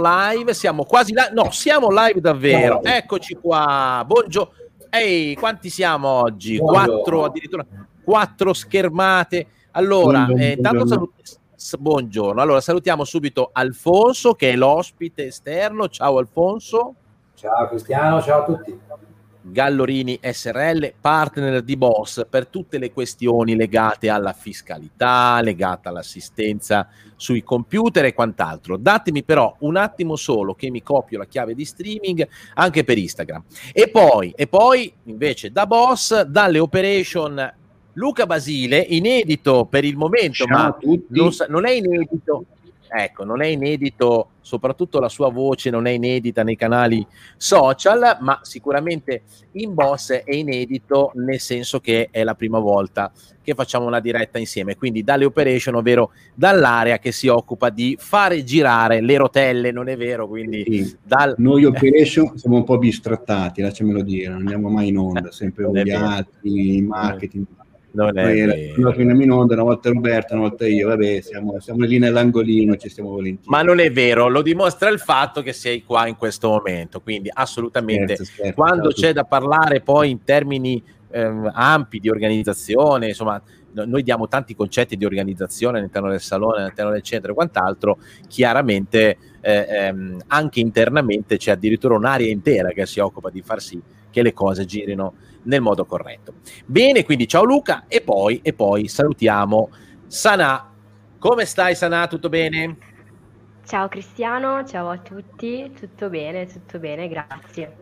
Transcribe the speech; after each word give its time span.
live, 0.00 0.54
siamo 0.54 0.84
quasi 0.84 1.12
live, 1.12 1.32
no, 1.32 1.50
siamo 1.50 1.88
live 1.90 2.20
davvero. 2.20 2.82
Eccoci 2.82 3.34
qua. 3.34 4.04
Buongiorno. 4.06 4.52
Ehi, 4.90 5.34
quanti 5.34 5.70
siamo 5.70 6.08
oggi? 6.08 6.56
Quattro 6.56 7.24
addirittura 7.24 7.66
quattro 8.04 8.52
schermate. 8.52 9.46
Allora, 9.72 10.24
buongiorno, 10.24 10.42
eh, 10.42 10.52
intanto 10.52 10.86
salut- 10.86 11.38
buongiorno. 11.78 12.40
Allora, 12.40 12.60
salutiamo 12.60 13.04
subito 13.04 13.50
Alfonso 13.52 14.34
che 14.34 14.52
è 14.52 14.56
l'ospite 14.56 15.26
esterno. 15.26 15.88
Ciao 15.88 16.18
Alfonso. 16.18 16.94
Ciao 17.34 17.68
Cristiano, 17.68 18.22
ciao 18.22 18.42
a 18.42 18.44
tutti. 18.44 18.80
Gallorini 19.50 20.18
SRL, 20.22 20.94
partner 21.00 21.62
di 21.62 21.76
Boss 21.76 22.26
per 22.28 22.46
tutte 22.46 22.78
le 22.78 22.92
questioni 22.92 23.56
legate 23.56 24.08
alla 24.08 24.32
fiscalità, 24.32 25.40
legate 25.42 25.88
all'assistenza 25.88 26.88
sui 27.16 27.42
computer 27.42 28.04
e 28.04 28.14
quant'altro. 28.14 28.76
Datemi 28.76 29.24
però 29.24 29.54
un 29.60 29.76
attimo 29.76 30.16
solo 30.16 30.54
che 30.54 30.70
mi 30.70 30.82
copio 30.82 31.18
la 31.18 31.26
chiave 31.26 31.54
di 31.54 31.64
streaming 31.64 32.26
anche 32.54 32.84
per 32.84 32.98
Instagram. 32.98 33.44
E 33.72 33.88
poi, 33.88 34.32
e 34.36 34.46
poi 34.46 34.92
invece 35.04 35.50
da 35.50 35.66
Boss, 35.66 36.22
dalle 36.22 36.58
operation 36.58 37.54
Luca 37.94 38.26
Basile, 38.26 38.78
inedito 38.78 39.66
per 39.66 39.84
il 39.84 39.96
momento, 39.96 40.44
Ciao 40.44 40.56
ma 40.56 40.78
non, 41.08 41.30
non 41.48 41.66
è 41.66 41.72
inedito 41.72 42.44
Ecco, 42.90 43.24
non 43.24 43.42
è 43.42 43.46
inedito, 43.46 44.30
soprattutto 44.40 44.98
la 44.98 45.08
sua 45.08 45.30
voce 45.30 45.70
non 45.70 45.86
è 45.86 45.90
inedita 45.90 46.42
nei 46.42 46.56
canali 46.56 47.06
social, 47.36 48.16
ma 48.20 48.40
sicuramente 48.42 49.22
in 49.52 49.74
boss 49.74 50.12
è 50.12 50.34
inedito 50.34 51.12
nel 51.14 51.40
senso 51.40 51.80
che 51.80 52.08
è 52.10 52.24
la 52.24 52.34
prima 52.34 52.58
volta 52.58 53.12
che 53.42 53.54
facciamo 53.54 53.86
una 53.86 54.00
diretta 54.00 54.38
insieme, 54.38 54.76
quindi 54.76 55.02
dalle 55.02 55.24
operation, 55.24 55.74
ovvero 55.74 56.12
dall'area 56.34 56.98
che 56.98 57.12
si 57.12 57.28
occupa 57.28 57.70
di 57.70 57.96
fare 57.98 58.44
girare 58.44 59.00
le 59.00 59.16
rotelle, 59.16 59.70
non 59.70 59.88
è 59.88 59.96
vero? 59.96 60.28
Quindi 60.28 60.64
sì. 60.66 60.96
dal... 61.02 61.34
Noi 61.38 61.64
operation 61.64 62.36
siamo 62.36 62.56
un 62.56 62.64
po' 62.64 62.76
bistrattati, 62.76 63.62
lasciamelo 63.62 64.02
dire, 64.02 64.28
non 64.28 64.40
andiamo 64.40 64.68
mai 64.68 64.88
in 64.88 64.98
onda, 64.98 65.32
sempre 65.32 65.64
odiati, 65.64 66.76
in 66.76 66.86
marketing 66.86 67.46
non 67.92 68.18
è 68.18 68.34
vero. 68.34 69.00
in 69.00 69.30
onda, 69.30 69.54
una 69.54 69.62
volta 69.62 69.88
Roberto, 69.88 70.34
una 70.34 70.48
volta 70.48 70.66
io, 70.66 70.88
vabbè, 70.88 71.20
siamo, 71.20 71.58
siamo 71.60 71.84
lì 71.84 71.98
nell'angolino, 71.98 72.76
ci 72.76 72.88
stiamo 72.88 73.10
volentieri. 73.10 73.48
Ma 73.48 73.62
non 73.62 73.78
è 73.78 73.90
vero, 73.90 74.28
lo 74.28 74.42
dimostra 74.42 74.90
il 74.90 74.98
fatto 74.98 75.42
che 75.42 75.52
sei 75.52 75.82
qua 75.84 76.06
in 76.06 76.16
questo 76.16 76.48
momento, 76.48 77.00
quindi 77.00 77.30
assolutamente 77.32 78.16
certo, 78.16 78.32
certo, 78.32 78.54
quando 78.54 78.88
c'è 78.90 79.12
da 79.12 79.24
parlare 79.24 79.80
poi 79.80 80.10
in 80.10 80.22
termini 80.22 80.82
ehm, 81.10 81.50
ampi 81.54 81.98
di 81.98 82.10
organizzazione, 82.10 83.08
insomma, 83.08 83.40
noi 83.70 84.02
diamo 84.02 84.28
tanti 84.28 84.54
concetti 84.54 84.96
di 84.96 85.04
organizzazione 85.04 85.78
all'interno 85.78 86.10
del 86.10 86.20
salone, 86.20 86.62
all'interno 86.62 86.90
del 86.90 87.02
centro 87.02 87.32
e 87.32 87.34
quant'altro, 87.34 87.98
chiaramente 88.26 89.16
eh, 89.40 89.66
ehm, 89.68 90.20
anche 90.28 90.60
internamente 90.60 91.36
c'è 91.36 91.52
addirittura 91.52 91.94
un'area 91.94 92.30
intera 92.30 92.70
che 92.70 92.86
si 92.86 93.00
occupa 93.00 93.30
di 93.30 93.40
far 93.40 93.60
sì 93.60 93.80
che 94.10 94.22
le 94.22 94.32
cose 94.32 94.64
girino 94.64 95.14
nel 95.44 95.60
modo 95.60 95.84
corretto. 95.84 96.34
Bene, 96.66 97.04
quindi 97.04 97.26
ciao 97.26 97.44
Luca 97.44 97.84
e 97.88 98.00
poi, 98.00 98.40
e 98.42 98.52
poi 98.52 98.88
salutiamo 98.88 99.70
Sanà. 100.06 100.70
Come 101.18 101.44
stai 101.44 101.74
Sanà? 101.74 102.06
Tutto 102.06 102.28
bene? 102.28 102.76
Ciao 103.64 103.88
Cristiano, 103.88 104.64
ciao 104.64 104.88
a 104.88 104.98
tutti, 104.98 105.70
tutto 105.78 106.08
bene, 106.08 106.46
tutto 106.46 106.78
bene, 106.78 107.08
grazie. 107.08 107.76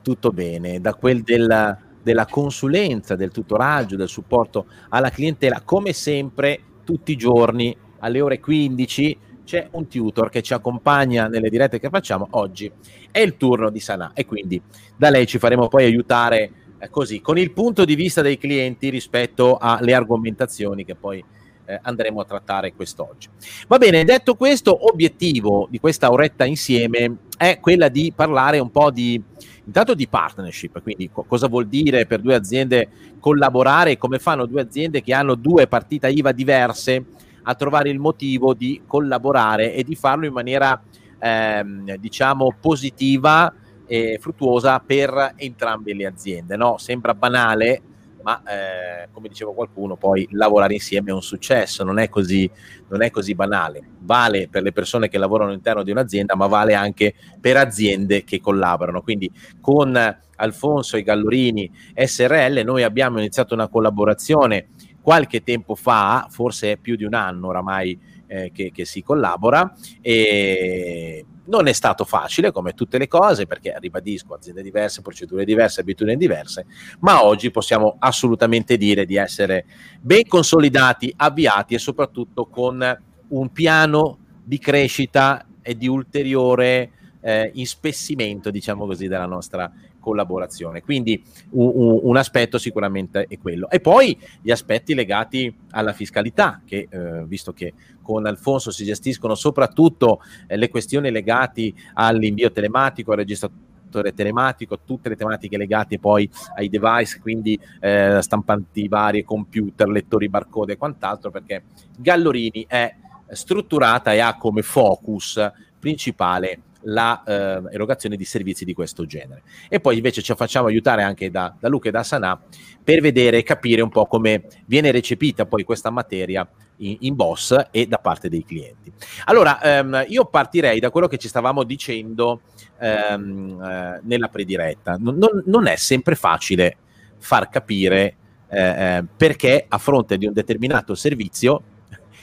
Tutto 0.00 0.30
bene, 0.30 0.80
da 0.80 0.94
quel 0.94 1.22
della, 1.22 1.76
della 2.02 2.24
consulenza, 2.24 3.14
del 3.14 3.30
tutoraggio, 3.30 3.96
del 3.96 4.08
supporto 4.08 4.66
alla 4.88 5.10
clientela, 5.10 5.60
come 5.60 5.92
sempre, 5.92 6.60
tutti 6.84 7.12
i 7.12 7.16
giorni 7.16 7.76
alle 7.98 8.20
ore 8.22 8.40
15 8.40 9.18
c'è 9.48 9.66
un 9.70 9.88
tutor 9.88 10.28
che 10.28 10.42
ci 10.42 10.52
accompagna 10.52 11.26
nelle 11.26 11.48
dirette 11.48 11.80
che 11.80 11.88
facciamo. 11.88 12.26
Oggi 12.32 12.70
è 13.10 13.20
il 13.20 13.38
turno 13.38 13.70
di 13.70 13.80
Sanà 13.80 14.10
e 14.12 14.26
quindi 14.26 14.60
da 14.94 15.08
lei 15.08 15.26
ci 15.26 15.38
faremo 15.38 15.68
poi 15.68 15.84
aiutare 15.84 16.50
eh, 16.78 16.90
così, 16.90 17.22
con 17.22 17.38
il 17.38 17.52
punto 17.52 17.86
di 17.86 17.94
vista 17.94 18.20
dei 18.20 18.36
clienti 18.36 18.90
rispetto 18.90 19.56
alle 19.56 19.94
argomentazioni 19.94 20.84
che 20.84 20.94
poi 20.94 21.24
eh, 21.64 21.78
andremo 21.80 22.20
a 22.20 22.26
trattare 22.26 22.74
quest'oggi. 22.74 23.28
Va 23.68 23.78
bene, 23.78 24.04
detto 24.04 24.34
questo, 24.34 24.86
obiettivo 24.86 25.66
di 25.70 25.80
questa 25.80 26.12
oretta 26.12 26.44
insieme 26.44 27.16
è 27.38 27.58
quella 27.58 27.88
di 27.88 28.12
parlare 28.14 28.58
un 28.58 28.70
po' 28.70 28.90
di 28.90 29.18
intanto 29.64 29.94
di 29.94 30.08
partnership, 30.08 30.82
quindi 30.82 31.08
co- 31.10 31.24
cosa 31.26 31.48
vuol 31.48 31.68
dire 31.68 32.04
per 32.04 32.20
due 32.20 32.34
aziende 32.34 32.90
collaborare 33.18 33.92
e 33.92 33.96
come 33.96 34.18
fanno 34.18 34.44
due 34.44 34.60
aziende 34.60 35.00
che 35.00 35.14
hanno 35.14 35.34
due 35.34 35.66
partite 35.66 36.10
IVA 36.10 36.32
diverse 36.32 37.04
a 37.48 37.54
trovare 37.54 37.88
il 37.88 37.98
motivo 37.98 38.52
di 38.52 38.82
collaborare 38.86 39.72
e 39.72 39.82
di 39.82 39.94
farlo 39.94 40.26
in 40.26 40.32
maniera 40.34 40.80
ehm, 41.18 41.96
diciamo 41.96 42.54
positiva 42.60 43.52
e 43.86 44.18
fruttuosa 44.20 44.78
per 44.80 45.32
entrambe 45.36 45.94
le 45.94 46.04
aziende. 46.04 46.56
No? 46.56 46.76
Sembra 46.76 47.14
banale, 47.14 47.80
ma 48.22 48.42
eh, 48.42 49.08
come 49.12 49.28
diceva 49.28 49.54
qualcuno, 49.54 49.96
poi 49.96 50.28
lavorare 50.32 50.74
insieme 50.74 51.08
è 51.08 51.14
un 51.14 51.22
successo, 51.22 51.84
non 51.84 51.98
è, 51.98 52.10
così, 52.10 52.50
non 52.88 53.00
è 53.00 53.10
così 53.10 53.34
banale. 53.34 53.82
Vale 54.00 54.48
per 54.48 54.62
le 54.62 54.72
persone 54.72 55.08
che 55.08 55.16
lavorano 55.16 55.48
all'interno 55.48 55.82
di 55.82 55.90
un'azienda, 55.90 56.36
ma 56.36 56.48
vale 56.48 56.74
anche 56.74 57.14
per 57.40 57.56
aziende 57.56 58.24
che 58.24 58.40
collaborano. 58.40 59.00
Quindi 59.00 59.32
con 59.58 59.96
Alfonso 60.36 60.98
e 60.98 61.02
Gallorini 61.02 61.70
SRL 61.94 62.60
noi 62.62 62.82
abbiamo 62.82 63.18
iniziato 63.18 63.54
una 63.54 63.68
collaborazione 63.68 64.68
qualche 65.08 65.42
tempo 65.42 65.74
fa, 65.74 66.26
forse 66.28 66.76
più 66.76 66.94
di 66.94 67.02
un 67.02 67.14
anno 67.14 67.46
oramai 67.46 67.98
eh, 68.26 68.52
che, 68.52 68.70
che 68.70 68.84
si 68.84 69.02
collabora 69.02 69.74
e 70.02 71.24
non 71.46 71.66
è 71.66 71.72
stato 71.72 72.04
facile 72.04 72.52
come 72.52 72.74
tutte 72.74 72.98
le 72.98 73.08
cose 73.08 73.46
perché 73.46 73.74
ribadisco 73.78 74.34
aziende 74.34 74.62
diverse, 74.62 75.00
procedure 75.00 75.46
diverse, 75.46 75.80
abitudini 75.80 76.18
diverse, 76.18 76.66
ma 77.00 77.24
oggi 77.24 77.50
possiamo 77.50 77.96
assolutamente 77.98 78.76
dire 78.76 79.06
di 79.06 79.16
essere 79.16 79.64
ben 79.98 80.26
consolidati, 80.26 81.10
avviati 81.16 81.72
e 81.72 81.78
soprattutto 81.78 82.44
con 82.44 83.02
un 83.28 83.50
piano 83.50 84.18
di 84.44 84.58
crescita 84.58 85.46
e 85.62 85.74
di 85.74 85.88
ulteriore 85.88 86.90
eh, 87.22 87.50
ispessimento, 87.54 88.50
diciamo 88.50 88.84
così, 88.84 89.08
della 89.08 89.24
nostra 89.24 89.72
collaborazione. 90.08 90.80
Quindi 90.80 91.22
un, 91.50 92.00
un, 92.02 92.16
aspetto 92.16 92.56
sicuramente 92.56 93.26
è 93.28 93.38
quello. 93.38 93.68
E 93.68 93.80
poi 93.80 94.18
gli 94.40 94.50
aspetti 94.50 94.94
legati 94.94 95.54
alla 95.72 95.92
fiscalità, 95.92 96.62
che 96.64 96.88
eh, 96.90 97.24
visto 97.26 97.52
che 97.52 97.74
con 98.00 98.24
Alfonso 98.24 98.70
si 98.70 98.84
gestiscono 98.84 99.34
soprattutto 99.34 100.22
eh, 100.46 100.56
le 100.56 100.70
questioni 100.70 101.10
legate 101.10 101.74
all'invio 101.92 102.50
telematico, 102.50 103.10
al 103.10 103.18
registratore 103.18 104.14
telematico, 104.14 104.80
tutte 104.80 105.10
le 105.10 105.16
tematiche 105.16 105.58
legate 105.58 105.98
poi 105.98 106.28
ai 106.56 106.70
device, 106.70 107.20
quindi 107.20 107.58
eh, 107.80 108.18
stampanti 108.22 108.88
varie, 108.88 109.24
computer, 109.24 109.88
lettori 109.88 110.30
barcode 110.30 110.72
e 110.72 110.76
quant'altro, 110.78 111.30
perché 111.30 111.64
Gallorini 111.98 112.64
è 112.66 112.94
strutturata 113.30 114.14
e 114.14 114.20
ha 114.20 114.38
come 114.38 114.62
focus 114.62 115.38
principale 115.78 116.62
la 116.82 117.22
eh, 117.24 118.16
di 118.16 118.24
servizi 118.24 118.64
di 118.64 118.72
questo 118.72 119.06
genere. 119.06 119.42
E 119.68 119.80
poi 119.80 119.96
invece 119.96 120.22
ci 120.22 120.34
facciamo 120.34 120.68
aiutare 120.68 121.02
anche 121.02 121.30
da, 121.30 121.54
da 121.58 121.68
Luca 121.68 121.88
e 121.88 121.92
da 121.92 122.02
Sanà 122.02 122.40
per 122.82 123.00
vedere 123.00 123.38
e 123.38 123.42
capire 123.42 123.82
un 123.82 123.90
po' 123.90 124.06
come 124.06 124.44
viene 124.66 124.90
recepita 124.90 125.46
poi 125.46 125.64
questa 125.64 125.90
materia 125.90 126.48
in, 126.78 126.96
in 127.00 127.14
boss 127.14 127.56
e 127.70 127.86
da 127.86 127.98
parte 127.98 128.28
dei 128.28 128.44
clienti. 128.44 128.92
Allora, 129.24 129.60
ehm, 129.60 130.04
io 130.08 130.26
partirei 130.26 130.78
da 130.80 130.90
quello 130.90 131.08
che 131.08 131.18
ci 131.18 131.28
stavamo 131.28 131.64
dicendo 131.64 132.42
ehm, 132.78 133.60
eh, 133.62 134.00
nella 134.02 134.28
prediretta. 134.28 134.96
Non, 134.98 135.16
non, 135.16 135.42
non, 135.46 135.66
è 135.66 135.76
sempre 135.76 136.14
facile 136.14 136.76
far 137.18 137.48
capire 137.48 138.16
eh, 138.48 138.60
eh 138.60 139.04
perché 139.16 139.64
a 139.68 139.78
fronte 139.78 140.16
di 140.16 140.26
un 140.26 140.32
determinato 140.32 140.94
servizio 140.94 141.62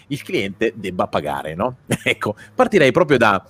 il 0.07 0.21
cliente 0.21 0.73
debba 0.75 1.07
pagare, 1.07 1.55
no? 1.55 1.77
ecco, 2.03 2.35
partirei 2.53 2.91
proprio 2.91 3.17
da, 3.17 3.45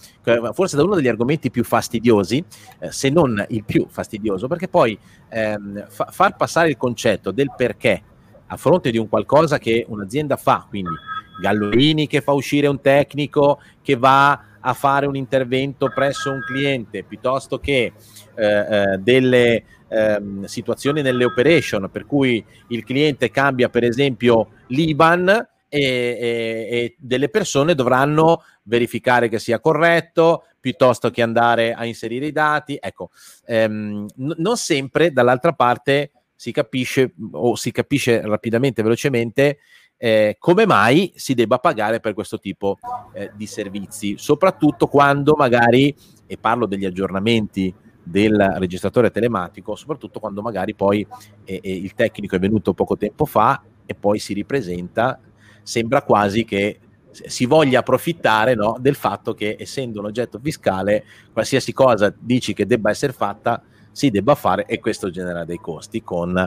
forse 0.53 0.75
da 0.75 0.83
uno 0.83 0.95
degli 0.95 1.07
argomenti 1.07 1.51
più 1.51 1.63
fastidiosi, 1.63 2.43
eh, 2.79 2.91
se 2.91 3.09
non 3.09 3.43
il 3.49 3.63
più 3.63 3.87
fastidioso, 3.89 4.47
perché 4.47 4.67
poi 4.67 4.97
ehm, 5.29 5.87
fa- 5.89 6.09
far 6.11 6.35
passare 6.35 6.69
il 6.69 6.77
concetto 6.77 7.31
del 7.31 7.51
perché 7.55 8.01
a 8.47 8.57
fronte 8.57 8.91
di 8.91 8.97
un 8.97 9.09
qualcosa 9.09 9.57
che 9.57 9.85
un'azienda 9.87 10.37
fa, 10.37 10.65
quindi 10.67 10.93
Gallorini 11.39 12.07
che 12.07 12.21
fa 12.21 12.31
uscire 12.31 12.67
un 12.67 12.79
tecnico 12.79 13.59
che 13.81 13.95
va 13.95 14.41
a 14.59 14.73
fare 14.73 15.05
un 15.05 15.15
intervento 15.15 15.91
presso 15.93 16.31
un 16.31 16.41
cliente, 16.45 17.03
piuttosto 17.03 17.59
che 17.59 17.93
eh, 18.33 18.45
eh, 18.45 18.97
delle 18.97 19.63
ehm, 19.87 20.45
situazioni 20.45 21.01
nelle 21.01 21.25
operation, 21.25 21.89
per 21.91 22.05
cui 22.05 22.43
il 22.69 22.83
cliente 22.83 23.29
cambia 23.29 23.69
per 23.69 23.83
esempio 23.83 24.49
l'IBAN, 24.67 25.47
e, 25.67 25.79
e, 25.79 26.67
e, 26.69 26.95
delle 26.97 27.29
persone 27.29 27.75
dovranno 27.75 28.43
verificare 28.63 29.29
che 29.29 29.39
sia 29.39 29.59
corretto 29.59 30.45
piuttosto 30.59 31.09
che 31.09 31.21
andare 31.21 31.73
a 31.73 31.85
inserire 31.85 32.27
i 32.27 32.31
dati. 32.31 32.77
Ecco, 32.79 33.11
ehm, 33.45 34.05
n- 34.15 34.35
non 34.37 34.57
sempre 34.57 35.11
dall'altra 35.11 35.53
parte 35.53 36.11
si 36.35 36.51
capisce 36.51 37.13
o 37.31 37.55
si 37.55 37.71
capisce 37.71 38.21
rapidamente, 38.21 38.83
velocemente 38.83 39.59
eh, 39.97 40.35
come 40.39 40.65
mai 40.65 41.13
si 41.15 41.33
debba 41.33 41.59
pagare 41.59 41.99
per 41.99 42.13
questo 42.13 42.39
tipo 42.39 42.77
eh, 43.13 43.31
di 43.33 43.47
servizi, 43.47 44.15
soprattutto 44.17 44.87
quando 44.87 45.35
magari, 45.37 45.95
e 46.27 46.37
parlo 46.37 46.65
degli 46.65 46.85
aggiornamenti 46.85 47.73
del 48.03 48.55
registratore 48.57 49.09
telematico, 49.09 49.75
soprattutto 49.75 50.19
quando 50.19 50.41
magari 50.41 50.75
poi 50.75 51.05
eh, 51.43 51.59
il 51.63 51.93
tecnico 51.93 52.35
è 52.35 52.39
venuto 52.39 52.73
poco 52.73 52.97
tempo 52.97 53.25
fa 53.25 53.63
e 53.85 53.95
poi 53.95 54.19
si 54.19 54.33
ripresenta, 54.33 55.19
sembra 55.65 56.03
quasi 56.03 56.45
che 56.45 56.79
si 57.09 57.45
voglia 57.45 57.79
approfittare 57.79 58.55
no, 58.55 58.77
del 58.79 58.95
fatto 58.95 59.33
che 59.33 59.55
essendo 59.59 59.99
un 59.99 60.05
oggetto 60.05 60.39
fiscale 60.41 61.03
qualsiasi 61.31 61.73
cosa 61.73 62.13
dici 62.17 62.53
che 62.53 62.65
debba 62.65 62.89
essere 62.89 63.13
fatta 63.13 63.63
si 63.95 64.09
debba 64.09 64.35
fare 64.35 64.65
e 64.65 64.79
questo 64.79 65.09
genera 65.09 65.45
dei 65.45 65.57
costi 65.57 66.03
con 66.03 66.37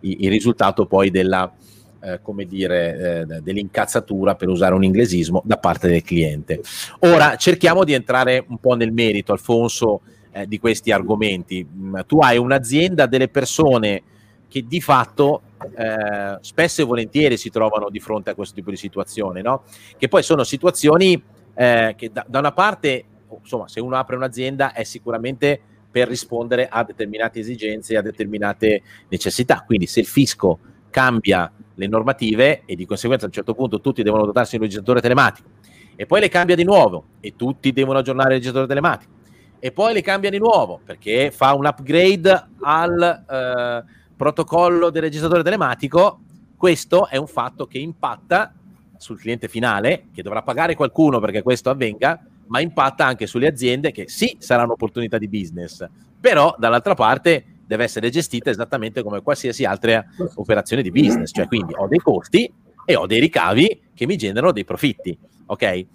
il, 0.00 0.30
risultato 0.30 0.86
poi 0.86 1.10
della, 1.10 1.52
eh, 2.02 2.18
come 2.22 2.46
dire, 2.46 3.26
eh, 3.28 3.40
dell'incazzatura, 3.42 4.36
per 4.36 4.48
usare 4.48 4.72
un 4.72 4.84
inglesismo, 4.84 5.42
da 5.44 5.58
parte 5.58 5.88
del 5.88 6.02
cliente. 6.02 6.62
Ora 7.00 7.36
cerchiamo 7.36 7.84
di 7.84 7.92
entrare 7.92 8.42
un 8.48 8.56
po' 8.56 8.74
nel 8.74 8.90
merito, 8.90 9.32
Alfonso, 9.32 10.00
eh, 10.32 10.46
di 10.46 10.58
questi 10.58 10.92
argomenti. 10.92 11.66
Mm, 11.70 11.98
tu 12.06 12.20
hai 12.20 12.38
un'azienda, 12.38 13.04
delle 13.04 13.28
persone 13.28 14.02
che 14.54 14.64
di 14.68 14.80
fatto 14.80 15.42
eh, 15.76 16.38
spesso 16.40 16.80
e 16.80 16.84
volentieri 16.84 17.36
si 17.36 17.50
trovano 17.50 17.90
di 17.90 17.98
fronte 17.98 18.30
a 18.30 18.36
questo 18.36 18.54
tipo 18.54 18.70
di 18.70 18.76
situazione, 18.76 19.42
no? 19.42 19.64
che 19.98 20.06
poi 20.06 20.22
sono 20.22 20.44
situazioni 20.44 21.20
eh, 21.54 21.94
che 21.96 22.12
da, 22.12 22.24
da 22.28 22.38
una 22.38 22.52
parte, 22.52 23.04
insomma, 23.40 23.66
se 23.66 23.80
uno 23.80 23.96
apre 23.96 24.14
un'azienda 24.14 24.72
è 24.72 24.84
sicuramente 24.84 25.60
per 25.90 26.06
rispondere 26.06 26.68
a 26.68 26.84
determinate 26.84 27.40
esigenze, 27.40 27.96
a 27.96 28.00
determinate 28.00 28.82
necessità. 29.08 29.64
Quindi 29.66 29.88
se 29.88 29.98
il 29.98 30.06
fisco 30.06 30.60
cambia 30.88 31.50
le 31.74 31.86
normative 31.88 32.62
e 32.64 32.76
di 32.76 32.86
conseguenza 32.86 33.24
a 33.24 33.26
un 33.26 33.34
certo 33.34 33.54
punto 33.54 33.80
tutti 33.80 34.04
devono 34.04 34.24
dotarsi 34.24 34.50
di 34.50 34.58
un 34.58 34.62
registratore 34.62 35.00
telematico 35.00 35.48
e 35.96 36.06
poi 36.06 36.20
le 36.20 36.28
cambia 36.28 36.54
di 36.54 36.62
nuovo 36.62 37.06
e 37.18 37.34
tutti 37.34 37.72
devono 37.72 37.98
aggiornare 37.98 38.28
il 38.28 38.34
registratore 38.36 38.68
telematico 38.68 39.10
e 39.58 39.72
poi 39.72 39.94
le 39.94 40.02
cambia 40.02 40.30
di 40.30 40.38
nuovo 40.38 40.80
perché 40.84 41.32
fa 41.32 41.54
un 41.54 41.66
upgrade 41.66 42.50
al 42.60 43.24
eh, 43.28 44.02
protocollo 44.16 44.90
del 44.90 45.02
registratore 45.02 45.42
telematico, 45.42 46.20
questo 46.56 47.08
è 47.08 47.16
un 47.16 47.26
fatto 47.26 47.66
che 47.66 47.78
impatta 47.78 48.52
sul 48.96 49.18
cliente 49.18 49.48
finale 49.48 50.06
che 50.14 50.22
dovrà 50.22 50.42
pagare 50.42 50.74
qualcuno 50.74 51.20
perché 51.20 51.42
questo 51.42 51.70
avvenga, 51.70 52.24
ma 52.46 52.60
impatta 52.60 53.04
anche 53.04 53.26
sulle 53.26 53.48
aziende 53.48 53.92
che 53.92 54.08
sì, 54.08 54.36
sarà 54.38 54.62
un'opportunità 54.62 55.18
di 55.18 55.28
business, 55.28 55.86
però 56.20 56.54
dall'altra 56.58 56.94
parte 56.94 57.44
deve 57.66 57.84
essere 57.84 58.10
gestita 58.10 58.50
esattamente 58.50 59.02
come 59.02 59.22
qualsiasi 59.22 59.64
altra 59.64 60.04
operazione 60.34 60.82
di 60.82 60.90
business, 60.90 61.30
cioè 61.32 61.46
quindi 61.46 61.74
ho 61.76 61.86
dei 61.86 61.98
costi 61.98 62.50
e 62.84 62.96
ho 62.96 63.06
dei 63.06 63.20
ricavi 63.20 63.82
che 63.94 64.06
mi 64.06 64.16
generano 64.16 64.52
dei 64.52 64.64
profitti, 64.64 65.16
ok? 65.46 65.86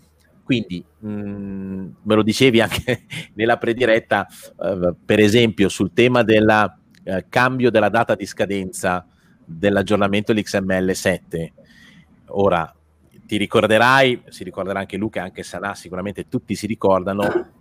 Quindi 0.43 0.83
mh, 0.99 1.09
mm, 1.09 1.87
me 2.01 2.15
lo 2.15 2.23
dicevi 2.23 2.59
anche 2.59 3.03
nella 3.35 3.57
prediretta, 3.57 4.27
eh, 4.63 4.93
per 5.05 5.19
esempio 5.19 5.69
sul 5.69 5.93
tema 5.93 6.23
del 6.23 6.77
eh, 7.09 7.25
cambio 7.27 7.71
della 7.71 7.89
data 7.89 8.13
di 8.13 8.25
scadenza 8.25 9.05
dell'aggiornamento 9.43 10.31
dell'XML 10.31 10.93
7. 10.93 11.53
Ora, 12.27 12.71
ti 13.25 13.37
ricorderai, 13.37 14.23
si 14.29 14.43
ricorderà 14.43 14.79
anche 14.79 14.97
Luca 14.97 15.21
e 15.21 15.23
anche 15.23 15.43
Sanà, 15.43 15.73
sicuramente 15.73 16.27
tutti 16.27 16.55
si 16.55 16.67
ricordano, 16.67 17.51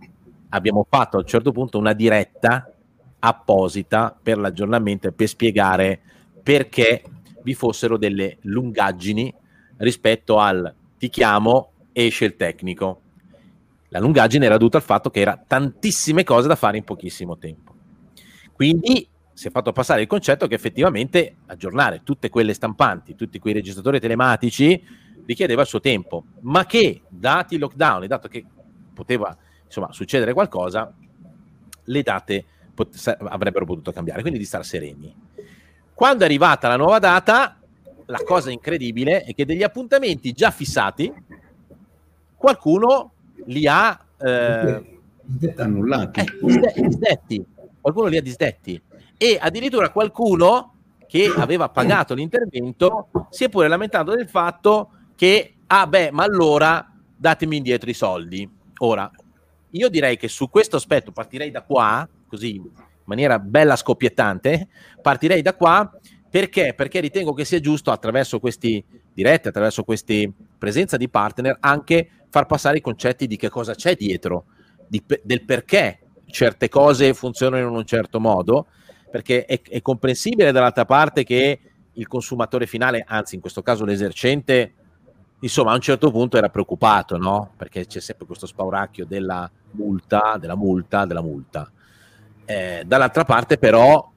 abbiamo 0.49 0.85
fatto 0.87 1.17
a 1.17 1.21
un 1.21 1.25
certo 1.25 1.51
punto 1.51 1.77
una 1.77 1.93
diretta 1.93 2.71
apposita 3.19 4.17
per 4.21 4.37
l'aggiornamento 4.37 5.07
e 5.07 5.11
per 5.11 5.27
spiegare 5.27 5.99
perché 6.41 7.03
vi 7.43 7.53
fossero 7.53 7.97
delle 7.97 8.37
lungaggini 8.41 9.33
rispetto 9.77 10.37
al 10.37 10.73
ti 10.97 11.09
chiamo, 11.09 11.71
esce 11.91 12.25
il 12.25 12.35
tecnico. 12.35 13.01
La 13.89 13.99
lungaggine 13.99 14.45
era 14.45 14.57
dovuta 14.57 14.77
al 14.77 14.83
fatto 14.83 15.09
che 15.09 15.21
era 15.21 15.41
tantissime 15.45 16.23
cose 16.23 16.47
da 16.47 16.55
fare 16.55 16.77
in 16.77 16.83
pochissimo 16.83 17.37
tempo. 17.37 17.73
Quindi 18.53 19.07
si 19.39 19.47
è 19.47 19.51
fatto 19.51 19.71
passare 19.71 20.01
il 20.01 20.07
concetto 20.07 20.47
che 20.47 20.55
effettivamente 20.55 21.37
aggiornare 21.45 22.01
tutte 22.03 22.27
quelle 22.27 22.53
stampanti, 22.53 23.15
tutti 23.15 23.39
quei 23.39 23.53
registratori 23.53 23.97
telematici 23.97 24.85
richiedeva 25.25 25.61
il 25.61 25.67
suo 25.67 25.79
tempo, 25.79 26.25
ma 26.41 26.65
che 26.65 27.03
dati 27.07 27.55
i 27.55 27.57
lockdown 27.57 28.03
e 28.03 28.07
dato 28.07 28.27
che 28.27 28.45
poteva 28.93 29.33
insomma, 29.65 29.93
succedere 29.93 30.33
qualcosa, 30.33 30.93
le 31.81 32.01
date 32.01 32.45
pot- 32.73 33.15
avrebbero 33.29 33.63
potuto 33.63 33.93
cambiare, 33.93 34.19
quindi 34.19 34.39
di 34.39 34.43
stare 34.43 34.65
sereni. 34.65 35.15
Quando 35.93 36.23
è 36.23 36.25
arrivata 36.25 36.67
la 36.67 36.75
nuova 36.75 36.99
data, 36.99 37.57
la 38.07 38.21
cosa 38.25 38.51
incredibile 38.51 39.23
è 39.23 39.33
che 39.33 39.45
degli 39.45 39.63
appuntamenti 39.63 40.33
già 40.33 40.51
fissati, 40.51 41.13
qualcuno 42.35 43.13
li 43.45 43.65
ha 43.67 44.05
eh, 44.17 44.99
annullati. 45.55 46.19
Eh, 46.19 46.81
disdetti. 46.81 47.45
Qualcuno 47.79 48.07
li 48.07 48.17
ha 48.17 48.21
disdetti. 48.21 48.81
E 49.21 49.37
addirittura 49.37 49.89
qualcuno 49.89 50.75
che 51.05 51.29
aveva 51.35 51.67
pagato 51.67 52.13
l'intervento 52.13 53.09
si 53.29 53.43
è 53.43 53.49
pure 53.49 53.67
lamentato 53.67 54.15
del 54.15 54.29
fatto 54.29 54.91
che, 55.15 55.55
ah 55.67 55.85
beh, 55.85 56.11
ma 56.11 56.23
allora 56.23 56.89
datemi 57.17 57.57
indietro 57.57 57.89
i 57.89 57.93
soldi. 57.93 58.49
Ora, 58.77 59.11
io 59.71 59.89
direi 59.89 60.15
che 60.15 60.29
su 60.29 60.49
questo 60.49 60.77
aspetto 60.77 61.11
partirei 61.11 61.51
da 61.51 61.63
qua, 61.63 62.07
così 62.27 62.55
in 62.55 62.69
maniera 63.03 63.39
bella 63.39 63.75
scoppiettante, 63.75 64.69
partirei 65.01 65.41
da 65.41 65.53
qua 65.53 65.91
perché? 66.29 66.73
Perché 66.75 66.99
ritengo 66.99 67.33
che 67.33 67.43
sia 67.43 67.59
giusto 67.59 67.91
attraverso 67.91 68.39
questi 68.39 68.83
diretti, 69.13 69.47
attraverso 69.47 69.83
questa 69.83 70.13
presenza 70.57 70.95
di 70.95 71.09
partner, 71.09 71.57
anche 71.59 72.07
far 72.29 72.45
passare 72.45 72.77
i 72.77 72.81
concetti 72.81 73.25
di 73.25 73.35
che 73.35 73.49
cosa 73.49 73.73
c'è 73.73 73.95
dietro, 73.95 74.45
di, 74.87 75.03
del 75.23 75.43
perché 75.43 75.99
certe 76.27 76.69
cose 76.69 77.15
funzionano 77.15 77.67
in 77.67 77.75
un 77.75 77.85
certo 77.85 78.19
modo, 78.19 78.67
perché 79.09 79.45
è, 79.45 79.61
è 79.61 79.81
comprensibile 79.81 80.51
dall'altra 80.51 80.85
parte 80.85 81.23
che 81.23 81.59
il 81.93 82.07
consumatore 82.07 82.65
finale, 82.65 83.03
anzi 83.05 83.35
in 83.35 83.41
questo 83.41 83.61
caso 83.61 83.83
l'esercente, 83.83 84.73
insomma 85.41 85.71
a 85.71 85.75
un 85.75 85.81
certo 85.81 86.11
punto 86.11 86.37
era 86.37 86.49
preoccupato, 86.49 87.17
no? 87.17 87.51
Perché 87.57 87.85
c'è 87.85 87.99
sempre 87.99 88.25
questo 88.25 88.45
spauracchio 88.45 89.05
della 89.05 89.49
multa, 89.71 90.37
della 90.39 90.55
multa, 90.55 91.05
della 91.05 91.21
multa. 91.21 91.69
Eh, 92.45 92.83
dall'altra 92.85 93.25
parte 93.25 93.57
però 93.57 94.11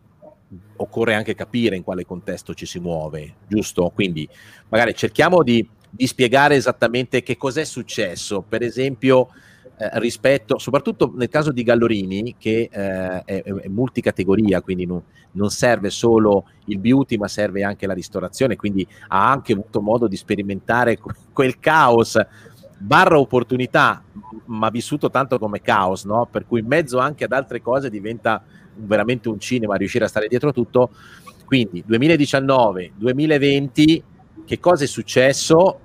occorre 0.77 1.15
anche 1.15 1.35
capire 1.35 1.77
in 1.77 1.83
quale 1.83 2.05
contesto 2.05 2.55
ci 2.55 2.67
si 2.67 2.79
muove, 2.79 3.35
giusto? 3.47 3.91
Quindi 3.95 4.29
magari 4.69 4.95
cerchiamo 4.95 5.43
di, 5.43 5.67
di 5.89 6.07
spiegare 6.07 6.55
esattamente 6.55 7.23
che 7.23 7.37
cos'è 7.37 7.65
successo, 7.65 8.43
per 8.43 8.63
esempio 8.63 9.29
eh, 9.77 9.89
rispetto, 9.99 10.59
soprattutto 10.59 11.13
nel 11.17 11.29
caso 11.29 11.51
di 11.51 11.63
Gallorini, 11.63 12.37
che 12.39 12.69
eh, 12.71 13.25
è, 13.25 13.43
è, 13.43 13.69
multicategoria, 13.69 14.61
quindi 14.61 14.87
non, 14.87 15.03
non, 15.33 15.51
serve 15.51 15.91
solo 15.91 16.45
il 16.67 16.79
beauty, 16.79 17.17
ma 17.17 17.27
serve 17.27 17.65
anche 17.65 17.87
la 17.87 17.95
ristorazione, 17.95 18.57
quindi 18.57 18.87
ha 19.09 19.31
anche 19.31 19.53
avuto 19.53 19.81
modo 19.81 20.07
di 20.07 20.17
sperimentare 20.17 20.99
quel 21.33 21.59
caos 21.59 22.19
barra 22.79 23.19
opportunità, 23.19 24.03
ma 24.47 24.69
vissuto 24.69 25.09
tanto 25.09 25.39
come 25.39 25.61
caos, 25.61 26.05
no? 26.05 26.29
per 26.31 26.47
cui 26.47 26.61
in 26.61 26.67
mezzo 26.67 26.99
anche 26.99 27.25
ad 27.25 27.33
altre 27.33 27.63
cose 27.63 27.89
diventa 27.89 28.43
veramente 28.75 29.29
un 29.29 29.39
cinema 29.39 29.77
riuscire 29.77 30.05
a 30.05 30.09
stare 30.09 30.29
dietro 30.29 30.53
tutto. 30.53 30.91
Quindi 31.45 31.83
2019, 31.87 32.93
2020, 32.97 34.05
che 34.45 34.59
cosa 34.59 34.85
è 34.85 34.87
successo? 34.87 35.79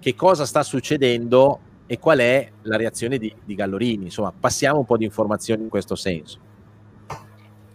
Che 0.00 0.14
cosa 0.14 0.44
sta 0.44 0.62
succedendo? 0.62 1.60
E 1.92 1.98
qual 1.98 2.20
è 2.20 2.48
la 2.62 2.78
reazione 2.78 3.18
di, 3.18 3.30
di 3.44 3.54
Gallorini. 3.54 4.04
Insomma, 4.04 4.32
passiamo 4.32 4.78
un 4.78 4.86
po' 4.86 4.96
di 4.96 5.04
informazioni 5.04 5.64
in 5.64 5.68
questo 5.68 5.94
senso. 5.94 6.38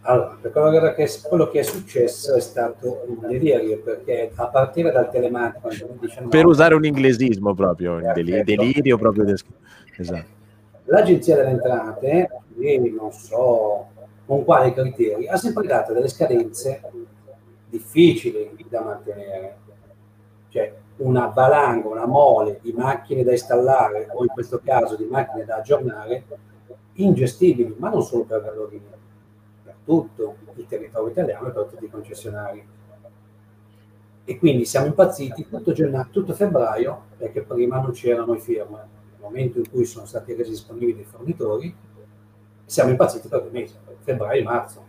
Allora, 0.01 0.39
per 0.41 0.51
quello 0.51 0.93
che, 0.95 1.07
quello 1.29 1.49
che 1.51 1.59
è 1.59 1.61
successo 1.61 2.33
è 2.33 2.39
stato 2.39 3.03
un 3.05 3.19
delirio, 3.19 3.79
perché 3.83 4.31
a 4.33 4.47
partire 4.47 4.91
dal 4.91 5.11
telematico... 5.11 5.67
2019, 5.67 6.29
per 6.29 6.47
usare 6.47 6.73
un 6.73 6.85
inglesismo 6.85 7.53
proprio, 7.53 7.93
un 7.93 8.11
delirio, 8.15 8.43
delirio 8.43 8.97
proprio. 8.97 9.23
Des- 9.23 9.45
esatto. 9.95 10.25
L'Agenzia 10.85 11.35
delle 11.35 11.49
Entrate, 11.49 12.29
non 12.97 13.11
so 13.11 13.89
con 14.25 14.43
quali 14.43 14.73
criteri, 14.73 15.27
ha 15.27 15.37
sempre 15.37 15.67
dato 15.67 15.93
delle 15.93 16.07
scadenze 16.07 16.81
difficili 17.69 18.65
da 18.67 18.81
mantenere. 18.81 19.57
Cioè, 20.49 20.73
una 20.97 21.27
valanga, 21.27 21.87
una 21.87 22.05
mole 22.05 22.59
di 22.61 22.71
macchine 22.71 23.23
da 23.23 23.31
installare 23.31 24.09
o 24.11 24.23
in 24.23 24.29
questo 24.29 24.61
caso 24.63 24.95
di 24.95 25.05
macchine 25.05 25.45
da 25.45 25.57
aggiornare 25.57 26.23
ingestibili, 26.93 27.75
ma 27.77 27.89
non 27.89 28.01
solo 28.01 28.23
per 28.23 28.41
Gallorini, 28.41 28.85
per 29.63 29.75
tutto 29.83 30.35
il 30.55 30.65
territorio 30.65 31.11
italiano 31.11 31.47
e 31.47 31.51
per 31.51 31.65
tutti 31.65 31.85
i 31.85 31.89
concessionari. 31.89 32.65
E 34.29 34.37
quindi 34.39 34.65
siamo 34.65 34.87
impazziti 34.87 35.47
tutto, 35.47 35.71
gennaio, 35.71 36.07
tutto 36.11 36.33
febbraio, 36.33 37.03
perché 37.17 37.43
prima 37.43 37.79
non 37.79 37.91
c'erano 37.91 38.33
i 38.33 38.39
firme. 38.39 38.95
Nel 39.11 39.19
momento 39.21 39.59
in 39.59 39.69
cui 39.69 39.85
sono 39.85 40.05
stati 40.05 40.33
resi 40.33 40.49
disponibili 40.49 41.01
i 41.01 41.05
fornitori, 41.05 41.73
siamo 42.65 42.89
impazziti 42.89 43.27
per 43.27 43.41
due 43.41 43.51
mesi, 43.51 43.75
febbraio 43.99 44.41
e 44.41 44.43
marzo. 44.43 44.85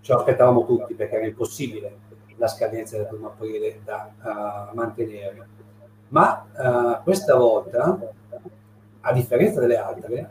Ce 0.00 0.12
lo 0.12 0.18
aspettavamo 0.18 0.64
tutti 0.64 0.94
perché 0.94 1.16
era 1.16 1.26
impossibile 1.26 2.04
la 2.36 2.48
scadenza 2.48 2.96
del 2.96 3.08
1 3.10 3.26
aprile 3.26 3.80
da 3.84 4.10
uh, 4.22 4.74
mantenere. 4.74 5.48
Ma 6.08 6.46
uh, 6.52 7.02
questa 7.02 7.34
volta, 7.34 7.98
a 9.00 9.12
differenza 9.12 9.60
delle 9.60 9.76
altre, 9.76 10.30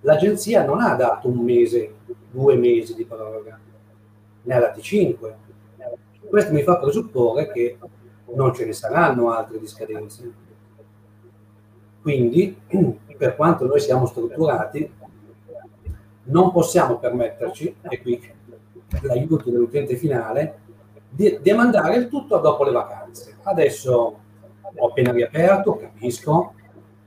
l'agenzia 0.00 0.64
non 0.64 0.80
ha 0.80 0.94
dato 0.94 1.28
un 1.28 1.38
mese, 1.38 1.94
due 2.30 2.56
mesi 2.56 2.94
di 2.94 3.04
proroga, 3.04 3.58
ne 4.42 4.54
ha 4.54 4.60
dati 4.60 4.80
cinque. 4.80 5.44
Questo 6.28 6.52
mi 6.52 6.62
fa 6.62 6.78
presupporre 6.78 7.50
che 7.52 7.78
non 8.34 8.52
ce 8.54 8.64
ne 8.64 8.72
saranno 8.72 9.30
altre 9.30 9.58
di 9.58 9.66
scadenze. 9.66 10.32
Quindi, 12.02 12.58
per 13.16 13.36
quanto 13.36 13.66
noi 13.66 13.80
siamo 13.80 14.06
strutturati, 14.06 14.90
non 16.24 16.50
possiamo 16.50 16.98
permetterci, 16.98 17.76
e 17.88 18.00
qui 18.00 18.20
l'aiuto 19.02 19.50
dell'utente 19.50 19.96
finale, 19.96 20.60
di 21.16 21.38
demandare 21.40 21.96
il 21.96 22.08
tutto 22.08 22.36
dopo 22.38 22.62
le 22.62 22.72
vacanze. 22.72 23.38
Adesso 23.42 24.20
ho 24.74 24.86
appena 24.86 25.12
riaperto, 25.12 25.76
capisco, 25.76 26.52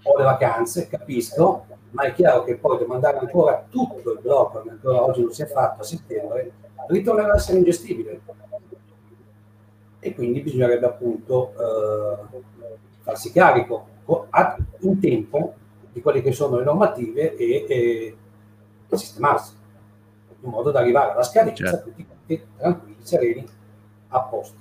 ho 0.01 0.17
le 0.17 0.23
vacanze, 0.23 0.87
capisco, 0.87 1.65
ma 1.91 2.03
è 2.03 2.13
chiaro 2.13 2.43
che 2.43 2.55
poi 2.55 2.79
demandare 2.79 3.19
ancora 3.19 3.63
tutto 3.69 4.13
il 4.13 4.19
blocco, 4.19 4.63
che 4.63 4.69
ancora 4.71 5.03
oggi 5.03 5.21
non 5.21 5.31
si 5.31 5.43
è 5.43 5.45
fatto 5.45 5.81
a 5.81 5.83
settembre, 5.83 6.51
ritornerà 6.87 7.33
a 7.33 7.35
essere 7.35 7.59
ingestibile. 7.59 8.21
E 9.99 10.15
quindi 10.15 10.41
bisognerebbe 10.41 10.87
appunto 10.87 11.51
eh, 11.51 12.41
farsi 13.01 13.31
carico 13.31 13.85
in 14.79 14.99
tempo 14.99 15.53
di 15.91 16.01
quelle 16.01 16.23
che 16.23 16.31
sono 16.31 16.57
le 16.57 16.63
normative 16.63 17.35
e, 17.35 17.65
e, 17.69 18.15
e 18.89 18.97
sistemarsi 18.97 19.53
in 20.41 20.49
modo 20.49 20.71
da 20.71 20.79
arrivare 20.79 21.11
alla 21.11 21.21
scadenza 21.21 21.63
certo. 21.63 21.89
tutti 21.89 22.05
quanti 22.05 22.43
tranquilli, 22.57 22.95
sereni, 23.01 23.45
a 24.09 24.19
posto. 24.21 24.57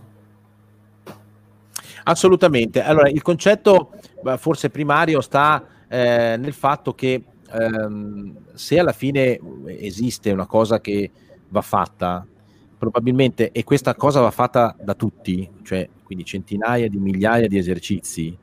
Assolutamente. 2.05 2.83
Allora, 2.83 3.09
il 3.09 3.23
concetto 3.23 3.93
forse 4.39 4.71
primario 4.71 5.21
sta 5.21 5.65
eh, 5.89 6.37
nel 6.39 6.53
fatto 6.55 6.95
che 6.95 7.23
ehm, 7.51 8.37
se 8.55 8.79
alla 8.79 8.93
fine 8.93 9.39
esiste 9.67 10.31
una 10.31 10.47
cosa 10.47 10.81
che 10.81 11.11
va 11.49 11.61
fatta, 11.61 12.27
probabilmente, 12.79 13.51
e 13.53 13.65
questa 13.65 13.95
cosa 13.95 14.21
va 14.21 14.31
fatta 14.31 14.75
da 14.81 14.95
tutti, 14.95 15.49
cioè 15.63 15.89
quindi 16.03 16.25
centinaia 16.25 16.89
di 16.89 16.99
migliaia 16.99 17.49
di 17.49 17.59
esercizi, 17.59 18.37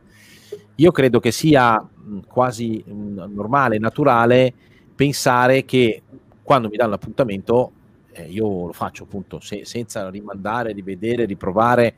io 0.75 0.91
credo 0.91 1.19
che 1.19 1.31
sia 1.31 1.87
quasi 2.27 2.83
normale, 2.85 3.79
naturale 3.79 4.53
pensare 4.93 5.65
che 5.65 6.01
quando 6.43 6.69
mi 6.69 6.75
danno 6.75 6.91
l'appuntamento 6.91 7.71
eh, 8.15 8.29
io 8.29 8.67
lo 8.67 8.71
faccio 8.71 9.03
appunto 9.03 9.39
se, 9.41 9.65
senza 9.65 10.09
rimandare, 10.09 10.71
rivedere, 10.71 11.25
riprovare. 11.25 11.95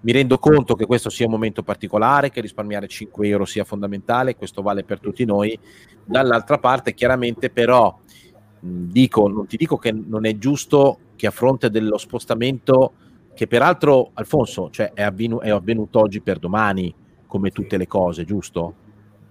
Mi 0.00 0.12
rendo 0.12 0.38
conto 0.38 0.74
che 0.74 0.86
questo 0.86 1.08
sia 1.08 1.26
un 1.26 1.32
momento 1.32 1.62
particolare, 1.62 2.30
che 2.30 2.40
risparmiare 2.40 2.86
5 2.86 3.28
euro 3.28 3.44
sia 3.44 3.64
fondamentale, 3.64 4.36
questo 4.36 4.60
vale 4.62 4.84
per 4.84 5.00
tutti 5.00 5.24
noi. 5.24 5.58
Dall'altra 6.04 6.58
parte, 6.58 6.94
chiaramente, 6.94 7.50
però, 7.50 7.96
dico, 8.60 9.28
non 9.28 9.46
ti 9.46 9.56
dico 9.56 9.78
che 9.78 9.92
non 9.92 10.26
è 10.26 10.36
giusto 10.36 10.98
che 11.16 11.26
a 11.26 11.30
fronte 11.30 11.70
dello 11.70 11.96
spostamento, 11.96 12.92
che 13.34 13.46
peraltro, 13.46 14.10
Alfonso, 14.14 14.70
cioè 14.70 14.92
è, 14.92 15.02
avvenu- 15.02 15.42
è 15.42 15.50
avvenuto 15.50 16.00
oggi 16.00 16.20
per 16.20 16.38
domani, 16.38 16.94
come 17.26 17.50
tutte 17.50 17.76
le 17.76 17.86
cose, 17.86 18.24
giusto? 18.24 18.74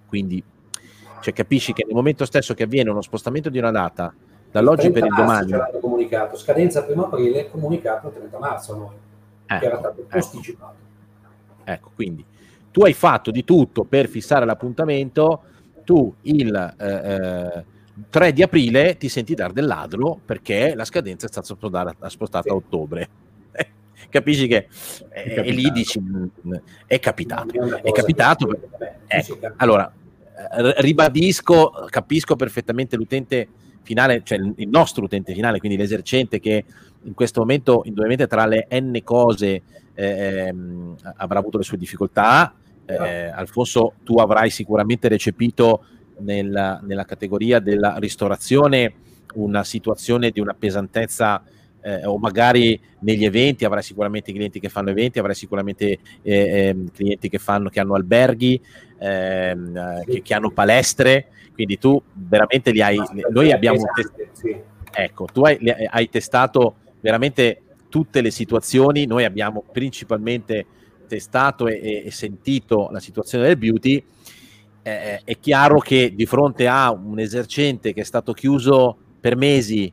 Quindi, 0.06 0.42
cioè, 1.20 1.32
capisci 1.32 1.72
che 1.72 1.84
nel 1.86 1.94
momento 1.94 2.24
stesso 2.24 2.54
che 2.54 2.64
avviene 2.64 2.90
uno 2.90 3.02
spostamento 3.02 3.48
di 3.48 3.58
una 3.58 3.70
data, 3.70 4.14
dall'oggi 4.56 4.90
per 4.90 5.04
il 5.04 5.14
domani. 5.14 5.52
Comunicato, 5.80 6.36
scadenza 6.36 6.86
1 6.88 7.04
aprile, 7.04 7.50
comunicato 7.50 8.08
il 8.08 8.14
30 8.14 8.38
marzo 8.38 8.72
a 8.72 8.76
noi, 8.76 8.94
ecco, 9.44 9.60
che 9.60 9.66
era 9.66 9.78
stato 9.78 10.00
ecco. 10.00 10.08
posticipato. 10.08 10.74
Ecco, 11.64 11.90
quindi 11.94 12.24
tu 12.70 12.82
hai 12.82 12.94
fatto 12.94 13.30
di 13.30 13.44
tutto 13.44 13.84
per 13.84 14.08
fissare 14.08 14.46
l'appuntamento, 14.46 15.42
tu 15.84 16.12
il 16.22 16.74
eh, 16.78 17.64
3 18.10 18.26
eh, 18.26 18.32
di 18.32 18.42
aprile 18.42 18.96
ti 18.96 19.08
senti 19.08 19.34
dar 19.34 19.52
del 19.52 19.66
ladro 19.66 20.18
perché 20.24 20.74
la 20.74 20.84
scadenza 20.84 21.26
è 21.26 21.28
stata 21.28 21.46
spostata, 21.46 22.08
spostata 22.08 22.42
sì. 22.44 22.48
a 22.48 22.54
ottobre. 22.54 23.08
Capisci 24.08 24.46
che 24.46 24.68
è, 25.08 25.34
è 25.34 25.50
lì 25.50 25.70
dici 25.70 26.00
mm, 26.00 26.54
è 26.86 26.98
capitato, 26.98 27.80
è 27.82 27.90
capitato. 27.92 28.58
Ecco, 29.06 29.38
allora, 29.56 29.92
eh, 30.34 30.74
ribadisco, 30.80 31.86
capisco 31.90 32.36
perfettamente 32.36 32.96
l'utente 32.96 33.48
finale, 33.86 34.22
cioè 34.24 34.38
il 34.38 34.68
nostro 34.68 35.04
utente 35.04 35.32
finale, 35.32 35.60
quindi 35.60 35.78
l'esercente 35.78 36.40
che 36.40 36.64
in 37.04 37.14
questo 37.14 37.40
momento, 37.40 37.82
indubbiamente 37.84 38.26
tra 38.26 38.44
le 38.44 38.66
n 38.70 39.00
cose, 39.04 39.62
eh, 39.94 40.54
avrà 41.16 41.38
avuto 41.38 41.56
le 41.56 41.64
sue 41.64 41.78
difficoltà. 41.78 42.52
Eh, 42.84 43.26
Alfonso, 43.28 43.94
tu 44.04 44.16
avrai 44.16 44.50
sicuramente 44.50 45.08
recepito 45.08 45.84
nella, 46.18 46.80
nella, 46.82 47.04
categoria 47.04 47.60
della 47.60 47.96
ristorazione 47.98 48.94
una 49.34 49.64
situazione 49.64 50.30
di 50.30 50.40
una 50.40 50.54
pesantezza 50.54 51.42
eh, 51.82 52.04
o 52.04 52.18
magari 52.18 52.78
negli 53.00 53.24
eventi 53.24 53.64
avrai 53.64 53.82
sicuramente 53.82 54.32
clienti 54.32 54.60
che 54.60 54.68
fanno 54.68 54.90
eventi, 54.90 55.18
avrai 55.18 55.34
sicuramente 55.34 55.98
eh, 56.22 56.68
ehm, 56.68 56.90
clienti 56.92 57.28
che, 57.28 57.38
fanno, 57.38 57.68
che 57.68 57.80
hanno 57.80 57.94
alberghi, 57.94 58.60
ehm, 58.98 60.04
che, 60.04 60.22
che 60.22 60.34
hanno 60.34 60.50
palestre. 60.50 61.28
Quindi 61.52 61.78
tu 61.78 62.00
veramente 62.12 62.70
li 62.70 62.82
hai, 62.82 63.00
noi 63.30 63.50
abbiamo, 63.50 63.82
test- 63.94 64.62
ecco, 64.92 65.26
tu 65.32 65.42
hai, 65.42 65.58
hai 65.88 66.08
testato 66.08 66.76
veramente 67.00 67.62
tutte 67.88 68.20
le 68.20 68.30
situazioni, 68.30 69.06
noi 69.06 69.24
abbiamo 69.24 69.64
principalmente 69.72 70.66
testato 71.06 71.66
e, 71.66 72.02
e 72.04 72.10
sentito 72.10 72.88
la 72.90 73.00
situazione 73.00 73.46
del 73.46 73.56
beauty, 73.56 74.04
eh, 74.82 75.20
è 75.24 75.38
chiaro 75.40 75.78
che 75.78 76.14
di 76.14 76.26
fronte 76.26 76.68
a 76.68 76.92
un 76.92 77.18
esercente 77.18 77.92
che 77.92 78.02
è 78.02 78.04
stato 78.04 78.32
chiuso 78.32 78.96
per 79.18 79.36
mesi, 79.36 79.92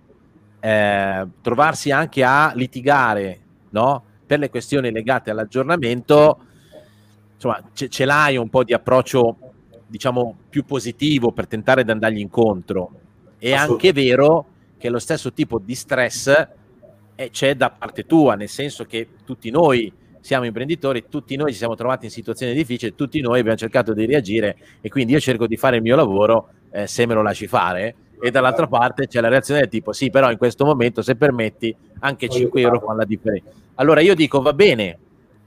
eh, 0.65 1.27
trovarsi 1.41 1.91
anche 1.91 2.23
a 2.23 2.53
litigare 2.55 3.39
no? 3.71 4.01
per 4.25 4.39
le 4.39 4.49
questioni 4.49 4.91
legate 4.91 5.29
all'aggiornamento, 5.29 6.39
insomma, 7.33 7.61
ce, 7.73 7.89
ce 7.89 8.05
l'hai 8.05 8.37
un 8.37 8.47
po' 8.47 8.63
di 8.63 8.71
approccio 8.71 9.35
diciamo, 9.87 10.37
più 10.47 10.63
positivo 10.63 11.33
per 11.33 11.47
tentare 11.47 11.83
di 11.83 11.91
andargli 11.91 12.19
incontro. 12.19 12.91
È 13.37 13.51
anche 13.51 13.91
vero 13.91 14.45
che 14.77 14.87
lo 14.89 14.99
stesso 14.99 15.33
tipo 15.33 15.59
di 15.59 15.75
stress 15.75 16.47
eh, 17.15 17.29
c'è 17.29 17.55
da 17.55 17.69
parte 17.69 18.05
tua, 18.05 18.35
nel 18.35 18.47
senso 18.47 18.85
che 18.85 19.09
tutti 19.25 19.49
noi 19.49 19.91
siamo 20.21 20.45
imprenditori, 20.45 21.07
tutti 21.09 21.35
noi 21.35 21.51
ci 21.51 21.57
siamo 21.57 21.75
trovati 21.75 22.05
in 22.05 22.11
situazioni 22.11 22.53
difficili, 22.53 22.95
tutti 22.95 23.19
noi 23.19 23.39
abbiamo 23.39 23.57
cercato 23.57 23.93
di 23.93 24.05
reagire 24.05 24.55
e 24.79 24.87
quindi 24.87 25.11
io 25.11 25.19
cerco 25.19 25.45
di 25.45 25.57
fare 25.57 25.75
il 25.75 25.81
mio 25.81 25.97
lavoro 25.97 26.51
eh, 26.71 26.87
se 26.87 27.05
me 27.05 27.13
lo 27.13 27.21
lasci 27.21 27.47
fare 27.47 27.95
e 28.23 28.31
dall'altra 28.31 28.67
parte 28.67 29.07
c'è 29.07 29.19
la 29.19 29.27
reazione 29.27 29.61
del 29.61 29.69
tipo 29.69 29.91
sì 29.91 30.09
però 30.09 30.31
in 30.31 30.37
questo 30.37 30.63
momento 30.63 31.01
se 31.01 31.15
permetti 31.15 31.75
anche 31.99 32.29
5 32.29 32.61
euro 32.61 32.79
fanno 32.79 32.99
la 32.99 33.05
differenza 33.05 33.49
allora 33.75 33.99
io 33.99 34.15
dico 34.15 34.41
va 34.41 34.53
bene 34.53 34.97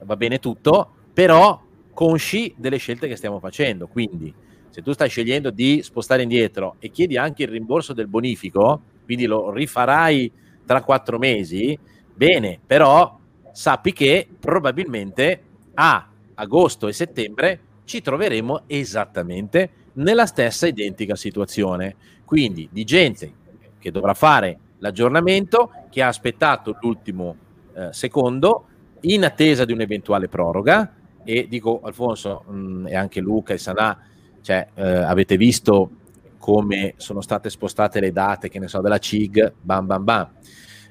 va 0.03 0.15
bene 0.15 0.39
tutto 0.39 0.91
però 1.13 1.65
consci 1.97 2.53
delle 2.55 2.77
scelte 2.77 3.07
che 3.07 3.15
stiamo 3.15 3.39
facendo. 3.39 3.87
Quindi, 3.87 4.31
se 4.69 4.83
tu 4.83 4.91
stai 4.91 5.09
scegliendo 5.09 5.49
di 5.49 5.81
spostare 5.81 6.21
indietro 6.21 6.75
e 6.77 6.91
chiedi 6.91 7.17
anche 7.17 7.41
il 7.41 7.49
rimborso 7.49 7.91
del 7.93 8.05
bonifico, 8.05 8.81
quindi 9.03 9.25
lo 9.25 9.49
rifarai 9.49 10.31
tra 10.63 10.83
quattro 10.83 11.17
mesi, 11.17 11.75
bene, 12.13 12.59
però 12.63 13.17
sappi 13.51 13.93
che 13.93 14.27
probabilmente 14.39 15.41
a 15.73 16.07
agosto 16.35 16.87
e 16.87 16.93
settembre 16.93 17.59
ci 17.85 17.99
troveremo 18.03 18.65
esattamente 18.67 19.69
nella 19.97 20.25
stessa 20.25 20.67
identica 20.67 21.15
situazione. 21.15 21.95
Quindi 22.25 22.67
di 22.71 22.83
gente 22.83 23.31
che 23.79 23.91
dovrà 23.91 24.13
fare 24.13 24.59
l'aggiornamento, 24.79 25.71
che 25.89 26.01
ha 26.01 26.07
aspettato 26.07 26.77
l'ultimo 26.81 27.35
eh, 27.75 27.89
secondo 27.91 28.65
in 29.01 29.23
attesa 29.23 29.65
di 29.65 29.73
un'eventuale 29.73 30.27
proroga, 30.27 30.93
e 31.23 31.47
dico 31.47 31.81
Alfonso 31.83 32.43
mh, 32.47 32.57
mm, 32.57 32.87
e 32.87 32.95
anche 32.95 33.19
Luca 33.19 33.53
e 33.53 33.57
Sanà, 33.57 33.99
cioè, 34.41 34.67
eh, 34.73 34.81
avete 34.81 35.37
visto 35.37 35.89
come 36.37 36.93
sono 36.97 37.21
state 37.21 37.49
spostate 37.49 37.99
le 37.99 38.11
date, 38.11 38.49
che 38.49 38.59
ne 38.59 38.67
so, 38.67 38.81
della 38.81 38.97
CIG, 38.97 39.53
bam 39.59 39.85
bam 39.85 40.03
bam, 40.03 40.29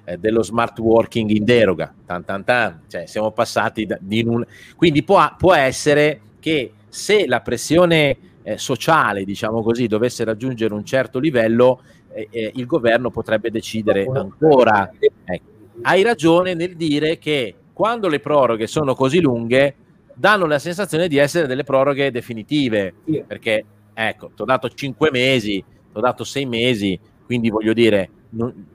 eh, 0.04 0.18
dello 0.18 0.42
smart 0.42 0.78
working 0.78 1.30
in 1.30 1.44
deroga, 1.44 1.92
tan 2.04 2.24
tan 2.24 2.44
tan, 2.44 2.82
cioè 2.86 3.06
siamo 3.06 3.30
passati 3.30 3.86
da, 3.86 3.96
di 4.00 4.22
un... 4.26 4.44
Quindi 4.76 5.02
può, 5.02 5.34
può 5.36 5.54
essere 5.54 6.20
che 6.38 6.72
se 6.88 7.26
la 7.26 7.40
pressione 7.40 8.16
eh, 8.46 8.58
sociale, 8.58 9.24
diciamo 9.24 9.60
così, 9.60 9.88
dovesse 9.88 10.22
raggiungere 10.22 10.72
un 10.72 10.84
certo 10.84 11.18
livello, 11.18 11.80
eh, 12.12 12.28
eh, 12.30 12.52
il 12.54 12.64
governo 12.64 13.10
potrebbe 13.10 13.50
decidere 13.50 14.06
ancora. 14.14 14.88
Ecco. 15.24 15.44
Hai 15.82 16.04
ragione 16.04 16.54
nel 16.54 16.76
dire 16.76 17.18
che 17.18 17.56
quando 17.72 18.06
le 18.06 18.20
proroghe 18.20 18.68
sono 18.68 18.94
così 18.94 19.20
lunghe, 19.20 19.74
danno 20.14 20.46
la 20.46 20.60
sensazione 20.60 21.08
di 21.08 21.16
essere 21.16 21.48
delle 21.48 21.64
proroghe 21.64 22.12
definitive, 22.12 22.94
sì. 23.04 23.24
perché 23.26 23.64
ecco, 23.92 24.30
ti 24.32 24.42
ho 24.42 24.44
dato 24.44 24.68
5 24.68 25.10
mesi, 25.10 25.64
ti 25.90 25.98
ho 25.98 26.00
dato 26.00 26.22
6 26.22 26.46
mesi, 26.46 26.96
quindi 27.24 27.50
voglio 27.50 27.72
dire, 27.72 28.08
non, 28.30 28.66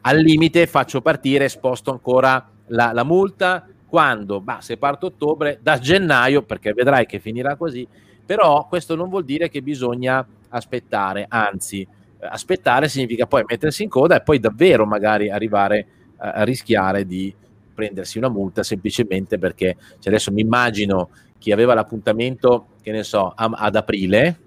al 0.00 0.18
limite 0.18 0.66
faccio 0.66 1.02
partire, 1.02 1.50
sposto 1.50 1.90
ancora 1.90 2.50
la, 2.68 2.92
la 2.92 3.04
multa, 3.04 3.68
quando, 3.86 4.40
bah, 4.40 4.62
se 4.62 4.78
parte 4.78 5.04
ottobre, 5.04 5.58
da 5.60 5.78
gennaio, 5.78 6.42
perché 6.42 6.72
vedrai 6.72 7.04
che 7.04 7.20
finirà 7.20 7.54
così, 7.56 7.86
però 8.24 8.66
questo 8.68 8.94
non 8.94 9.08
vuol 9.08 9.24
dire 9.24 9.48
che 9.48 9.62
bisogna 9.62 10.26
aspettare, 10.48 11.26
anzi, 11.28 11.80
eh, 11.82 12.26
aspettare 12.26 12.88
significa 12.88 13.26
poi 13.26 13.44
mettersi 13.46 13.82
in 13.82 13.88
coda 13.88 14.16
e 14.16 14.22
poi 14.22 14.38
davvero 14.38 14.86
magari 14.86 15.30
arrivare 15.30 15.86
a, 16.16 16.32
a 16.32 16.42
rischiare 16.44 17.06
di 17.06 17.34
prendersi 17.74 18.18
una 18.18 18.28
multa 18.28 18.62
semplicemente 18.62 19.36
perché 19.36 19.76
cioè 19.98 20.12
adesso 20.12 20.30
mi 20.30 20.42
immagino 20.42 21.10
chi 21.44 21.52
aveva 21.52 21.74
l'appuntamento, 21.74 22.68
che 22.80 22.90
ne 22.90 23.02
so, 23.02 23.30
a, 23.36 23.50
ad 23.54 23.76
aprile, 23.76 24.38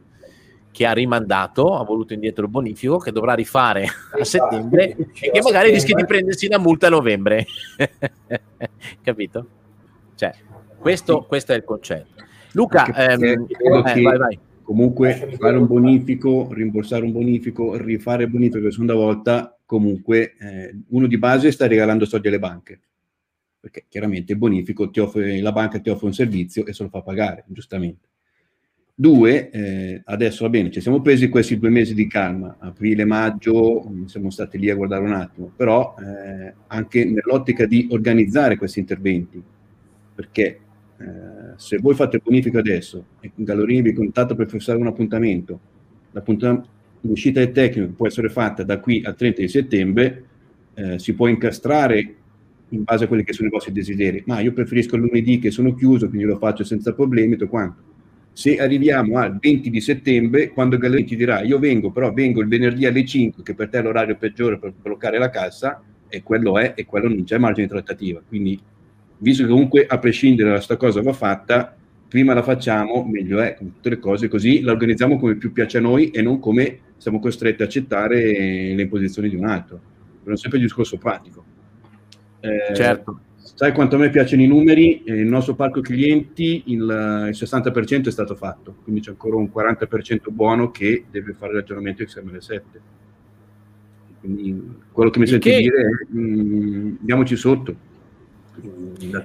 che 0.71 0.85
ha 0.87 0.93
rimandato, 0.93 1.75
ha 1.75 1.83
voluto 1.83 2.13
indietro 2.13 2.45
il 2.45 2.49
bonifico, 2.49 2.97
che 2.97 3.11
dovrà 3.11 3.35
rifare 3.35 3.85
a 4.19 4.23
settembre 4.23 4.95
e 4.95 5.31
che 5.31 5.41
magari 5.43 5.69
rischia 5.69 5.95
di 5.95 6.05
prendersi 6.05 6.47
una 6.47 6.57
multa 6.57 6.87
a 6.87 6.89
novembre. 6.89 7.45
Capito? 9.01 9.47
Cioè, 10.15 10.33
questo, 10.79 11.23
questo, 11.25 11.53
è 11.53 11.55
il 11.55 11.63
concetto. 11.63 12.23
Luca, 12.57 12.85
ehm, 12.85 13.23
eh, 13.23 14.01
vai, 14.01 14.17
vai. 14.17 14.39
comunque 14.63 15.35
fare 15.37 15.57
un 15.57 15.67
bonifico, 15.67 16.49
rimborsare 16.51 17.03
un 17.03 17.11
bonifico, 17.11 17.77
rifare 17.77 18.23
il 18.23 18.29
bonifico 18.31 18.65
la 18.65 18.71
seconda 18.71 18.95
volta, 18.95 19.57
comunque 19.63 20.35
eh, 20.39 20.75
uno 20.89 21.05
di 21.05 21.17
base 21.19 21.51
sta 21.51 21.67
regalando 21.67 22.05
soldi 22.05 22.29
alle 22.29 22.39
banche 22.39 22.79
perché 23.59 23.85
chiaramente 23.89 24.31
il 24.31 24.37
bonifico 24.37 24.89
ti 24.89 24.99
offre, 24.99 25.41
la 25.41 25.51
banca 25.51 25.79
ti 25.79 25.89
offre 25.89 26.07
un 26.07 26.13
servizio 26.13 26.65
e 26.65 26.73
se 26.73 26.83
lo 26.83 26.89
fa 26.89 27.01
pagare, 27.01 27.43
giustamente. 27.47 28.05
Due, 28.99 29.51
eh, 29.51 30.01
adesso 30.05 30.43
va 30.43 30.49
bene, 30.49 30.71
ci 30.71 30.81
siamo 30.81 31.01
presi 31.01 31.29
questi 31.29 31.59
due 31.59 31.69
mesi 31.69 31.93
di 31.93 32.07
calma, 32.07 32.55
aprile, 32.59 33.05
maggio, 33.05 33.87
mm, 33.87 34.05
siamo 34.05 34.31
stati 34.31 34.57
lì 34.57 34.69
a 34.71 34.75
guardare 34.75 35.03
un 35.03 35.13
attimo, 35.13 35.51
però 35.55 35.93
eh, 35.99 36.53
anche 36.67 37.05
nell'ottica 37.05 37.67
di 37.67 37.87
organizzare 37.91 38.57
questi 38.57 38.79
interventi, 38.79 39.43
perché 40.15 40.59
eh, 40.97 41.36
se 41.57 41.77
voi 41.77 41.95
fate 41.95 42.17
il 42.17 42.21
bonifico 42.23 42.59
adesso 42.59 43.03
e 43.19 43.31
Gallorini 43.35 43.81
vi 43.81 43.93
contatta 43.93 44.35
per 44.35 44.47
fissare 44.47 44.77
un 44.77 44.87
appuntamento, 44.87 45.59
l'uscita 47.01 47.39
del 47.39 47.51
tecnico 47.51 47.91
può 47.93 48.07
essere 48.07 48.29
fatta 48.29 48.63
da 48.63 48.79
qui 48.79 49.01
al 49.03 49.15
30 49.15 49.41
di 49.41 49.47
settembre, 49.47 50.23
eh, 50.75 50.99
si 50.99 51.13
può 51.13 51.27
incastrare 51.27 52.15
in 52.69 52.83
base 52.83 53.05
a 53.05 53.07
quelli 53.07 53.23
che 53.23 53.33
sono 53.33 53.47
i 53.47 53.51
vostri 53.51 53.71
desideri, 53.71 54.23
ma 54.25 54.39
io 54.39 54.53
preferisco 54.53 54.95
il 54.95 55.01
lunedì 55.01 55.39
che 55.39 55.51
sono 55.51 55.73
chiuso, 55.73 56.09
quindi 56.09 56.27
lo 56.27 56.37
faccio 56.37 56.63
senza 56.63 56.93
problemi, 56.93 57.35
tutto 57.35 57.49
quanto. 57.49 57.81
Se 58.33 58.57
arriviamo 58.57 59.17
al 59.17 59.37
20 59.39 59.69
di 59.69 59.81
settembre, 59.81 60.49
quando 60.49 60.77
Gallerini 60.77 61.07
ti 61.07 61.15
dirà 61.15 61.41
io 61.41 61.57
vengo, 61.57 61.91
però 61.91 62.13
vengo 62.13 62.41
il 62.41 62.47
venerdì 62.47 62.85
alle 62.85 63.03
5, 63.03 63.41
che 63.41 63.55
per 63.55 63.69
te 63.69 63.79
è 63.79 63.81
l'orario 63.81 64.15
peggiore 64.15 64.59
per 64.59 64.73
bloccare 64.79 65.17
la 65.17 65.31
cassa, 65.31 65.81
e 66.07 66.21
quello 66.21 66.57
è, 66.59 66.73
e 66.75 66.85
quello 66.85 67.07
non 67.07 67.23
c'è 67.23 67.37
margine 67.37 67.65
di 67.65 67.73
trattativa. 67.73 68.21
Quindi, 68.25 68.59
visto 69.19 69.43
che 69.43 69.49
comunque 69.49 69.85
a 69.85 69.97
prescindere 69.97 70.49
da 70.49 70.55
questa 70.55 70.77
cosa 70.77 71.01
va 71.01 71.13
fatta, 71.13 71.75
prima 72.07 72.33
la 72.33 72.43
facciamo, 72.43 73.03
meglio 73.03 73.39
è, 73.39 73.55
con 73.55 73.73
tutte 73.73 73.89
le 73.89 73.99
cose, 73.99 74.27
così 74.27 74.61
la 74.61 74.71
organizziamo 74.71 75.19
come 75.19 75.35
più 75.35 75.51
piace 75.51 75.77
a 75.77 75.81
noi 75.81 76.09
e 76.11 76.21
non 76.21 76.39
come 76.39 76.79
siamo 76.97 77.19
costretti 77.19 77.61
a 77.61 77.65
accettare 77.65 78.15
le 78.73 78.81
imposizioni 78.81 79.29
di 79.29 79.35
un 79.35 79.45
altro. 79.45 79.79
Per 80.23 80.37
sempre 80.37 80.57
il 80.59 80.65
discorso 80.65 80.97
pratico. 80.97 81.43
Eh, 82.39 82.75
certo. 82.75 83.21
Sai 83.35 83.71
quanto 83.71 83.95
a 83.95 83.99
me 83.99 84.09
piacciono 84.09 84.41
i 84.43 84.47
numeri? 84.47 85.03
Eh, 85.03 85.13
il 85.13 85.27
nostro 85.27 85.55
parco 85.55 85.81
clienti 85.81 86.63
il, 86.67 86.81
il 86.81 87.35
60% 87.35 88.05
è 88.05 88.11
stato 88.11 88.35
fatto, 88.35 88.75
quindi 88.83 89.01
c'è 89.01 89.09
ancora 89.11 89.37
un 89.37 89.49
40% 89.53 90.29
buono 90.29 90.69
che 90.69 91.05
deve 91.09 91.33
fare 91.33 91.53
il 91.53 91.59
ragionamento 91.59 92.03
XML7. 92.03 92.61
Quindi 94.19 94.75
quello 94.91 95.09
che 95.09 95.19
mi 95.19 95.27
sento 95.27 95.49
che... 95.49 95.57
dire 95.57 95.81
è 95.81 96.13
mh, 96.13 96.19
mm, 96.19 96.95
andiamoci 96.99 97.35
sotto. 97.35 97.75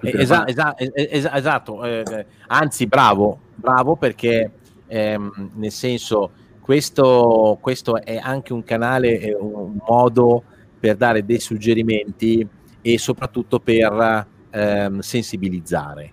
Esa, 0.02 0.46
esa, 0.46 0.74
esa, 0.76 1.34
esatto, 1.34 1.84
eh, 1.84 2.26
anzi 2.48 2.86
bravo, 2.86 3.38
bravo 3.54 3.96
perché 3.96 4.50
ehm, 4.86 5.50
nel 5.54 5.72
senso 5.72 6.30
questo, 6.60 7.58
questo 7.60 8.00
è 8.02 8.16
anche 8.16 8.52
un 8.52 8.62
canale, 8.62 9.34
un 9.38 9.78
modo 9.86 10.44
per 10.78 10.96
dare 10.96 11.24
dei 11.24 11.40
suggerimenti 11.40 12.46
e 12.80 12.98
soprattutto 12.98 13.58
per 13.58 14.26
ehm, 14.50 15.00
sensibilizzare. 15.00 16.12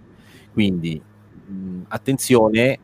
Quindi 0.51 1.01
mh, 1.45 1.81
attenzione, 1.89 2.79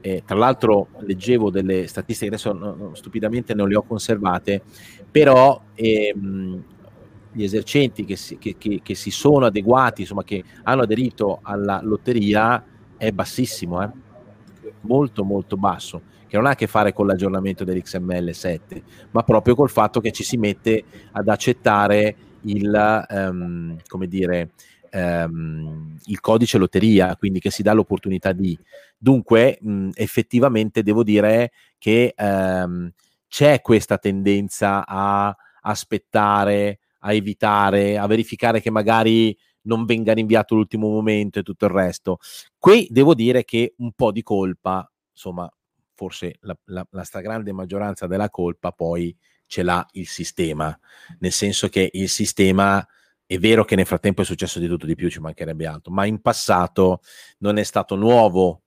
eh, 0.00 0.22
tra 0.24 0.36
l'altro 0.36 0.88
leggevo 0.98 1.50
delle 1.50 1.86
statistiche, 1.86 2.28
adesso 2.28 2.52
no, 2.52 2.90
stupidamente 2.94 3.54
non 3.54 3.68
le 3.68 3.76
ho 3.76 3.82
conservate, 3.82 4.62
però 5.10 5.60
ehm, 5.74 6.64
gli 7.36 7.44
esercenti 7.44 8.06
che 8.06 8.16
si, 8.16 8.38
che, 8.38 8.56
che, 8.56 8.80
che 8.82 8.94
si, 8.94 9.10
sono 9.10 9.44
adeguati, 9.44 10.00
insomma 10.00 10.24
che 10.24 10.42
hanno 10.62 10.82
aderito 10.82 11.40
alla 11.42 11.80
lotteria 11.82 12.64
è 12.96 13.12
bassissimo, 13.12 13.82
eh? 13.82 13.90
molto 14.80 15.22
molto 15.22 15.56
basso, 15.58 16.00
che 16.26 16.36
non 16.36 16.46
ha 16.46 16.50
a 16.50 16.54
che 16.54 16.66
fare 16.66 16.94
con 16.94 17.06
l'aggiornamento 17.06 17.62
dell'XML 17.62 18.32
7, 18.32 18.82
ma 19.10 19.22
proprio 19.22 19.54
col 19.54 19.68
fatto 19.68 20.00
che 20.00 20.12
ci 20.12 20.24
si 20.24 20.38
mette 20.38 20.84
ad 21.12 21.28
accettare 21.28 22.16
il, 22.42 23.06
um, 23.10 23.76
come 23.86 24.06
dire, 24.06 24.52
um, 24.92 25.94
il 26.06 26.20
codice 26.20 26.56
lotteria, 26.56 27.16
quindi 27.16 27.38
che 27.38 27.50
si 27.50 27.62
dà 27.62 27.74
l'opportunità 27.74 28.32
di. 28.32 28.58
Dunque, 28.96 29.58
mh, 29.60 29.90
effettivamente 29.92 30.82
devo 30.82 31.02
dire 31.02 31.52
che 31.76 32.14
um, 32.16 32.90
c'è 33.28 33.60
questa 33.60 33.98
tendenza 33.98 34.86
a 34.86 35.36
aspettare, 35.60 36.78
a 37.06 37.12
evitare, 37.12 37.96
a 37.96 38.06
verificare 38.06 38.60
che 38.60 38.70
magari 38.70 39.36
non 39.62 39.84
venga 39.84 40.12
rinviato 40.12 40.54
l'ultimo 40.54 40.88
momento 40.88 41.38
e 41.38 41.42
tutto 41.42 41.66
il 41.66 41.70
resto. 41.70 42.18
Qui 42.58 42.88
devo 42.90 43.14
dire 43.14 43.44
che 43.44 43.74
un 43.78 43.92
po' 43.92 44.10
di 44.10 44.22
colpa, 44.22 44.90
insomma, 45.12 45.48
forse 45.94 46.36
la, 46.40 46.56
la, 46.64 46.86
la 46.90 47.04
stragrande 47.04 47.52
maggioranza 47.52 48.06
della 48.06 48.28
colpa 48.28 48.72
poi 48.72 49.16
ce 49.46 49.62
l'ha 49.62 49.86
il 49.92 50.08
sistema, 50.08 50.76
nel 51.20 51.32
senso 51.32 51.68
che 51.68 51.88
il 51.92 52.08
sistema 52.08 52.84
è 53.24 53.38
vero 53.38 53.64
che 53.64 53.76
nel 53.76 53.86
frattempo 53.86 54.22
è 54.22 54.24
successo 54.24 54.58
di 54.58 54.66
tutto 54.66 54.86
di 54.86 54.96
più, 54.96 55.08
ci 55.08 55.20
mancherebbe 55.20 55.66
altro, 55.66 55.92
ma 55.92 56.04
in 56.06 56.20
passato 56.20 57.00
non 57.38 57.56
è 57.56 57.62
stato 57.62 57.94
nuovo, 57.94 58.62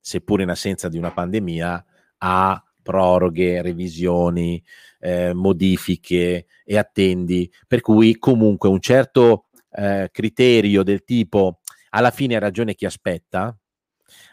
seppur 0.00 0.40
in 0.40 0.50
assenza 0.50 0.88
di 0.88 0.98
una 0.98 1.12
pandemia, 1.12 1.84
a 2.18 2.62
proroghe, 2.88 3.60
revisioni, 3.60 4.64
eh, 5.00 5.34
modifiche 5.34 6.46
e 6.64 6.78
attendi, 6.78 7.52
per 7.66 7.82
cui 7.82 8.16
comunque 8.16 8.70
un 8.70 8.80
certo 8.80 9.48
eh, 9.72 10.08
criterio 10.10 10.82
del 10.82 11.04
tipo 11.04 11.60
alla 11.90 12.10
fine 12.10 12.36
ha 12.36 12.38
ragione 12.38 12.74
chi 12.74 12.86
aspetta, 12.86 13.54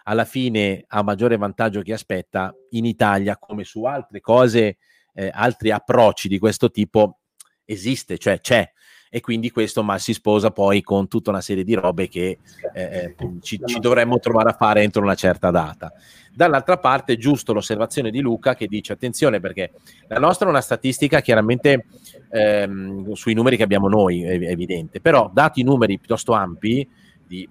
alla 0.04 0.24
fine 0.24 0.86
ha 0.88 1.04
maggiore 1.04 1.36
vantaggio 1.36 1.82
chi 1.82 1.91
aspetta, 1.91 2.56
in 2.70 2.86
Italia 2.86 3.38
come 3.38 3.65
su 3.65 3.84
altre 3.84 4.22
cose 4.22 4.78
eh, 5.13 5.30
altri 5.34 5.72
approcci 5.72 6.30
di 6.30 6.39
questo 6.39 6.72
tipo 6.72 7.20
esiste, 7.65 8.18
cioè 8.18 8.39
c'è. 8.39 8.72
E 9.15 9.21
quindi 9.21 9.49
questo 9.49 9.82
ma 9.82 9.97
si 9.97 10.12
sposa 10.12 10.51
poi 10.51 10.82
con 10.82 11.08
tutta 11.08 11.30
una 11.30 11.39
serie 11.39 11.63
di 11.63 11.73
robe 11.73 12.10
che 12.10 12.38
eh, 12.73 12.82
eh 12.84 13.15
ci, 13.39 13.62
ci, 13.63 13.80
dovremmo 13.80 14.19
trovare 14.19 14.49
a 14.49 14.54
fare 14.54 14.82
entro 14.82 15.01
una 15.01 15.15
certa 15.15 15.51
data. 15.51 15.93
Dall'altra 16.34 16.78
parte 16.80 17.13
è 17.13 17.15
giusto 17.15 17.54
l'osservazione 17.54 18.12
di 18.12 18.19
Luca 18.19 18.56
che 18.56 18.67
dice 18.67 18.91
attenzione 18.91 19.39
perché 19.39 19.71
la 20.10 20.19
nostra 20.19 20.47
è 20.47 20.49
una 20.49 20.60
statistica 20.60 21.21
chiaramente 21.21 21.86
ehm, 22.30 23.13
sui 23.13 23.34
numeri 23.34 23.56
che 23.56 23.63
abbiamo 23.63 23.88
noi, 23.88 24.21
è 24.21 24.34
evidente, 24.49 24.99
però 24.99 25.32
dati 25.34 25.62
i 25.62 25.63
numeri 25.63 25.97
piuttosto 25.97 26.34
ampi 26.34 26.86
di 27.25 27.47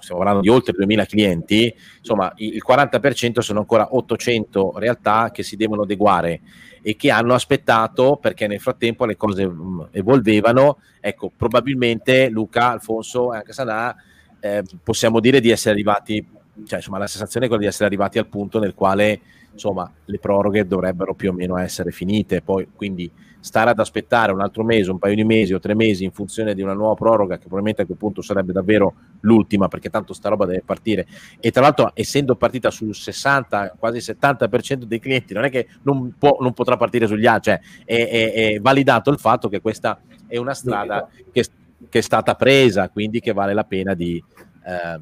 stiamo 0.00 0.20
parlando 0.20 0.42
di 0.42 0.48
oltre 0.48 0.72
2000 0.72 1.04
clienti, 1.06 1.74
insomma 1.98 2.32
il 2.36 2.62
40% 2.66 3.40
sono 3.40 3.60
ancora 3.60 3.94
800 3.94 4.74
realtà 4.76 5.30
che 5.32 5.42
si 5.42 5.56
devono 5.56 5.82
adeguare 5.82 6.40
e 6.82 6.96
che 6.96 7.10
hanno 7.10 7.34
aspettato 7.34 8.16
perché 8.20 8.46
nel 8.46 8.60
frattempo 8.60 9.04
le 9.04 9.16
cose 9.16 9.46
mm, 9.46 9.80
evolvevano. 9.90 10.78
Ecco, 11.00 11.32
probabilmente 11.34 12.28
Luca, 12.28 12.70
Alfonso 12.70 13.32
e 13.32 13.38
anche 13.38 13.52
Sanà 13.52 13.94
eh, 14.40 14.62
possiamo 14.82 15.20
dire 15.20 15.40
di 15.40 15.50
essere 15.50 15.74
arrivati, 15.74 16.24
cioè 16.64 16.78
insomma 16.78 16.98
la 16.98 17.06
sensazione 17.06 17.46
è 17.46 17.48
quella 17.48 17.64
di 17.64 17.68
essere 17.68 17.86
arrivati 17.86 18.18
al 18.18 18.28
punto 18.28 18.58
nel 18.58 18.74
quale 18.74 19.20
insomma 19.52 19.90
le 20.04 20.18
proroghe 20.18 20.66
dovrebbero 20.66 21.14
più 21.14 21.30
o 21.30 21.32
meno 21.32 21.56
essere 21.58 21.90
finite, 21.90 22.42
poi 22.42 22.68
quindi 22.74 23.10
stare 23.46 23.70
ad 23.70 23.78
aspettare 23.78 24.32
un 24.32 24.40
altro 24.40 24.64
mese, 24.64 24.90
un 24.90 24.98
paio 24.98 25.14
di 25.14 25.22
mesi 25.22 25.54
o 25.54 25.60
tre 25.60 25.76
mesi 25.76 26.02
in 26.02 26.10
funzione 26.10 26.52
di 26.52 26.62
una 26.62 26.72
nuova 26.72 26.94
proroga 26.94 27.36
che 27.36 27.42
probabilmente 27.42 27.82
a 27.82 27.86
quel 27.86 27.96
punto 27.96 28.20
sarebbe 28.20 28.52
davvero 28.52 28.94
l'ultima 29.20 29.68
perché 29.68 29.88
tanto 29.88 30.12
sta 30.14 30.28
roba 30.28 30.46
deve 30.46 30.64
partire 30.66 31.06
e 31.38 31.52
tra 31.52 31.62
l'altro 31.62 31.92
essendo 31.94 32.34
partita 32.34 32.72
sul 32.72 32.92
60 32.92 33.76
quasi 33.78 33.98
70% 33.98 34.82
dei 34.82 34.98
clienti 34.98 35.32
non 35.32 35.44
è 35.44 35.50
che 35.50 35.68
non, 35.82 36.14
può, 36.18 36.38
non 36.40 36.54
potrà 36.54 36.76
partire 36.76 37.06
sugli 37.06 37.24
altri 37.24 37.52
cioè 37.52 37.60
è, 37.84 38.08
è, 38.08 38.32
è, 38.32 38.58
validato 38.58 39.10
il 39.10 39.18
fatto 39.20 39.48
che 39.48 39.60
questa 39.60 40.00
è 40.26 40.38
una 40.38 40.54
strada 40.54 41.08
che, 41.30 41.46
che, 41.88 41.98
è 42.00 42.02
stata 42.02 42.34
presa 42.34 42.88
quindi 42.88 43.20
che 43.20 43.32
vale 43.32 43.54
la 43.54 43.62
pena 43.62 43.94
di 43.94 44.20
eh. 44.64 45.00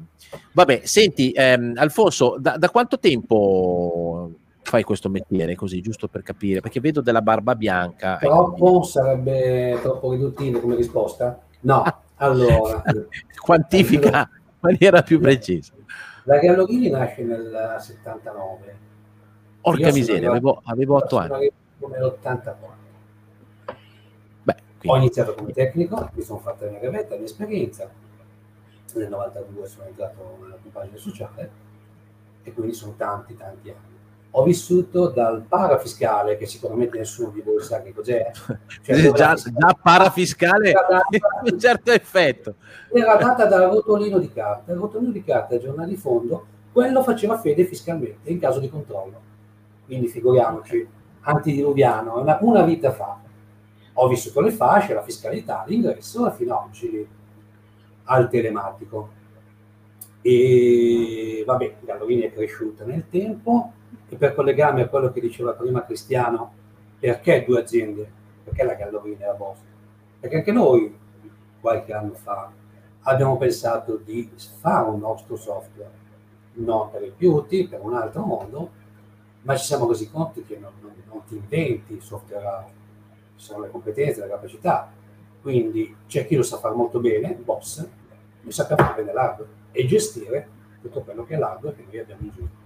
vabbè 0.51 0.81
senti 0.83 1.31
ehm, 1.31 1.73
Alfonso 1.77 2.37
da, 2.39 2.57
da 2.57 2.69
quanto 2.69 2.99
tempo 2.99 4.29
fai 4.65 4.83
questo 4.83 5.09
mestiere 5.09 5.55
così, 5.55 5.79
giusto 5.79 6.07
per 6.07 6.23
capire? 6.23 6.59
Perché 6.59 6.79
vedo 6.79 7.01
della 7.01 7.21
barba 7.21 7.55
bianca. 7.55 8.17
Troppo? 8.17 8.81
Sarebbe 8.83 9.77
troppo 9.81 10.11
riduttivo 10.11 10.59
come 10.59 10.75
risposta? 10.75 11.39
No, 11.61 11.83
Allora, 12.15 12.81
quantifica 13.39 14.29
in 14.31 14.57
maniera 14.59 15.03
più 15.03 15.19
precisa. 15.19 15.73
La 16.23 16.39
Gallorini 16.39 16.89
nasce 16.89 17.23
nel 17.23 17.75
79. 17.79 18.77
Orca 19.61 19.91
miseria, 19.91 20.29
avevo, 20.29 20.61
avevo 20.65 20.95
8 20.95 21.17
anni. 21.17 21.51
Come 21.79 21.99
l'84. 21.99 22.55
Beh, 24.41 24.55
Ho 24.85 24.97
iniziato 24.97 25.35
come 25.35 25.51
tecnico, 25.51 26.09
mi 26.13 26.21
sono 26.23 26.39
fatto 26.39 26.65
la 26.65 26.71
mia 26.71 26.79
gavetta, 26.79 27.11
la 27.11 27.17
mia 27.17 27.25
esperienza. 27.25 27.89
Nel 28.95 29.09
92 29.09 29.67
sono 29.67 29.85
entrato 29.87 30.37
nella 30.41 30.55
compagine 30.61 30.97
sociale 30.97 31.51
e 32.43 32.53
quindi 32.53 32.73
sono 32.73 32.93
tanti, 32.95 33.35
tanti 33.35 33.69
anni 33.69 33.94
ho 34.37 34.43
vissuto 34.43 35.07
dal 35.07 35.43
parafiscale, 35.47 36.37
che 36.37 36.45
sicuramente 36.45 36.97
nessuno 36.97 37.29
di 37.29 37.39
voi 37.39 37.61
sa 37.61 37.81
che 37.81 37.93
cos'è. 37.93 38.31
Cioè, 38.85 39.11
già, 39.13 39.33
già 39.33 39.79
parafiscale 39.81 40.73
un 41.43 41.59
certo 41.59 41.91
effetto. 41.91 42.55
Era 42.91 43.15
data 43.15 43.45
dal 43.45 43.69
rotolino 43.71 44.19
di 44.19 44.31
carta. 44.31 44.73
Il 44.73 44.77
rotolino 44.77 45.11
di 45.11 45.23
carta, 45.23 45.55
il 45.55 45.61
giornale 45.61 45.87
di 45.87 45.95
fondo, 45.95 46.45
quello 46.73 47.01
faceva 47.01 47.39
fede 47.39 47.63
fiscalmente 47.63 48.29
in 48.29 48.39
caso 48.39 48.59
di 48.59 48.69
controllo. 48.69 49.21
Quindi 49.85 50.07
figuriamoci, 50.07 50.85
antidiluviano, 51.21 52.19
una, 52.19 52.37
una 52.41 52.63
vita 52.63 52.91
fa. 52.91 53.17
Ho 53.93 54.07
vissuto 54.09 54.41
le 54.41 54.51
fasce, 54.51 54.93
la 54.93 55.01
fiscalità, 55.01 55.63
l'ingresso, 55.65 56.29
fino 56.31 56.57
ad 56.57 56.67
oggi 56.67 57.07
al 58.03 58.29
telematico. 58.29 59.09
E 60.21 61.43
vabbè, 61.45 61.75
Gallovini 61.79 62.23
è 62.23 62.33
cresciuta 62.33 62.83
nel 62.83 63.05
tempo, 63.09 63.71
e 64.15 64.17
per 64.17 64.33
collegarmi 64.33 64.81
a 64.81 64.87
quello 64.87 65.11
che 65.11 65.19
diceva 65.19 65.51
prima 65.51 65.83
Cristiano, 65.83 66.53
perché 66.97 67.43
due 67.45 67.59
aziende? 67.59 68.09
Perché 68.45 68.63
la 68.63 68.73
Gallovini 68.73 69.21
e 69.21 69.25
la 69.25 69.33
Bosch? 69.33 69.61
Perché 70.21 70.37
anche 70.37 70.51
noi, 70.53 70.97
qualche 71.59 71.93
anno 71.93 72.13
fa, 72.13 72.49
abbiamo 73.01 73.37
pensato 73.37 73.97
di 73.97 74.31
fare 74.61 74.89
un 74.89 74.99
nostro 74.99 75.35
software, 75.35 76.03
non 76.53 76.89
per 76.91 77.03
il 77.03 77.13
beauty, 77.15 77.67
per 77.67 77.81
un 77.81 77.93
altro 77.93 78.23
mondo, 78.23 78.71
ma 79.41 79.55
ci 79.57 79.65
siamo 79.65 79.87
resi 79.87 80.09
conto 80.09 80.41
che 80.47 80.57
non, 80.57 80.71
non, 80.79 80.93
non 81.07 81.21
ti 81.27 81.35
inventi 81.35 81.93
il 81.93 82.01
software 82.01 82.83
ci 83.35 83.43
sono 83.43 83.63
le 83.63 83.69
competenze, 83.69 84.21
le 84.21 84.29
capacità. 84.29 84.89
Quindi 85.41 85.93
c'è 86.07 86.25
chi 86.25 86.35
lo 86.35 86.43
sa 86.43 86.57
fare 86.57 86.73
molto 86.73 86.99
bene, 86.99 87.33
boss, 87.33 87.85
e 88.45 88.51
sa 88.51 88.65
fare 88.65 88.93
bene 88.95 89.11
l'hardware 89.11 89.49
e 89.73 89.85
gestire 89.85 90.47
tutto 90.81 91.01
quello 91.01 91.25
che 91.25 91.35
è 91.35 91.37
l'hardware 91.37 91.75
che 91.75 91.83
noi 91.85 91.99
abbiamo 91.99 92.21
in 92.21 92.31
giro 92.33 92.63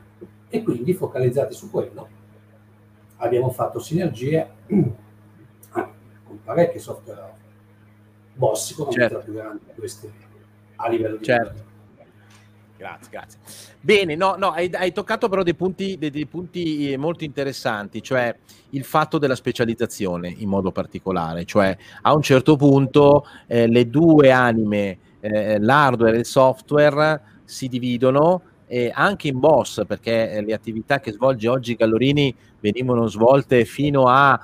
e 0.50 0.64
quindi 0.64 0.94
focalizzati 0.94 1.54
su 1.54 1.70
quello 1.70 2.08
abbiamo 3.18 3.50
fatto 3.50 3.80
sinergie 3.80 4.50
con 4.68 6.40
parecchi 6.44 6.80
software. 6.80 7.38
Boss 8.34 8.68
sicuramente 8.68 9.02
certo. 9.02 9.18
la 9.18 9.24
più 9.24 9.34
grande 9.34 9.64
di 9.74 9.80
questi 9.80 10.12
a 10.76 10.90
livello 10.90 11.18
di 11.18 11.26
certo. 11.26 11.68
Grazie, 12.78 13.10
grazie. 13.12 13.40
Bene, 13.82 14.16
no, 14.16 14.36
no, 14.38 14.52
hai, 14.52 14.70
hai 14.74 14.94
toccato 14.94 15.28
però 15.28 15.44
dei 15.44 15.54
punti, 15.54 15.98
dei, 15.98 16.10
dei 16.10 16.26
punti, 16.26 16.96
molto 16.98 17.26
interessanti, 17.26 18.02
cioè 18.02 18.34
il 18.70 18.86
fatto 18.86 19.18
della 19.18 19.36
specializzazione 19.36 20.34
in 20.38 20.48
modo 20.48 20.72
particolare, 20.72 21.44
cioè 21.44 21.78
a 22.04 22.14
un 22.14 22.22
certo 22.22 22.56
punto 22.56 23.26
eh, 23.48 23.68
le 23.68 23.90
due 23.90 24.32
anime, 24.32 24.98
eh, 25.20 25.60
l'hardware 25.60 26.16
e 26.16 26.20
il 26.20 26.26
software, 26.26 27.22
si 27.44 27.68
dividono 27.68 28.44
eh, 28.72 28.92
anche 28.94 29.28
in 29.28 29.40
boss, 29.40 29.84
perché 29.88 30.32
eh, 30.32 30.42
le 30.44 30.54
attività 30.54 31.00
che 31.00 31.12
svolge 31.12 31.48
oggi 31.48 31.74
Gallorini 31.74 32.34
venivano 32.60 33.08
svolte 33.08 33.66
fino 33.66 34.08
a 34.08 34.40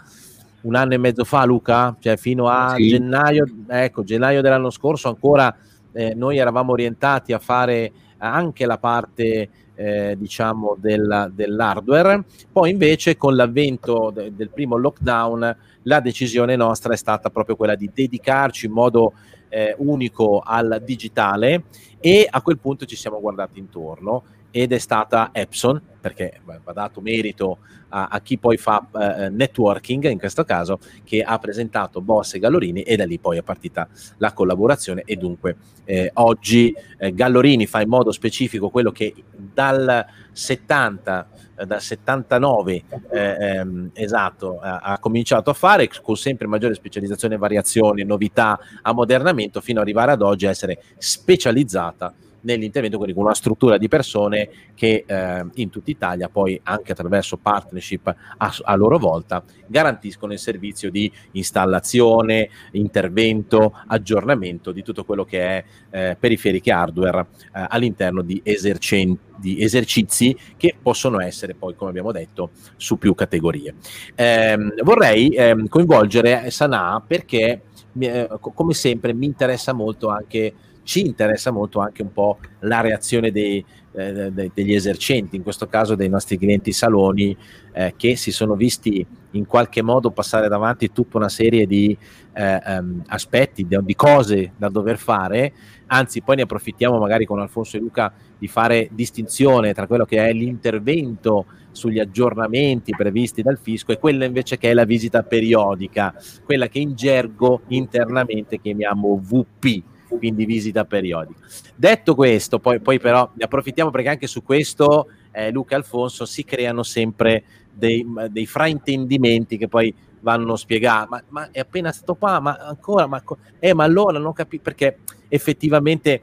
un 0.62 0.74
anno 0.74 0.96
e 0.96 0.98
mezzo 0.98 1.24
fa, 1.24 1.46
Luca, 1.46 1.96
cioè 2.00 2.18
fino 2.18 2.48
a 2.48 2.74
sì. 2.76 2.88
gennaio, 2.88 3.46
ecco, 3.68 4.04
gennaio 4.04 4.42
dell'anno 4.42 4.72
scorso 4.72 5.10
ancora 5.10 5.56
eh, 5.92 6.16
noi 6.16 6.38
eravamo 6.38 6.72
orientati 6.72 7.34
a 7.34 7.40
fare 7.40 7.92
anche 8.18 8.66
la 8.66 8.80
parte 8.80 9.50
eh, 9.76 10.16
diciamo 10.18 10.76
del, 10.80 11.32
dell'hardware 11.34 12.24
poi 12.52 12.72
invece 12.72 13.18
con 13.18 13.36
l'avvento 13.36 14.12
de, 14.14 14.34
del 14.34 14.50
primo 14.50 14.78
lockdown 14.78 15.58
la 15.84 16.00
decisione 16.00 16.56
nostra 16.56 16.94
è 16.94 16.98
stata 16.98 17.30
proprio 17.30 17.56
quella 17.56 17.76
di 17.76 17.92
dedicarci 17.94 18.66
in 18.66 18.72
modo 18.72 19.14
eh, 19.56 19.74
unico 19.78 20.42
al 20.46 20.82
digitale 20.84 21.64
e 22.02 22.28
a 22.30 22.42
quel 22.42 22.60
punto 22.60 22.86
ci 22.86 22.98
siamo 22.98 23.22
guardati 23.22 23.58
intorno 23.58 24.24
ed 24.58 24.72
è 24.72 24.78
stata 24.78 25.32
Epson, 25.34 25.82
perché 26.00 26.40
va 26.46 26.72
dato 26.72 27.02
merito 27.02 27.58
a, 27.90 28.08
a 28.10 28.22
chi 28.22 28.38
poi 28.38 28.56
fa 28.56 28.88
uh, 28.90 29.00
networking, 29.30 30.06
in 30.06 30.18
questo 30.18 30.46
caso, 30.46 30.80
che 31.04 31.22
ha 31.22 31.38
presentato 31.40 32.00
Boss 32.00 32.36
e 32.36 32.40
Gallorini 32.40 32.82
e 32.84 32.96
da 32.96 33.04
lì 33.04 33.20
poi 33.20 33.38
è 33.38 33.42
partita 33.42 33.86
la 34.20 34.32
collaborazione. 34.32 35.02
E 35.04 35.18
dunque 35.18 35.58
eh, 35.84 36.10
oggi 36.14 36.74
eh, 36.98 37.14
Gallorini 37.14 37.66
fa 37.66 37.82
in 37.82 37.90
modo 37.90 38.14
specifico 38.14 38.70
quello 38.70 38.92
che 38.92 39.14
dal 39.30 40.06
70 40.32 41.28
eh, 41.58 41.66
dal 41.66 41.82
79 41.82 42.84
eh, 43.12 43.20
ehm, 43.20 43.90
esatto, 43.94 44.60
ha, 44.62 44.78
ha, 44.78 45.00
cominciato 45.00 45.50
a 45.50 45.54
fare 45.54 45.90
con 46.02 46.16
sempre 46.16 46.48
maggiore 46.48 46.76
specializzazione, 46.76 47.36
variazioni, 47.36 48.06
novità, 48.06 48.58
ammodernamento 48.84 49.60
fino 49.60 49.82
ad 49.82 49.86
arrivare 49.86 50.14
ad 50.14 50.22
oggi 50.22 50.46
a 50.46 50.50
essere 50.50 50.82
specializzata 50.98 52.14
nell'intervento, 52.46 52.98
quindi 52.98 53.16
con 53.16 53.26
una 53.26 53.34
struttura 53.34 53.78
di 53.78 53.88
persone 53.88 54.50
che 54.74 55.04
eh, 55.06 55.46
in 55.56 55.70
tutta 55.70 55.92
Italia 55.92 56.30
poi 56.30 56.60
anche 56.64 56.92
attraverso 56.92 57.38
partnership 57.38 58.08
a, 58.38 58.56
a, 58.64 58.76
loro 58.76 58.98
volta 58.98 59.44
garantiscono 59.68 60.32
il 60.32 60.40
servizio 60.40 60.90
di 60.90 61.12
installazione, 61.32 62.50
intervento, 62.72 63.74
aggiornamento 63.88 64.72
di 64.72 64.84
tutto 64.84 65.04
quello 65.04 65.26
che 65.26 65.42
è 65.42 65.64
eh, 65.90 66.18
periferiche 66.20 66.72
hardware 66.72 67.28
eh, 67.54 67.66
all'interno 67.70 68.22
di, 68.22 68.40
esercenti, 68.44 69.20
di, 69.38 69.62
esercizi 69.62 70.38
che 70.56 70.76
possono 70.82 71.20
essere 71.20 71.56
poi, 71.56 71.76
come 71.76 71.90
abbiamo 71.90 72.12
detto, 72.12 72.52
su 72.78 72.98
più 72.98 73.16
categorie. 73.16 73.74
Ehm, 74.16 74.74
vorrei 74.84 75.30
ehm, 75.30 75.68
coinvolgere 75.68 76.50
Sanaa 76.52 77.04
perché, 77.06 77.64
eh, 78.00 78.30
come 78.40 78.74
sempre, 78.74 79.14
mi 79.14 79.26
interessa 79.26 79.74
molto 79.74 80.10
anche 80.10 80.54
ci 80.86 81.06
interessa 81.06 81.52
molto 81.52 81.80
anche 81.80 82.04
un 82.04 82.14
po' 82.14 82.38
la 82.60 82.80
reazione 82.80 83.32
dei, 83.32 83.66
eh, 83.92 84.32
degli 84.32 84.74
esercenti, 84.74 85.36
in 85.36 85.42
questo 85.42 85.68
caso 85.68 85.96
dei 85.96 86.08
nostri 86.08 86.38
clienti 86.38 86.72
saloni, 86.72 87.36
eh, 87.74 87.96
che 87.98 88.16
si 88.16 88.32
sono 88.32 88.56
visti 88.56 89.06
in 89.32 89.48
qualche 89.48 89.82
modo 89.82 90.12
passare 90.12 90.48
davanti 90.48 90.92
tutta 90.92 91.18
una 91.18 91.28
serie 91.28 91.66
di 91.66 91.98
eh, 92.34 92.62
um, 92.68 93.02
aspetti, 93.08 93.66
di, 93.66 93.78
di, 93.82 93.96
cose 93.96 94.54
da 94.56 94.70
dover 94.70 94.98
fare, 94.98 95.54
anzi 95.88 96.22
poi 96.22 96.38
ne 96.38 96.44
approfittiamo 96.44 97.00
magari 97.00 97.26
con 97.26 97.40
Alfonso 97.40 97.78
e 97.78 97.80
Luca 97.80 98.14
di 98.38 98.48
fare 98.48 98.88
distinzione 98.92 99.74
tra 99.74 99.88
quello 99.88 100.06
che 100.06 100.24
è 100.24 100.32
l'intervento 100.34 101.48
sugli 101.72 102.00
aggiornamenti 102.00 102.92
previsti 102.96 103.42
dal 103.42 103.58
fisco 103.58 103.92
e 103.92 103.98
quella 103.98 104.26
invece 104.26 104.58
che 104.58 104.70
è 104.70 104.74
la 104.74 104.86
visita 104.86 105.24
periodica, 105.24 106.14
quella 106.44 106.68
che 106.68 106.80
in 106.80 106.94
gergo 106.96 107.62
internamente 107.70 108.62
chiamiamo 108.62 109.20
VP 109.20 109.94
quindi 110.08 110.46
visita 110.46 110.86
periodica. 110.86 111.40
Detto 111.76 112.16
questo, 112.16 112.60
poi, 112.60 112.80
poi 112.80 113.00
però 113.00 113.30
ne 113.34 113.44
approfittiamo 113.46 113.92
perché 113.92 114.10
anche 114.10 114.28
su 114.28 114.44
questo 114.44 115.08
eh, 115.32 115.52
Luca 115.52 115.74
e 115.74 115.78
Alfonso 115.78 116.26
si 116.26 116.44
creano 116.44 116.84
sempre 116.84 117.44
dei, 117.72 118.06
dei 118.30 118.46
fraintendimenti 118.46 119.58
che 119.58 119.68
poi 119.68 119.94
vanno 120.22 120.56
spiegati, 120.56 121.08
ma, 121.10 121.24
ma, 121.30 121.52
è 121.52 121.60
appena 121.60 121.92
stato 121.92 122.16
qua, 122.16 122.40
ma 122.40 122.56
ancora, 122.56 123.06
ma, 123.06 123.22
eh, 123.60 123.74
ma 123.74 123.84
allora 123.84 124.18
non 124.18 124.34
capisco 124.34 124.64
perché 124.64 125.00
effettivamente 125.28 126.22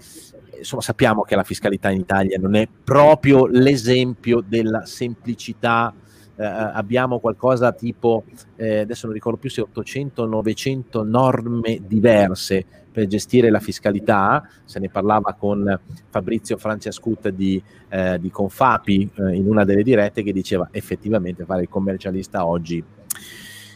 insomma, 0.58 0.82
sappiamo 0.82 1.22
che 1.22 1.36
la 1.36 1.44
fiscalità 1.44 1.90
in 1.90 2.00
Italia 2.00 2.38
non 2.38 2.54
è 2.54 2.66
proprio 2.82 3.46
l'esempio 3.46 4.42
della 4.44 4.86
semplicità 4.86 5.94
eh, 6.36 6.44
abbiamo 6.44 7.18
qualcosa 7.18 7.72
tipo, 7.72 8.24
eh, 8.56 8.80
adesso 8.80 9.06
non 9.06 9.14
ricordo 9.14 9.38
più 9.38 9.50
se 9.50 9.62
800-900 9.62 11.06
norme 11.06 11.80
diverse 11.86 12.64
per 12.92 13.06
gestire 13.06 13.50
la 13.50 13.60
fiscalità, 13.60 14.46
se 14.64 14.78
ne 14.78 14.88
parlava 14.88 15.32
con 15.32 15.80
Fabrizio 16.10 16.58
Franciascut 16.58 17.30
di, 17.30 17.62
eh, 17.88 18.18
di 18.20 18.30
Confapi 18.30 19.10
eh, 19.14 19.34
in 19.34 19.48
una 19.48 19.64
delle 19.64 19.82
dirette 19.82 20.22
che 20.22 20.32
diceva 20.32 20.68
effettivamente 20.70 21.44
fare 21.44 21.62
il 21.62 21.68
commercialista 21.68 22.46
oggi 22.46 22.84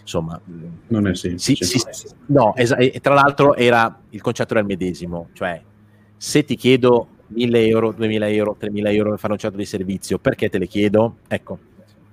insomma 0.06 0.40
non 0.86 1.08
è 1.08 1.16
semplice 1.16 1.64
sì, 1.64 1.78
sì, 1.78 2.08
no, 2.26 2.54
es- 2.54 2.76
e 2.78 3.00
tra 3.00 3.14
l'altro 3.14 3.56
era 3.56 4.02
il 4.10 4.20
concetto 4.20 4.52
era 4.52 4.60
il 4.60 4.66
medesimo 4.66 5.30
cioè 5.32 5.60
se 6.16 6.44
ti 6.44 6.54
chiedo 6.54 7.08
1000 7.28 7.66
euro, 7.66 7.90
2000 7.90 8.28
euro, 8.28 8.54
3000 8.56 8.90
euro 8.92 9.10
per 9.10 9.18
fare 9.18 9.32
un 9.32 9.38
certo 9.40 9.56
di 9.56 9.64
servizio 9.64 10.18
perché 10.18 10.48
te 10.48 10.58
le 10.58 10.68
chiedo? 10.68 11.16
ecco 11.26 11.58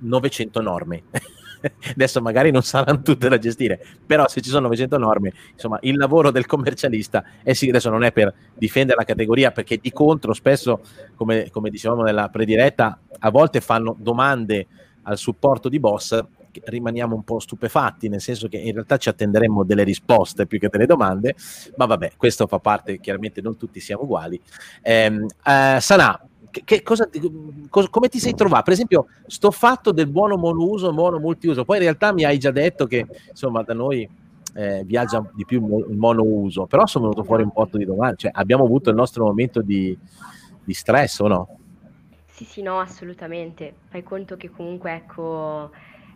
900 0.04 0.62
norme. 0.62 1.04
Adesso 1.94 2.22
magari 2.22 2.52
non 2.52 2.62
saranno 2.62 3.02
tutte 3.02 3.30
da 3.30 3.38
gestire, 3.38 3.84
però 4.06 4.28
se 4.28 4.42
ci 4.42 4.50
sono 4.50 4.64
900 4.64 4.98
norme, 4.98 5.32
insomma, 5.54 5.80
il 5.84 5.96
lavoro 5.96 6.30
del 6.30 6.46
commercialista 6.46 7.24
è 7.42 7.54
sì, 7.54 7.70
adesso 7.70 7.90
non 7.90 8.04
è 8.04 8.12
per 8.12 8.34
difendere 8.54 8.98
la 8.98 9.06
categoria, 9.06 9.52
perché 9.52 9.78
di 9.78 9.92
contro 9.94 10.34
spesso, 10.34 10.82
come, 11.16 11.50
come 11.52 11.70
dicevamo 11.70 12.02
nella 12.02 12.28
prediretta, 12.28 13.00
a 13.18 13.30
volte 13.30 13.62
fanno 13.62 13.96
domande 13.98 14.68
al 15.04 15.18
supporto 15.18 15.70
di 15.70 15.80
boss 15.80 16.22
rimaniamo 16.66 17.16
un 17.16 17.24
po' 17.24 17.40
stupefatti, 17.40 18.10
nel 18.10 18.22
senso 18.22 18.48
che 18.48 18.58
in 18.58 18.74
realtà 18.74 18.98
ci 18.98 19.10
attenderemmo 19.10 19.64
delle 19.64 19.84
risposte 19.84 20.46
più 20.46 20.60
che 20.60 20.70
delle 20.70 20.86
domande, 20.86 21.36
ma 21.78 21.86
vabbè, 21.86 22.14
questo 22.18 22.48
fa 22.48 22.60
parte, 22.60 23.00
chiaramente 23.00 23.42
non 23.42 23.58
tutti 23.58 23.80
siamo 23.80 24.04
uguali. 24.04 24.40
Eh, 24.82 25.26
eh, 25.46 25.78
Sanà, 25.80 26.20
che, 26.64 26.84
cosa, 26.84 27.10
cosa, 27.70 27.90
come 27.90 28.10
ti 28.10 28.20
sei 28.20 28.36
trovato? 28.36 28.64
Per 28.64 28.74
esempio, 28.74 29.08
sto 29.26 29.50
fatto 29.50 29.92
del 29.92 30.08
buono 30.08 30.38
monouso, 30.38 30.94
buono 30.94 31.20
multiuso, 31.20 31.66
poi 31.66 31.78
in 31.78 31.84
realtà 31.84 32.14
mi 32.14 32.24
hai 32.24 32.38
già 32.38 32.52
detto 32.52 32.86
che 32.86 33.08
insomma 33.30 33.64
da 33.64 33.74
noi 33.74 34.08
eh, 34.54 34.84
viaggia 34.86 35.28
di 35.34 35.46
più 35.46 35.80
il 35.90 35.98
monouso, 35.98 36.66
però 36.66 36.86
sono 36.86 37.06
venuto 37.06 37.24
fuori 37.24 37.44
un 37.44 37.52
po' 37.52 37.68
di 37.72 37.86
domande, 37.86 38.18
cioè 38.18 38.32
abbiamo 38.34 38.64
avuto 38.64 38.90
il 38.90 38.96
nostro 38.96 39.26
momento 39.26 39.62
di, 39.62 39.98
di 40.64 40.74
stress 40.74 41.20
o 41.20 41.28
no? 41.28 41.58
Sì, 42.28 42.46
sì, 42.46 42.62
no, 42.62 42.80
assolutamente. 42.80 43.76
Fai 43.90 44.04
conto 44.04 44.38
che 44.38 44.50
comunque, 44.50 44.94
ecco, 44.94 45.72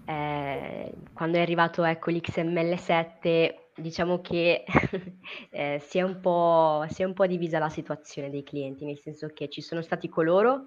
eh, 0.06 0.92
quando 1.14 1.38
è 1.38 1.42
arrivato 1.42 1.84
ecco, 1.84 2.12
l'XML7, 2.12 3.54
diciamo 3.78 4.22
che 4.22 4.64
eh, 5.50 5.80
si, 5.80 5.98
è 5.98 6.02
un 6.02 6.20
po', 6.20 6.86
si 6.90 7.02
è 7.02 7.06
un 7.06 7.14
po' 7.14 7.26
divisa 7.26 7.60
la 7.60 7.70
situazione 7.70 8.30
dei 8.30 8.44
clienti, 8.44 8.86
nel 8.86 9.00
senso 9.00 9.28
che 9.34 9.50
ci 9.50 9.62
sono 9.62 9.82
stati 9.82 10.10
coloro 10.10 10.66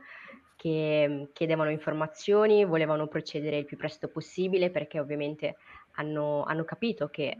che 0.56 1.30
chiedevano 1.32 1.70
informazioni, 1.70 2.66
volevano 2.66 3.06
procedere 3.06 3.58
il 3.58 3.64
più 3.64 3.78
presto 3.78 4.08
possibile 4.08 4.70
perché 4.70 5.00
ovviamente 5.00 5.56
hanno, 5.92 6.44
hanno 6.44 6.64
capito 6.64 7.08
che 7.08 7.28
eh, 7.30 7.38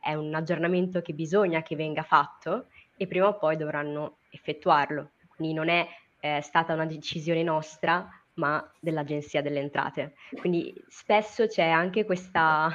è 0.00 0.14
un 0.14 0.34
aggiornamento 0.34 1.00
che 1.00 1.14
bisogna 1.14 1.62
che 1.62 1.76
venga 1.76 2.02
fatto 2.02 2.66
e 2.96 3.06
prima 3.06 3.28
o 3.28 3.38
poi 3.38 3.56
dovranno 3.56 4.18
effettuarlo. 4.30 5.12
Quindi 5.34 5.54
non 5.54 5.68
è 5.68 5.88
eh, 6.20 6.40
stata 6.42 6.74
una 6.74 6.84
decisione 6.84 7.42
nostra, 7.42 8.06
ma 8.34 8.70
dell'Agenzia 8.78 9.42
delle 9.42 9.60
Entrate. 9.60 10.14
Quindi 10.38 10.74
spesso 10.88 11.46
c'è 11.46 11.68
anche 11.68 12.04
questa, 12.04 12.70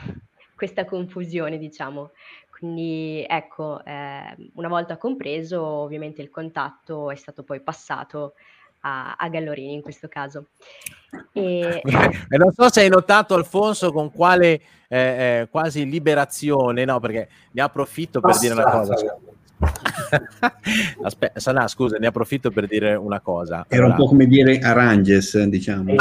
questa 0.58 0.84
confusione, 0.84 1.58
diciamo. 1.58 2.12
Quindi 2.50 3.24
ecco, 3.30 3.86
eh, 3.86 4.36
una 4.56 4.67
volta 4.67 4.98
compreso, 4.98 5.63
ovviamente 5.63 6.24
il 6.24 6.32
contatto 6.32 7.12
è 7.12 7.15
stato 7.15 7.43
poi 7.43 7.62
passato 7.62 8.34
a, 8.82 9.15
a 9.15 9.30
Gallorini 9.30 9.74
in 9.74 9.82
questo 9.82 10.08
caso. 10.08 10.48
E... 11.32 11.82
e... 11.86 12.38
non 12.38 12.52
so 12.52 12.70
se 12.70 12.82
hai 12.82 12.89
notato 12.89 13.36
Alfonso 13.36 13.91
con 13.91 14.12
quale 14.12 14.62
eh, 14.88 14.98
eh, 14.98 15.48
quasi 15.52 15.88
liberazione, 15.88 16.84
no? 16.84 17.00
Perché 17.00 17.30
ne 17.52 17.62
approfitto 17.62 18.20
per 18.20 18.32
Passata. 18.32 18.54
dire 18.54 18.60
una 18.60 18.72
cosa. 18.72 19.17
Aspetta, 21.04 21.39
Sanà, 21.39 21.67
scusa, 21.67 21.98
ne 21.98 22.08
approfitto 22.08 22.52
per 22.52 22.67
dire 22.67 22.96
una 22.96 23.20
cosa. 23.20 23.65
Era 23.67 23.86
allora... 23.86 23.98
un 23.98 24.04
po' 24.04 24.08
come 24.10 24.26
dire 24.28 24.60
Aranges, 24.60 25.43
diciamo. 25.43 25.96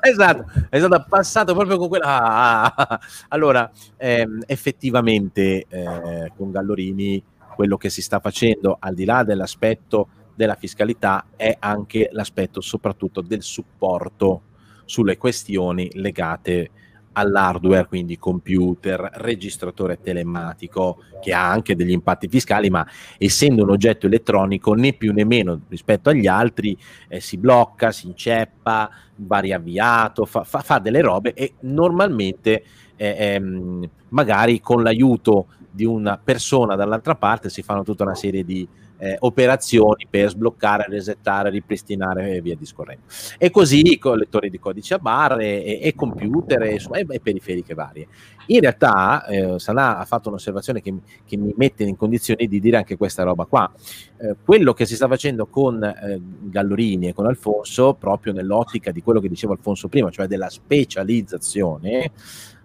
esatto, 0.00 0.46
è 0.68 0.78
stato 0.78 1.04
passato 1.08 1.54
proprio 1.54 1.78
con 1.78 1.88
quella. 1.88 2.04
Ah, 2.04 2.62
ah, 2.64 2.74
ah. 2.76 3.00
Allora, 3.28 3.70
ehm, 3.96 4.42
effettivamente 4.46 5.66
eh, 5.68 6.32
con 6.36 6.50
Gallorini 6.50 7.22
quello 7.54 7.76
che 7.76 7.90
si 7.90 8.02
sta 8.02 8.20
facendo, 8.20 8.76
al 8.78 8.94
di 8.94 9.04
là 9.04 9.24
dell'aspetto 9.24 10.08
della 10.34 10.54
fiscalità, 10.54 11.26
è 11.36 11.56
anche 11.58 12.08
l'aspetto 12.12 12.60
soprattutto 12.60 13.20
del 13.20 13.42
supporto 13.42 14.42
sulle 14.84 15.16
questioni 15.16 15.90
legate 15.94 16.70
all'hardware, 17.12 17.86
quindi 17.86 18.18
computer, 18.18 19.10
registratore 19.14 20.00
telematico, 20.00 21.02
che 21.20 21.32
ha 21.32 21.48
anche 21.48 21.76
degli 21.76 21.90
impatti 21.90 22.28
fiscali, 22.28 22.70
ma 22.70 22.86
essendo 23.18 23.62
un 23.62 23.70
oggetto 23.70 24.06
elettronico 24.06 24.74
né 24.74 24.92
più 24.92 25.12
né 25.12 25.24
meno 25.24 25.60
rispetto 25.68 26.10
agli 26.10 26.26
altri, 26.26 26.76
eh, 27.08 27.20
si 27.20 27.36
blocca, 27.38 27.92
si 27.92 28.06
inceppa, 28.06 28.90
va 29.16 29.38
riavviato, 29.38 30.24
fa, 30.24 30.44
fa, 30.44 30.60
fa 30.60 30.78
delle 30.78 31.00
robe 31.00 31.34
e 31.34 31.54
normalmente 31.60 32.64
eh, 32.96 33.16
ehm, 33.18 33.88
magari 34.08 34.60
con 34.60 34.82
l'aiuto 34.82 35.46
di 35.70 35.84
una 35.84 36.18
persona 36.22 36.76
dall'altra 36.76 37.14
parte 37.14 37.48
si 37.48 37.62
fanno 37.62 37.82
tutta 37.82 38.04
una 38.04 38.14
serie 38.14 38.44
di 38.44 38.68
eh, 39.02 39.16
operazioni 39.18 40.06
per 40.08 40.28
sbloccare, 40.28 40.86
resettare, 40.88 41.50
ripristinare 41.50 42.36
e 42.36 42.40
via 42.40 42.54
discorrendo. 42.54 43.02
E 43.36 43.50
così 43.50 43.98
con 43.98 44.16
lettori 44.16 44.48
di 44.48 44.60
codice 44.60 44.94
a 44.94 44.98
barre 44.98 45.64
e, 45.64 45.80
e 45.82 45.94
computer 45.96 46.62
e, 46.62 46.74
e, 46.74 47.06
e, 47.08 47.20
periferiche 47.20 47.74
varie. 47.74 48.06
In 48.46 48.60
realtà 48.60 49.26
eh, 49.26 49.58
Sanà 49.58 49.98
ha 49.98 50.04
fatto 50.04 50.28
un'osservazione 50.28 50.80
che, 50.80 50.94
che, 51.26 51.36
mi 51.36 51.52
mette 51.56 51.82
in 51.82 51.96
condizioni 51.96 52.46
di 52.46 52.60
dire 52.60 52.76
anche 52.76 52.96
questa 52.96 53.24
roba 53.24 53.44
qua. 53.44 53.72
Eh, 54.18 54.36
quello 54.44 54.72
che 54.72 54.86
si 54.86 54.94
sta 54.94 55.08
facendo 55.08 55.46
con 55.46 55.82
eh, 55.82 56.20
Gallorini 56.42 57.08
e 57.08 57.12
con 57.12 57.26
Alfonso, 57.26 57.94
proprio 57.94 58.32
nell'ottica 58.32 58.92
di 58.92 59.02
quello 59.02 59.18
che 59.18 59.28
diceva 59.28 59.54
Alfonso 59.54 59.88
prima, 59.88 60.10
cioè 60.10 60.28
della 60.28 60.48
specializzazione, 60.48 62.12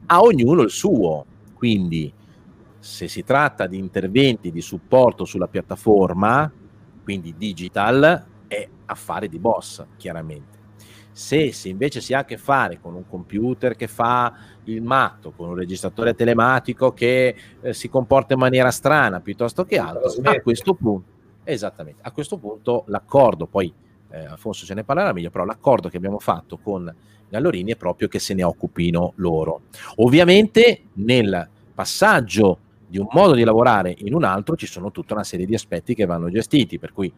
a 0.05 0.21
ognuno 0.21 0.61
il 0.61 0.69
suo. 0.69 1.25
Quindi 1.55 2.13
se 2.87 3.09
si 3.09 3.21
tratta 3.21 3.67
di 3.67 3.77
interventi 3.77 4.49
di 4.49 4.61
supporto 4.61 5.25
sulla 5.25 5.49
piattaforma, 5.49 6.49
quindi 7.03 7.35
digital, 7.37 8.25
è 8.47 8.67
affare 8.85 9.27
di 9.27 9.37
boss, 9.39 9.83
chiaramente. 9.97 10.55
Se, 11.11 11.51
se, 11.51 11.67
invece 11.67 11.99
si 11.99 12.13
ha 12.13 12.19
a 12.19 12.25
che 12.25 12.37
fare 12.37 12.79
con 12.79 12.95
un 12.95 13.05
computer 13.05 13.75
che 13.75 13.87
fa 13.87 14.33
il 14.63 14.81
matto, 14.81 15.31
con 15.31 15.49
un 15.49 15.55
registratore 15.55 16.15
telematico 16.15 16.93
che 16.93 17.35
eh, 17.59 17.73
si 17.73 17.89
comporta 17.89 18.33
in 18.33 18.39
maniera 18.39 18.71
strana 18.71 19.19
piuttosto 19.19 19.65
che 19.65 19.77
altro, 19.77 20.09
a 20.23 20.39
questo 20.39 20.73
punto, 20.73 21.09
esattamente, 21.43 22.01
a 22.03 22.11
questo 22.11 22.37
punto 22.37 22.85
l'accordo, 22.87 23.47
poi 23.47 23.71
eh, 24.11 24.25
Alfonso 24.25 24.65
ce 24.65 24.73
ne 24.73 24.85
parlerà 24.85 25.11
meglio, 25.11 25.29
però 25.29 25.43
l'accordo 25.43 25.89
che 25.89 25.97
abbiamo 25.97 26.19
fatto 26.19 26.57
con 26.57 26.95
Gallorini 27.27 27.73
è 27.73 27.75
proprio 27.75 28.07
che 28.07 28.19
se 28.19 28.33
ne 28.33 28.43
occupino 28.43 29.11
loro. 29.15 29.63
Ovviamente 29.97 30.83
nel 30.93 31.49
passaggio 31.73 32.59
di 32.87 32.97
un 32.97 33.07
modo 33.11 33.33
di 33.33 33.43
lavorare 33.43 33.93
in 33.97 34.13
un 34.13 34.23
altro 34.23 34.55
ci 34.55 34.65
sono 34.65 34.91
tutta 34.91 35.13
una 35.13 35.23
serie 35.23 35.45
di 35.45 35.53
aspetti 35.53 35.93
che 35.93 36.05
vanno 36.05 36.29
gestiti, 36.29 36.79
per 36.79 36.93
cui 36.93 37.11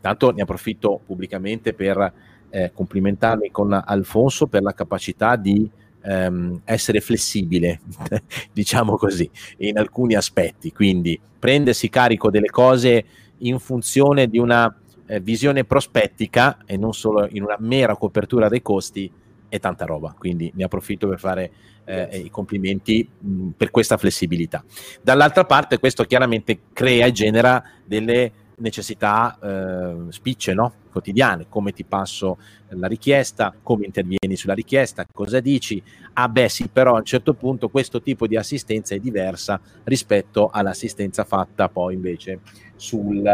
tanto 0.00 0.32
ne 0.32 0.42
approfitto 0.42 1.00
pubblicamente 1.04 1.72
per 1.72 2.12
eh, 2.50 2.70
complimentarmi 2.74 3.50
con 3.50 3.72
Alfonso 3.72 4.46
per 4.46 4.62
la 4.62 4.74
capacità 4.74 5.36
di 5.36 5.68
ehm, 6.02 6.60
essere 6.64 7.00
flessibile, 7.00 7.80
diciamo 8.52 8.96
così, 8.96 9.28
in 9.58 9.78
alcuni 9.78 10.14
aspetti, 10.14 10.72
quindi 10.72 11.18
prendersi 11.38 11.88
carico 11.88 12.30
delle 12.30 12.50
cose 12.50 13.04
in 13.38 13.58
funzione 13.58 14.28
di 14.28 14.38
una 14.38 14.74
eh, 15.06 15.20
visione 15.20 15.64
prospettica 15.64 16.58
e 16.64 16.76
non 16.76 16.92
solo 16.92 17.26
in 17.30 17.42
una 17.42 17.56
mera 17.58 17.96
copertura 17.96 18.48
dei 18.48 18.62
costi 18.62 19.10
e 19.54 19.60
tanta 19.60 19.84
roba, 19.84 20.16
quindi 20.18 20.50
ne 20.56 20.64
approfitto 20.64 21.06
per 21.06 21.20
fare 21.20 21.52
eh, 21.84 22.22
i 22.24 22.28
complimenti 22.28 23.08
mh, 23.16 23.50
per 23.50 23.70
questa 23.70 23.96
flessibilità. 23.96 24.64
Dall'altra 25.00 25.44
parte 25.44 25.78
questo 25.78 26.02
chiaramente 26.02 26.58
crea 26.72 27.06
e 27.06 27.12
genera 27.12 27.62
delle 27.84 28.32
necessità 28.58 29.38
eh, 29.42 30.12
spicce, 30.12 30.54
no? 30.54 30.72
quotidiane, 30.94 31.46
come 31.48 31.72
ti 31.72 31.82
passo 31.82 32.38
la 32.68 32.86
richiesta, 32.86 33.52
come 33.60 33.84
intervieni 33.84 34.36
sulla 34.36 34.54
richiesta, 34.54 35.04
cosa 35.12 35.40
dici? 35.40 35.82
Ah 36.12 36.28
beh 36.28 36.48
sì, 36.48 36.68
però 36.72 36.94
a 36.94 36.98
un 36.98 37.04
certo 37.04 37.34
punto 37.34 37.68
questo 37.68 38.00
tipo 38.00 38.28
di 38.28 38.36
assistenza 38.36 38.94
è 38.94 39.00
diversa 39.00 39.60
rispetto 39.82 40.50
all'assistenza 40.52 41.24
fatta 41.24 41.68
poi 41.68 41.94
invece 41.94 42.40
sul, 42.76 43.24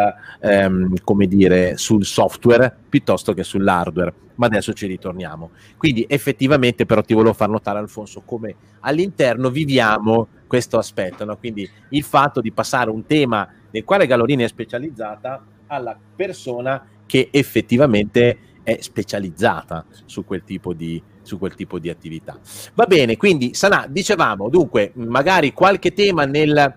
ehm, 0.41 0.95
dire, 1.27 1.77
sul 1.77 2.05
software 2.07 2.75
piuttosto 2.89 3.35
che 3.35 3.45
sull'hardware, 3.45 4.15
ma 4.37 4.47
adesso 4.47 4.73
ci 4.73 4.87
ritorniamo. 4.87 5.51
Quindi 5.77 6.07
effettivamente 6.09 6.87
però 6.87 7.03
ti 7.03 7.13
volevo 7.13 7.35
far 7.35 7.51
notare 7.51 7.79
Alfonso 7.79 8.23
come 8.25 8.55
all'interno 8.81 9.51
viviamo 9.51 10.29
questo 10.51 10.79
aspetto, 10.79 11.25
no? 11.25 11.37
quindi 11.37 11.71
il 11.91 12.03
fatto 12.03 12.41
di 12.41 12.51
passare 12.51 12.91
un 12.91 13.07
tema 13.07 13.49
nel 13.71 13.85
quale 13.85 14.09
Gallorini 14.09 14.43
è 14.43 14.49
specializzata 14.49 15.47
alla 15.69 15.97
persona 16.17 16.85
che 17.07 17.29
effettivamente 17.31 18.39
è 18.65 18.79
specializzata 18.81 19.87
su 20.07 20.25
quel 20.25 20.43
tipo 20.43 20.73
di, 20.73 21.01
quel 21.39 21.55
tipo 21.55 21.79
di 21.79 21.89
attività. 21.89 22.37
Va 22.75 22.87
bene, 22.87 23.17
quindi 23.17 23.55
Sanà, 23.55 23.87
dicevamo, 23.89 24.49
dunque, 24.49 24.91
magari 24.95 25.53
qualche 25.53 25.93
tema 25.93 26.25
nel 26.25 26.75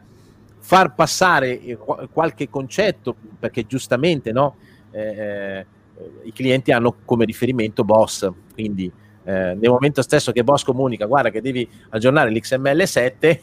far 0.60 0.94
passare 0.94 1.60
eh, 1.60 1.76
qualche 1.76 2.50
concetto, 2.52 3.16
perché 3.40 3.66
giustamente 3.66 4.32
no, 4.32 4.58
eh, 4.92 5.02
eh, 5.02 5.66
i 6.26 6.32
clienti 6.32 6.72
hanno 6.72 6.98
come 7.06 7.26
riferimento 7.26 7.84
Boss, 7.84 8.30
quindi 8.54 8.92
eh, 9.26 9.32
nel 9.32 9.70
momento 9.70 10.02
stesso 10.02 10.32
che 10.32 10.44
Boss 10.44 10.64
comunica, 10.64 11.06
guarda 11.06 11.32
che 11.32 11.42
devi 11.42 11.68
aggiornare 11.90 12.30
l'XML7, 12.30 13.40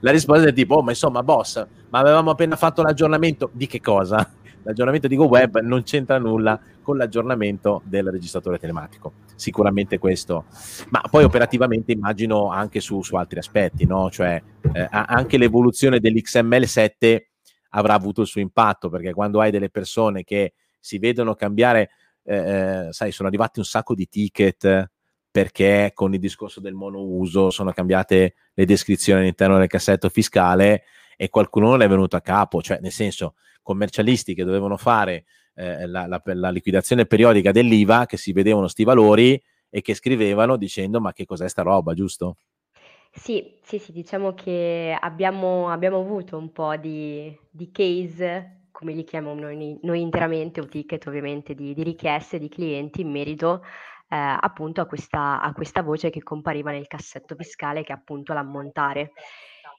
la 0.00 0.10
risposta 0.10 0.48
è 0.48 0.52
tipo, 0.52 0.76
oh, 0.76 0.82
ma 0.82 0.90
insomma, 0.90 1.22
boss, 1.22 1.64
ma 1.90 1.98
avevamo 1.98 2.30
appena 2.30 2.56
fatto 2.56 2.82
l'aggiornamento 2.82 3.50
di 3.52 3.66
che 3.66 3.80
cosa? 3.80 4.28
L'aggiornamento 4.64 5.08
di 5.08 5.16
GoWeb 5.16 5.60
non 5.60 5.82
c'entra 5.82 6.18
nulla 6.18 6.58
con 6.82 6.96
l'aggiornamento 6.96 7.82
del 7.84 8.10
registratore 8.10 8.58
telematico. 8.58 9.12
Sicuramente 9.34 9.98
questo, 9.98 10.44
ma 10.90 11.02
poi 11.10 11.24
operativamente 11.24 11.90
immagino 11.90 12.48
anche 12.48 12.80
su, 12.80 13.02
su 13.02 13.16
altri 13.16 13.38
aspetti, 13.40 13.86
no? 13.86 14.08
Cioè 14.08 14.40
eh, 14.72 14.86
anche 14.90 15.36
l'evoluzione 15.36 15.98
dell'XML7 15.98 17.22
avrà 17.70 17.94
avuto 17.94 18.20
il 18.20 18.28
suo 18.28 18.40
impatto, 18.40 18.88
perché 18.88 19.12
quando 19.12 19.40
hai 19.40 19.50
delle 19.50 19.70
persone 19.70 20.22
che 20.22 20.52
si 20.78 20.98
vedono 20.98 21.34
cambiare, 21.34 21.90
eh, 22.22 22.36
eh 22.36 22.86
sai, 22.90 23.10
sono 23.10 23.28
arrivati 23.28 23.58
un 23.58 23.64
sacco 23.64 23.94
di 23.94 24.06
ticket 24.08 24.90
perché 25.32 25.92
con 25.94 26.12
il 26.12 26.20
discorso 26.20 26.60
del 26.60 26.74
monouso 26.74 27.50
sono 27.50 27.72
cambiate 27.72 28.34
le 28.52 28.64
descrizioni 28.66 29.20
all'interno 29.22 29.56
del 29.56 29.66
cassetto 29.66 30.10
fiscale 30.10 30.84
e 31.16 31.30
qualcuno 31.30 31.70
non 31.70 31.80
è 31.80 31.88
venuto 31.88 32.16
a 32.16 32.20
capo, 32.20 32.60
cioè 32.60 32.78
nel 32.80 32.92
senso 32.92 33.34
commercialisti 33.62 34.34
che 34.34 34.44
dovevano 34.44 34.76
fare 34.76 35.24
eh, 35.54 35.86
la, 35.86 36.06
la, 36.06 36.20
la, 36.24 36.50
liquidazione 36.50 37.06
periodica 37.06 37.50
dell'IVA, 37.50 38.04
che 38.04 38.18
si 38.18 38.32
vedevano 38.32 38.68
sti 38.68 38.84
valori 38.84 39.42
e 39.70 39.80
che 39.80 39.94
scrivevano 39.94 40.56
dicendo 40.56 41.00
ma 41.00 41.12
che 41.14 41.24
cos'è 41.24 41.48
sta 41.48 41.62
roba, 41.62 41.94
giusto? 41.94 42.36
Sì, 43.10 43.56
sì, 43.62 43.78
sì, 43.78 43.92
diciamo 43.92 44.34
che 44.34 44.94
abbiamo, 44.98 45.70
abbiamo 45.70 46.00
avuto 46.00 46.36
un 46.36 46.52
po' 46.52 46.76
di, 46.76 47.34
di 47.50 47.70
case, 47.70 48.66
come 48.70 48.92
li 48.92 49.04
chiamiamo 49.04 49.40
noi, 49.40 49.78
noi 49.82 50.00
interamente, 50.00 50.60
o 50.60 50.66
ticket 50.66 51.06
ovviamente, 51.06 51.54
di, 51.54 51.72
di 51.72 51.82
richieste 51.82 52.38
di 52.38 52.48
clienti 52.48 53.00
in 53.00 53.10
merito 53.10 53.62
appunto 54.16 54.80
a 54.80 54.86
questa, 54.86 55.40
a 55.40 55.52
questa 55.52 55.82
voce 55.82 56.10
che 56.10 56.22
compariva 56.22 56.70
nel 56.70 56.86
cassetto 56.86 57.34
fiscale 57.34 57.82
che 57.82 57.92
è 57.92 57.96
appunto 57.96 58.32
l'ammontare. 58.32 59.12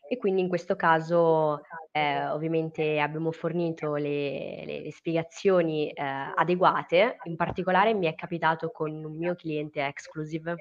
E 0.07 0.17
quindi 0.17 0.41
in 0.41 0.49
questo 0.49 0.75
caso 0.75 1.61
eh, 1.91 2.27
ovviamente 2.27 2.99
abbiamo 2.99 3.31
fornito 3.31 3.95
le, 3.95 4.63
le, 4.65 4.81
le 4.81 4.91
spiegazioni 4.91 5.89
eh, 5.89 6.03
adeguate, 6.03 7.17
in 7.23 7.35
particolare 7.35 7.93
mi 7.93 8.07
è 8.07 8.13
capitato 8.13 8.69
con 8.69 8.91
un 8.91 9.17
mio 9.17 9.35
cliente 9.35 9.85
exclusive 9.85 10.55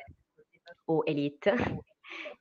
o 0.87 1.03
elite. 1.05 1.55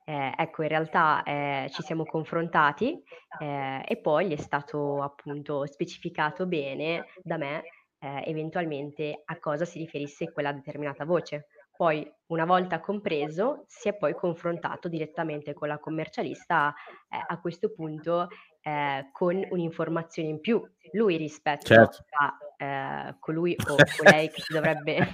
Eh, 0.03 0.33
ecco, 0.35 0.63
in 0.63 0.67
realtà 0.67 1.23
eh, 1.23 1.69
ci 1.71 1.81
siamo 1.83 2.03
confrontati 2.03 3.01
eh, 3.39 3.81
e 3.87 3.97
poi 3.97 4.27
gli 4.27 4.33
è 4.33 4.37
stato 4.37 5.01
appunto 5.01 5.65
specificato 5.65 6.45
bene 6.45 7.05
da 7.23 7.37
me 7.37 7.63
eh, 8.01 8.23
eventualmente 8.25 9.21
a 9.23 9.37
cosa 9.37 9.63
si 9.63 9.77
riferisse 9.77 10.31
quella 10.31 10.51
determinata 10.51 11.05
voce. 11.05 11.47
Poi, 11.75 12.11
una 12.27 12.45
volta 12.45 12.79
compreso, 12.79 13.63
si 13.67 13.87
è 13.89 13.95
poi 13.95 14.13
confrontato 14.13 14.87
direttamente 14.87 15.53
con 15.53 15.67
la 15.67 15.79
commercialista 15.79 16.73
eh, 17.09 17.17
a 17.25 17.39
questo 17.39 17.71
punto 17.71 18.27
eh, 18.61 19.09
con 19.11 19.43
un'informazione 19.49 20.29
in 20.29 20.39
più, 20.39 20.61
lui 20.93 21.17
rispetto 21.17 21.65
certo. 21.65 22.03
a 22.19 22.37
eh, 22.57 23.15
colui 23.19 23.55
o 23.67 23.75
colei 23.97 24.29
che 24.29 24.41
si 24.41 24.53
dovrebbe 24.53 25.07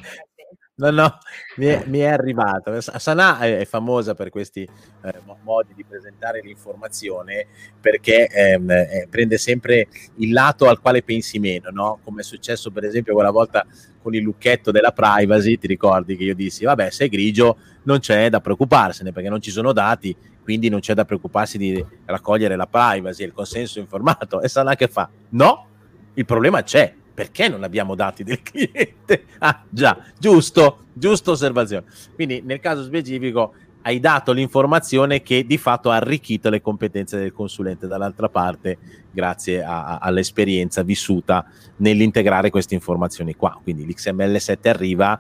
No, 0.80 0.92
no, 0.92 1.18
mi 1.56 1.66
è, 1.66 1.84
mi 1.88 2.00
è 2.00 2.06
arrivato. 2.06 2.80
Sanà 2.82 3.40
è, 3.40 3.66
famosa 3.66 4.14
per 4.14 4.30
questi 4.30 4.62
eh, 4.62 5.14
modi 5.42 5.74
di 5.74 5.84
presentare 5.84 6.40
l'informazione 6.44 7.48
perché 7.82 8.28
ehm, 8.28 8.70
eh, 8.70 9.08
prende 9.10 9.40
sempre 9.40 9.88
il 10.18 10.32
lato 10.32 10.70
al 10.70 10.80
quale 10.80 11.02
pensi 11.02 11.40
meno, 11.40 11.72
no? 11.72 12.00
Come 12.04 12.22
è 12.22 12.24
successo 12.24 12.70
per 12.70 12.84
esempio 12.84 13.16
quella 13.16 13.32
volta 13.32 13.66
con 14.04 14.14
il 14.14 14.22
lucchetto 14.22 14.70
della 14.70 14.92
privacy, 14.92 15.58
ti 15.58 15.66
ricordi 15.66 16.16
che 16.16 16.26
io 16.26 16.36
dissi, 16.36 16.64
vabbè, 16.64 16.92
se 16.92 17.06
è 17.06 17.10
grigio 17.10 17.58
non 17.84 17.98
c'è 17.98 18.30
da 18.30 18.40
preoccuparsene 18.40 19.12
perché 19.12 19.30
non 19.30 19.42
ci 19.42 19.50
sono 19.50 19.74
dati, 19.74 20.16
quindi 20.44 20.70
non 20.70 20.80
c'è 20.80 20.94
da 20.94 21.06
preoccuparsi 21.06 21.58
di 21.58 21.84
raccogliere 22.06 22.56
la 22.56 22.68
privacy 22.68 23.24
il 23.24 23.34
consenso 23.34 23.80
informato. 23.80 24.42
E 24.42 24.48
Sanà 24.48 24.76
che 24.76 24.88
fa? 24.88 25.10
No, 25.30 25.70
il 26.14 26.26
problema 26.26 26.62
c'è 26.62 26.94
perché 27.18 27.50
non 27.50 27.64
abbiamo 27.64 27.96
dati 27.96 28.24
del 28.24 28.44
cliente? 28.44 29.26
Ah, 29.40 29.64
già, 29.70 29.98
giusto, 30.20 30.86
giusta 30.94 31.32
osservazione. 31.32 31.86
Quindi 32.14 32.42
nel 32.44 32.60
caso 32.60 32.84
specifico 32.84 33.54
hai 33.84 34.00
dato 34.00 34.32
l'informazione 34.32 35.24
che 35.24 35.44
di 35.46 35.58
fatto 35.58 35.90
ha 35.90 35.96
arricchito 35.96 36.50
le 36.50 36.62
competenze 36.62 37.18
del 37.18 37.34
consulente 37.34 37.88
dall'altra 37.88 38.30
parte 38.30 38.78
grazie 39.12 39.64
a, 39.64 39.86
a, 39.86 39.98
all'esperienza 39.98 40.84
vissuta 40.84 41.46
nell'integrare 41.78 42.52
queste 42.52 42.76
informazioni 42.76 43.36
qua. 43.36 43.60
Quindi 43.64 43.88
l'XML7 43.88 44.68
arriva 44.68 45.20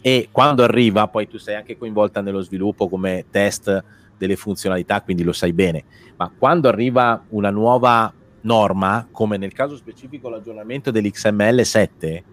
e 0.00 0.28
quando 0.30 0.62
arriva 0.62 1.08
poi 1.08 1.26
tu 1.26 1.38
sei 1.38 1.56
anche 1.56 1.76
coinvolta 1.76 2.20
nello 2.20 2.40
sviluppo 2.42 2.88
come 2.88 3.24
test 3.30 3.84
delle 4.16 4.36
funzionalità, 4.36 5.02
quindi 5.02 5.24
lo 5.24 5.32
sai 5.32 5.52
bene, 5.52 5.84
ma 6.16 6.30
quando 6.36 6.68
arriva 6.68 7.24
una 7.30 7.50
nuova 7.50 8.12
norma, 8.42 9.08
come 9.10 9.36
nel 9.36 9.52
caso 9.52 9.76
specifico 9.76 10.28
l'aggiornamento 10.28 10.90
dell'XML 10.90 11.64
7, 11.64 12.24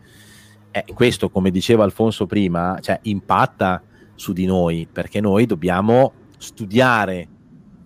eh, 0.72 0.86
questo, 0.94 1.30
come 1.30 1.52
diceva 1.52 1.84
Alfonso 1.84 2.26
prima, 2.26 2.78
cioè, 2.82 3.00
impatta 3.04 3.82
su 4.16 4.34
di 4.34 4.46
noi, 4.46 4.88
perché 4.92 5.22
noi 5.22 5.46
dobbiamo 5.46 6.14
studiare 6.38 7.28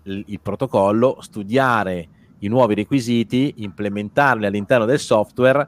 il, 0.03 0.23
il 0.27 0.39
protocollo, 0.41 1.17
studiare 1.21 2.07
i 2.39 2.47
nuovi 2.47 2.75
requisiti, 2.75 3.53
implementarli 3.57 4.45
all'interno 4.45 4.86
del 4.86 4.99
software 4.99 5.67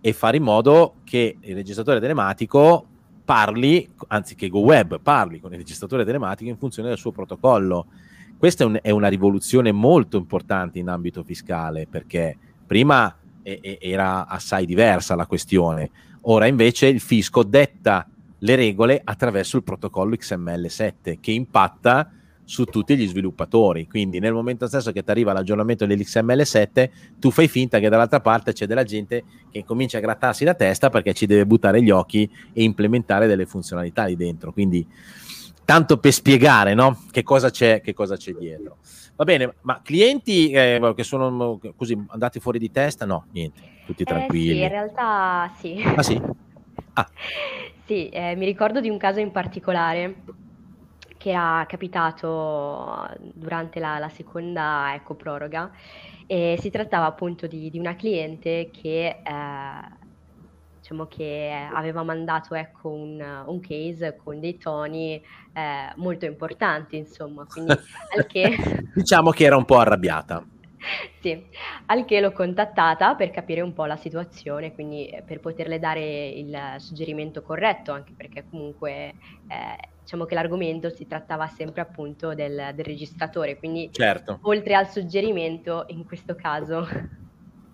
e 0.00 0.12
fare 0.12 0.36
in 0.36 0.42
modo 0.42 0.96
che 1.04 1.36
il 1.40 1.54
registratore 1.54 2.00
telematico 2.00 2.86
parli, 3.24 3.88
anzi 4.08 4.34
che 4.34 4.48
GoWeb 4.48 5.00
parli 5.00 5.40
con 5.40 5.52
il 5.52 5.58
registratore 5.58 6.04
telematico 6.04 6.50
in 6.50 6.56
funzione 6.56 6.88
del 6.88 6.98
suo 6.98 7.12
protocollo 7.12 7.86
questa 8.42 8.64
è, 8.64 8.66
un, 8.66 8.76
è 8.82 8.90
una 8.90 9.06
rivoluzione 9.06 9.70
molto 9.70 10.16
importante 10.16 10.80
in 10.80 10.88
ambito 10.88 11.22
fiscale 11.22 11.86
perché 11.88 12.36
prima 12.66 13.16
è, 13.40 13.78
era 13.80 14.26
assai 14.26 14.66
diversa 14.66 15.14
la 15.14 15.26
questione, 15.26 15.90
ora 16.22 16.46
invece 16.46 16.88
il 16.88 16.98
fisco 16.98 17.44
detta 17.44 18.04
le 18.40 18.56
regole 18.56 19.00
attraverso 19.04 19.58
il 19.58 19.62
protocollo 19.62 20.16
XML7 20.16 21.18
che 21.20 21.30
impatta 21.30 22.10
su 22.42 22.64
tutti 22.64 22.96
gli 22.96 23.06
sviluppatori. 23.06 23.86
Quindi 23.86 24.18
nel 24.18 24.32
momento 24.32 24.66
stesso 24.66 24.90
che 24.90 25.04
ti 25.04 25.10
arriva 25.12 25.32
l'aggiornamento 25.32 25.86
dell'XML7, 25.86 26.90
tu 27.20 27.30
fai 27.30 27.46
finta 27.46 27.78
che 27.78 27.88
dall'altra 27.88 28.20
parte 28.20 28.52
c'è 28.52 28.66
della 28.66 28.82
gente 28.82 29.22
che 29.52 29.64
comincia 29.64 29.98
a 29.98 30.00
grattarsi 30.00 30.44
la 30.44 30.54
testa 30.54 30.90
perché 30.90 31.14
ci 31.14 31.26
deve 31.26 31.46
buttare 31.46 31.80
gli 31.80 31.90
occhi 31.90 32.28
e 32.52 32.64
implementare 32.64 33.28
delle 33.28 33.46
funzionalità 33.46 34.06
lì 34.06 34.16
dentro. 34.16 34.52
Quindi 34.52 34.84
tanto 35.64 35.98
per 35.98 36.12
spiegare 36.12 36.74
no? 36.74 37.04
che, 37.10 37.22
cosa 37.22 37.50
c'è, 37.50 37.80
che 37.80 37.92
cosa 37.92 38.16
c'è 38.16 38.32
dietro. 38.32 38.78
Va 39.16 39.24
bene, 39.24 39.54
ma 39.62 39.80
clienti 39.82 40.50
eh, 40.50 40.92
che 40.96 41.04
sono 41.04 41.60
così 41.76 41.96
andati 42.08 42.40
fuori 42.40 42.58
di 42.58 42.70
testa? 42.70 43.04
No, 43.04 43.26
niente, 43.30 43.60
tutti 43.86 44.04
tranquilli. 44.04 44.50
Eh 44.50 44.54
sì, 44.54 44.62
in 44.62 44.68
realtà 44.68 45.52
sì. 45.58 45.82
Ah 45.96 46.02
sì? 46.02 46.20
Ah. 46.94 47.08
sì, 47.86 48.08
eh, 48.08 48.34
mi 48.36 48.44
ricordo 48.44 48.80
di 48.80 48.88
un 48.88 48.98
caso 48.98 49.20
in 49.20 49.30
particolare 49.30 50.16
che 51.22 51.30
era 51.30 51.64
capitato 51.68 53.08
durante 53.32 53.78
la, 53.78 53.98
la 53.98 54.08
seconda 54.08 54.92
ecco, 54.94 55.14
proroga 55.14 55.70
e 56.26 56.56
si 56.58 56.68
trattava 56.70 57.06
appunto 57.06 57.46
di, 57.46 57.70
di 57.70 57.78
una 57.78 57.94
cliente 57.94 58.70
che 58.72 59.20
eh, 59.22 60.01
diciamo 60.92 61.06
che 61.06 61.68
aveva 61.72 62.02
mandato 62.02 62.54
ecco, 62.54 62.90
un, 62.90 63.42
un 63.46 63.60
case 63.60 64.16
con 64.16 64.38
dei 64.38 64.58
toni 64.58 65.14
eh, 65.14 65.92
molto 65.96 66.26
importanti, 66.26 66.96
insomma, 66.96 67.46
quindi 67.46 67.72
al 68.16 68.26
che... 68.26 68.56
diciamo 68.94 69.30
che 69.30 69.44
era 69.44 69.56
un 69.56 69.64
po' 69.64 69.78
arrabbiata. 69.78 70.44
Sì, 71.20 71.40
al 71.86 72.04
che 72.04 72.20
l'ho 72.20 72.32
contattata 72.32 73.14
per 73.14 73.30
capire 73.30 73.60
un 73.60 73.72
po' 73.72 73.84
la 73.86 73.96
situazione, 73.96 74.74
quindi 74.74 75.06
eh, 75.06 75.22
per 75.22 75.40
poterle 75.40 75.78
dare 75.78 76.28
il 76.28 76.58
suggerimento 76.78 77.42
corretto, 77.42 77.92
anche 77.92 78.12
perché 78.16 78.44
comunque 78.50 79.14
eh, 79.48 79.88
diciamo 80.00 80.24
che 80.24 80.34
l'argomento 80.34 80.90
si 80.90 81.06
trattava 81.06 81.46
sempre 81.46 81.80
appunto 81.80 82.34
del, 82.34 82.72
del 82.74 82.84
registratore, 82.84 83.56
quindi 83.56 83.90
certo. 83.92 84.40
oltre 84.42 84.74
al 84.74 84.88
suggerimento 84.90 85.84
in 85.88 86.04
questo 86.04 86.34
caso 86.34 86.86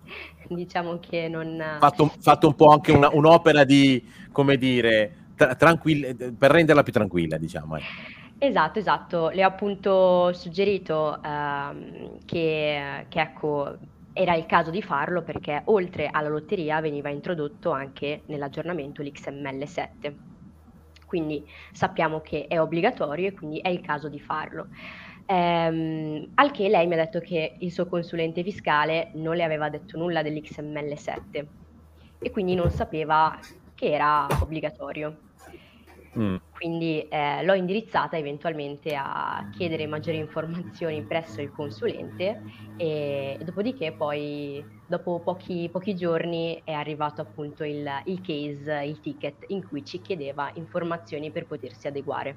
diciamo 0.48 0.98
che 0.98 1.28
non... 1.28 1.76
Fatto, 1.78 2.12
fatto 2.20 2.46
un 2.48 2.54
po' 2.54 2.68
anche 2.68 2.92
una, 2.92 3.08
un'opera 3.12 3.64
di, 3.64 4.04
come 4.32 4.56
dire, 4.56 5.30
tra, 5.34 5.54
tranquilla, 5.54 6.14
per 6.36 6.50
renderla 6.50 6.82
più 6.82 6.92
tranquilla, 6.92 7.36
diciamo. 7.36 7.76
Eh. 7.76 7.82
Esatto, 8.38 8.78
esatto. 8.78 9.28
Le 9.30 9.44
ho 9.44 9.48
appunto 9.48 10.32
suggerito 10.32 11.20
ehm, 11.22 12.18
che, 12.24 13.06
che, 13.08 13.20
ecco, 13.20 13.76
era 14.12 14.34
il 14.34 14.46
caso 14.46 14.70
di 14.70 14.80
farlo 14.80 15.22
perché 15.22 15.62
oltre 15.66 16.08
alla 16.10 16.28
lotteria 16.28 16.80
veniva 16.80 17.08
introdotto 17.08 17.72
anche 17.72 18.22
nell'aggiornamento 18.26 19.02
l'XML7. 19.02 20.14
Quindi 21.04 21.44
sappiamo 21.72 22.20
che 22.20 22.46
è 22.46 22.60
obbligatorio 22.60 23.28
e 23.28 23.32
quindi 23.32 23.58
è 23.58 23.68
il 23.68 23.80
caso 23.80 24.08
di 24.08 24.20
farlo. 24.20 24.68
Ehm, 25.30 26.30
al 26.36 26.50
che 26.50 26.70
lei 26.70 26.86
mi 26.86 26.94
ha 26.94 27.04
detto 27.04 27.20
che 27.20 27.56
il 27.58 27.70
suo 27.70 27.86
consulente 27.86 28.42
fiscale 28.42 29.10
non 29.14 29.36
le 29.36 29.44
aveva 29.44 29.68
detto 29.68 29.98
nulla 29.98 30.22
dell'XML7 30.22 31.46
e 32.18 32.30
quindi 32.30 32.54
non 32.54 32.70
sapeva 32.70 33.38
che 33.74 33.92
era 33.92 34.26
obbligatorio. 34.40 35.18
Mm. 36.18 36.36
Quindi 36.50 37.06
eh, 37.08 37.44
l'ho 37.44 37.52
indirizzata 37.52 38.16
eventualmente 38.16 38.94
a 38.94 39.50
chiedere 39.52 39.86
maggiori 39.86 40.16
informazioni 40.16 41.02
presso 41.02 41.42
il 41.42 41.52
consulente 41.52 42.42
e, 42.78 43.36
e 43.38 43.44
dopodiché 43.44 43.92
poi 43.92 44.64
dopo 44.86 45.20
pochi, 45.20 45.68
pochi, 45.70 45.94
giorni 45.94 46.58
è 46.64 46.72
arrivato 46.72 47.20
appunto 47.20 47.64
il, 47.64 47.86
il 48.06 48.20
case, 48.22 48.82
il 48.84 48.98
ticket 49.00 49.44
in 49.48 49.68
cui 49.68 49.84
ci 49.84 50.00
chiedeva 50.00 50.50
informazioni 50.54 51.30
per 51.30 51.46
potersi 51.46 51.86
adeguare. 51.86 52.34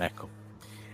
Ecco, 0.00 0.45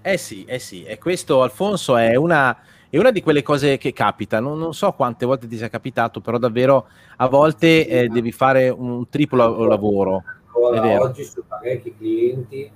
eh 0.02 0.16
sì, 0.16 0.44
eh 0.44 0.58
sì, 0.58 0.82
e 0.84 0.98
questo 0.98 1.42
Alfonso 1.42 1.96
è 1.96 2.16
una, 2.16 2.56
è 2.90 2.98
una 2.98 3.10
di 3.12 3.22
quelle 3.22 3.42
cose 3.42 3.78
che 3.78 3.92
capita, 3.92 4.40
non, 4.40 4.58
non, 4.58 4.74
so 4.74 4.92
quante 4.92 5.24
volte 5.24 5.46
ti 5.46 5.56
sia 5.56 5.68
capitato, 5.68 6.20
però 6.20 6.38
davvero 6.38 6.88
a 7.16 7.28
volte 7.28 7.86
eh, 7.86 8.08
devi 8.08 8.32
fare 8.32 8.68
un 8.68 9.08
triplo 9.08 9.64
lavoro. 9.64 10.24
Ancora 10.46 11.00
oggi 11.00 11.24
su 11.24 11.46
parecchi 11.46 11.94
clienti 11.96 12.70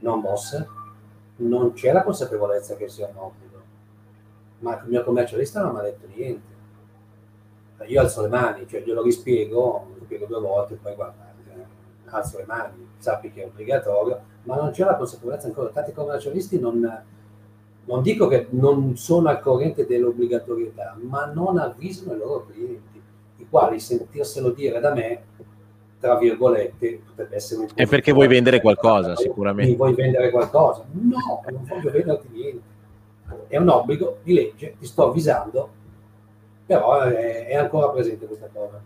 non 0.00 0.20
mosse, 0.20 0.66
non 1.36 1.72
c'è 1.74 1.92
la 1.92 2.02
consapevolezza 2.02 2.76
che 2.76 2.88
sia 2.88 3.06
un 3.06 3.16
obbligo. 3.16 3.62
Ma 4.60 4.80
il 4.82 4.88
mio 4.88 5.04
commercialista 5.04 5.62
non 5.62 5.74
mi 5.74 5.78
ha 5.80 5.82
detto 5.82 6.06
niente. 6.14 6.50
Io 7.86 8.00
alzo 8.00 8.22
le 8.22 8.28
mani, 8.28 8.66
cioè 8.66 8.82
glielo 8.82 9.02
rispiego, 9.02 9.92
lo 9.98 10.04
spiego 10.04 10.26
due 10.26 10.40
volte, 10.40 10.78
poi 10.80 10.94
guarda, 10.94 11.34
eh, 11.48 11.64
alzo 12.06 12.38
le 12.38 12.44
mani, 12.46 12.88
sappi 12.98 13.30
che 13.30 13.42
è 13.42 13.46
obbligatorio, 13.46 14.20
ma 14.44 14.56
non 14.56 14.70
c'è 14.70 14.84
la 14.84 14.96
consapevolezza 14.96 15.46
ancora. 15.46 15.70
Tanti 15.70 15.92
commercialisti 15.92 16.58
non, 16.58 17.02
non 17.84 18.02
dico 18.02 18.26
che 18.28 18.46
non 18.50 18.96
sono 18.96 19.28
al 19.28 19.40
corrente 19.40 19.86
dell'obbligatorietà, 19.86 20.96
ma 21.00 21.26
non 21.26 21.58
avvisano 21.58 22.14
i 22.14 22.18
loro 22.18 22.46
clienti, 22.46 23.00
i 23.36 23.46
quali 23.48 23.80
sentirselo 23.80 24.50
dire 24.50 24.80
da 24.80 24.92
me 24.92 25.22
tra 26.02 26.16
virgolette, 26.16 27.00
potrebbe 27.06 27.36
essere 27.36 27.60
un 27.60 27.68
È 27.72 27.86
perché 27.86 28.10
vuoi 28.10 28.26
vendere 28.26 28.60
qualcosa, 28.60 29.14
sicuramente. 29.14 29.76
Vuoi 29.76 29.94
vendere 29.94 30.30
qualcosa? 30.30 30.84
No, 30.90 31.44
non 31.48 31.64
voglio 31.64 31.90
venderti 31.92 32.28
niente. 32.32 32.62
È 33.46 33.56
un 33.56 33.68
obbligo 33.68 34.18
di 34.24 34.34
legge, 34.34 34.74
ti 34.80 34.84
sto 34.84 35.06
avvisando, 35.06 35.70
però 36.66 37.02
è, 37.02 37.46
è 37.46 37.54
ancora 37.54 37.90
presente 37.90 38.26
questa 38.26 38.48
cosa. 38.52 38.82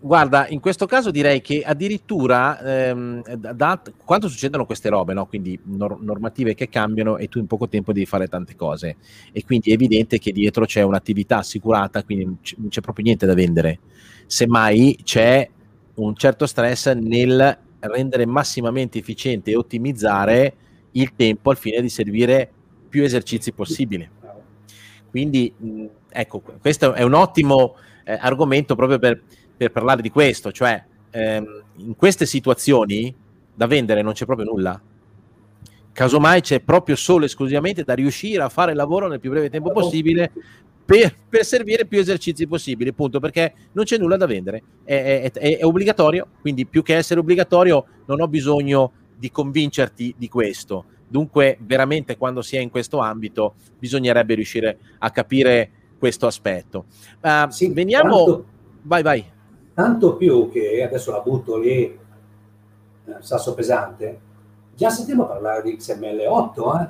Guarda, 0.00 0.46
in 0.46 0.60
questo 0.60 0.86
caso 0.86 1.10
direi 1.10 1.40
che 1.40 1.62
addirittura 1.62 2.60
ehm, 2.88 3.34
da, 3.34 3.82
quando 4.04 4.28
succedono 4.28 4.64
queste 4.64 4.88
robe, 4.88 5.12
no? 5.12 5.26
quindi 5.26 5.58
nor- 5.64 6.00
normative 6.00 6.54
che 6.54 6.68
cambiano 6.68 7.16
e 7.16 7.26
tu 7.26 7.40
in 7.40 7.48
poco 7.48 7.68
tempo 7.68 7.92
devi 7.92 8.06
fare 8.06 8.28
tante 8.28 8.54
cose 8.54 8.96
e 9.32 9.44
quindi 9.44 9.70
è 9.70 9.72
evidente 9.72 10.20
che 10.20 10.30
dietro 10.30 10.66
c'è 10.66 10.82
un'attività 10.82 11.38
assicurata, 11.38 12.04
quindi 12.04 12.24
non 12.26 12.68
c'è 12.68 12.80
proprio 12.80 13.06
niente 13.06 13.26
da 13.26 13.34
vendere. 13.34 13.80
Semmai 14.26 15.00
c'è 15.02 15.48
un 15.94 16.14
certo 16.14 16.46
stress 16.46 16.92
nel 16.92 17.58
rendere 17.80 18.24
massimamente 18.24 18.98
efficiente 18.98 19.50
e 19.50 19.56
ottimizzare 19.56 20.54
il 20.92 21.16
tempo 21.16 21.50
al 21.50 21.56
fine 21.56 21.80
di 21.80 21.88
servire 21.88 22.48
più 22.88 23.02
esercizi 23.02 23.50
possibili. 23.50 24.08
Quindi, 25.10 25.52
ecco, 26.08 26.40
questo 26.60 26.92
è 26.92 27.02
un 27.02 27.14
ottimo 27.14 27.74
eh, 28.04 28.16
argomento 28.20 28.76
proprio 28.76 28.98
per, 28.98 29.22
per, 29.58 29.70
parlare 29.70 30.00
di 30.00 30.10
questo, 30.10 30.52
cioè 30.52 30.82
ehm, 31.10 31.62
in 31.76 31.96
queste 31.96 32.24
situazioni 32.24 33.14
da 33.54 33.66
vendere 33.66 34.00
non 34.00 34.14
c'è 34.14 34.24
proprio 34.24 34.46
nulla. 34.46 34.80
Casomai 35.92 36.40
c'è 36.40 36.60
proprio 36.60 36.94
solo 36.94 37.24
e 37.24 37.26
esclusivamente 37.26 37.82
da 37.82 37.92
riuscire 37.92 38.42
a 38.42 38.48
fare 38.48 38.70
il 38.70 38.76
lavoro 38.76 39.08
nel 39.08 39.18
più 39.18 39.30
breve 39.30 39.50
tempo 39.50 39.72
possibile 39.72 40.30
per, 40.84 41.14
per, 41.28 41.44
servire 41.44 41.84
più 41.86 41.98
esercizi 41.98 42.46
possibili, 42.46 42.90
appunto 42.90 43.20
perché 43.20 43.52
non 43.72 43.84
c'è 43.84 43.98
nulla 43.98 44.16
da 44.16 44.24
vendere, 44.24 44.62
è, 44.84 45.22
è, 45.22 45.32
è, 45.32 45.58
è, 45.58 45.64
obbligatorio, 45.64 46.28
quindi 46.40 46.64
più 46.64 46.82
che 46.82 46.96
essere 46.96 47.20
obbligatorio 47.20 47.84
non 48.06 48.22
ho 48.22 48.28
bisogno 48.28 48.92
di 49.14 49.30
convincerti 49.30 50.14
di 50.16 50.28
questo. 50.28 50.84
Dunque, 51.06 51.58
veramente 51.60 52.16
quando 52.16 52.42
si 52.42 52.56
è 52.56 52.60
in 52.60 52.70
questo 52.70 52.98
ambito 52.98 53.56
bisognerebbe 53.78 54.34
riuscire 54.34 54.78
a 54.98 55.10
capire 55.10 55.70
questo 55.98 56.26
aspetto. 56.26 56.86
Uh, 57.20 57.50
sì, 57.50 57.70
veniamo... 57.70 58.24
Tanto, 58.24 58.44
vai, 58.82 59.02
vai. 59.02 59.24
Tanto 59.78 60.16
più 60.16 60.50
che 60.50 60.82
adesso 60.82 61.12
la 61.12 61.20
butto 61.20 61.56
lì, 61.56 61.84
eh, 61.84 61.98
sasso 63.20 63.54
pesante, 63.54 64.20
già 64.74 64.90
sentiamo 64.90 65.26
parlare 65.26 65.62
di 65.62 65.76
XML8, 65.76 66.80
eh? 66.80 66.88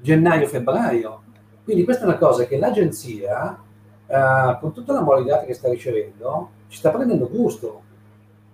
gennaio-febbraio 0.00 1.22
quindi 1.64 1.84
questa 1.84 2.04
è 2.04 2.06
una 2.06 2.18
cosa 2.18 2.44
che 2.44 2.58
l'agenzia, 2.58 3.58
eh, 4.06 4.58
con 4.60 4.72
tutta 4.72 4.92
la 4.92 5.00
mole 5.00 5.24
dati 5.24 5.46
che 5.46 5.54
sta 5.54 5.70
ricevendo, 5.70 6.50
ci 6.68 6.76
sta 6.78 6.90
prendendo 6.90 7.28
gusto. 7.28 7.82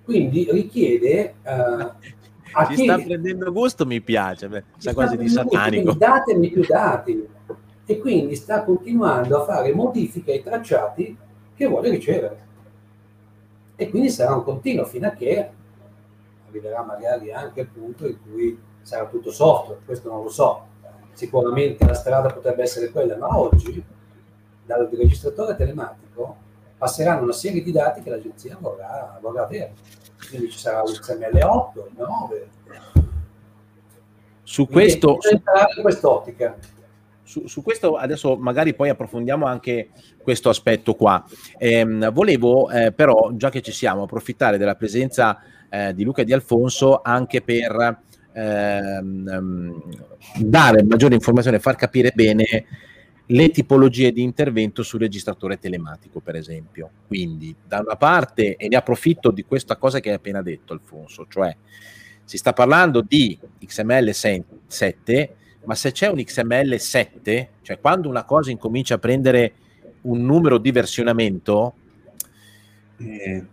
Quindi 0.05 0.49
richiede... 0.51 1.35
Eh, 1.43 2.09
a 2.53 2.67
ci 2.67 2.75
chi... 2.75 2.85
sta 2.85 2.97
prendendo 2.97 3.53
gusto 3.53 3.85
mi 3.85 4.01
piace, 4.01 4.49
beh, 4.49 4.65
sa 4.79 4.95
quasi 4.95 5.17
di 5.17 5.29
satanico. 5.29 5.93
Datemi 5.93 6.51
più 6.51 6.65
dati. 6.67 7.29
E 7.85 7.99
quindi 7.99 8.37
sta 8.37 8.63
continuando 8.63 9.41
a 9.41 9.45
fare 9.45 9.75
modifiche 9.75 10.33
ai 10.33 10.43
tracciati 10.43 11.17
che 11.55 11.67
vuole 11.67 11.91
ricevere. 11.91 12.49
E 13.81 13.89
quindi 13.89 14.11
sarà 14.11 14.35
un 14.35 14.45
continuo 14.45 14.85
fino 14.85 15.07
a 15.07 15.13
che 15.13 15.51
arriverà 16.49 16.83
magari 16.83 17.33
anche 17.33 17.61
il 17.63 17.69
punto 17.69 18.07
in 18.07 18.19
cui 18.23 18.61
sarà 18.83 19.07
tutto 19.07 19.31
software, 19.33 19.81
questo 19.87 20.11
non 20.11 20.23
lo 20.23 20.29
so, 20.29 20.67
sicuramente 21.15 21.87
la 21.87 21.95
strada 21.95 22.29
potrebbe 22.29 22.61
essere 22.61 22.91
quella, 22.91 23.17
ma 23.17 23.39
oggi 23.39 23.83
dal 24.67 24.87
registratore 24.93 25.57
telematico 25.57 26.37
passeranno 26.77 27.23
una 27.23 27.33
serie 27.33 27.63
di 27.63 27.73
dati 27.73 28.03
che 28.03 28.11
l'agenzia 28.11 28.59
vorrà, 28.61 29.19
vorrà 29.19 29.45
avere. 29.45 29.73
Quindi 30.29 30.51
ci 30.51 30.59
sarà 30.59 30.83
l'XML8, 30.83 31.87
il 31.87 31.93
9. 31.97 32.49
Su 34.43 34.67
questo... 34.67 35.17
In 35.31 35.81
quest'ottica. 35.81 36.55
Su, 37.31 37.47
su, 37.47 37.63
questo 37.63 37.95
adesso 37.95 38.37
magari 38.37 38.75
poi 38.75 38.89
approfondiamo 38.89 39.47
anche 39.47 39.91
questo 40.21 40.49
aspetto 40.49 40.95
qua. 40.95 41.25
Eh, 41.57 41.85
volevo 42.13 42.69
eh, 42.71 42.91
però, 42.91 43.31
già 43.35 43.51
che 43.51 43.63
ci 43.63 43.71
siamo, 43.71 44.03
approfittare 44.03 44.59
della 44.59 44.75
presenza 44.75 45.41
eh, 45.69 45.95
di 45.95 46.03
Luca 46.03 46.23
e 46.23 46.25
di 46.25 46.33
Alfonso 46.33 47.03
anche 47.03 47.41
per 47.41 48.01
ehm, 48.33 49.83
dare 50.39 50.83
maggiore 50.83 51.15
informazione, 51.15 51.61
far 51.61 51.77
capire 51.77 52.11
bene 52.13 52.65
le 53.27 53.51
tipologie 53.51 54.11
di 54.11 54.23
intervento 54.23 54.83
sul 54.83 54.99
registratore 54.99 55.61
telematico, 55.61 56.19
per 56.19 56.35
esempio. 56.35 56.91
Quindi, 57.07 57.55
da 57.65 57.79
una 57.79 57.95
parte, 57.95 58.57
e 58.57 58.67
ne 58.67 58.75
approfitto 58.75 59.31
di 59.31 59.45
questa 59.45 59.77
cosa 59.77 60.01
che 60.01 60.09
hai 60.09 60.17
appena 60.17 60.43
detto, 60.43 60.73
Alfonso, 60.73 61.27
cioè 61.29 61.57
si 62.25 62.37
sta 62.39 62.53
parlando 62.53 63.03
di 63.03 63.39
XML 63.65 64.11
7, 64.67 65.35
ma 65.65 65.75
se 65.75 65.93
c'è 65.93 66.09
un 66.09 66.23
XML 66.23 66.79
7, 66.79 67.49
cioè 67.63 67.79
quando 67.81 68.09
una 68.09 68.25
cosa 68.25 68.51
incomincia 68.51 68.95
a 68.95 68.99
prendere 68.99 69.53
un 70.03 70.25
numero 70.25 70.59
di 70.59 70.71
versionamento, 70.73 71.75
eh, 72.99 73.45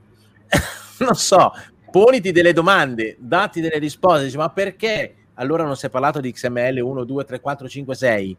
non 1.00 1.16
so, 1.16 1.52
poniti 1.92 2.32
delle 2.32 2.54
domande, 2.54 3.18
dati 3.20 3.62
delle 3.62 3.80
risposte, 3.80 4.26
dici, 4.26 4.38
ma 4.38 4.50
perché 4.50 5.16
allora 5.36 5.64
non 5.64 5.76
si 5.76 5.86
è 5.86 5.90
parlato 5.90 6.20
di 6.20 6.32
XML 6.32 6.80
1, 6.80 7.04
2, 7.04 7.26
3, 7.26 7.40
4, 7.40 7.68
5, 7.68 7.96
6? 7.96 8.38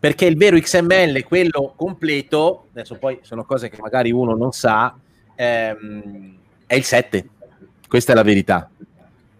Perché 0.00 0.26
il 0.26 0.36
vero 0.36 0.58
XML, 0.58 1.24
quello 1.24 1.72
completo, 1.74 2.66
adesso 2.70 2.96
poi 2.96 3.18
sono 3.22 3.44
cose 3.44 3.68
che 3.68 3.78
magari 3.80 4.12
uno 4.12 4.34
non 4.36 4.52
sa, 4.52 4.96
ehm, 5.34 6.36
è 6.66 6.74
il 6.74 6.84
7. 6.84 7.28
Questa 7.88 8.12
è 8.12 8.14
la 8.14 8.22
verità. 8.22 8.70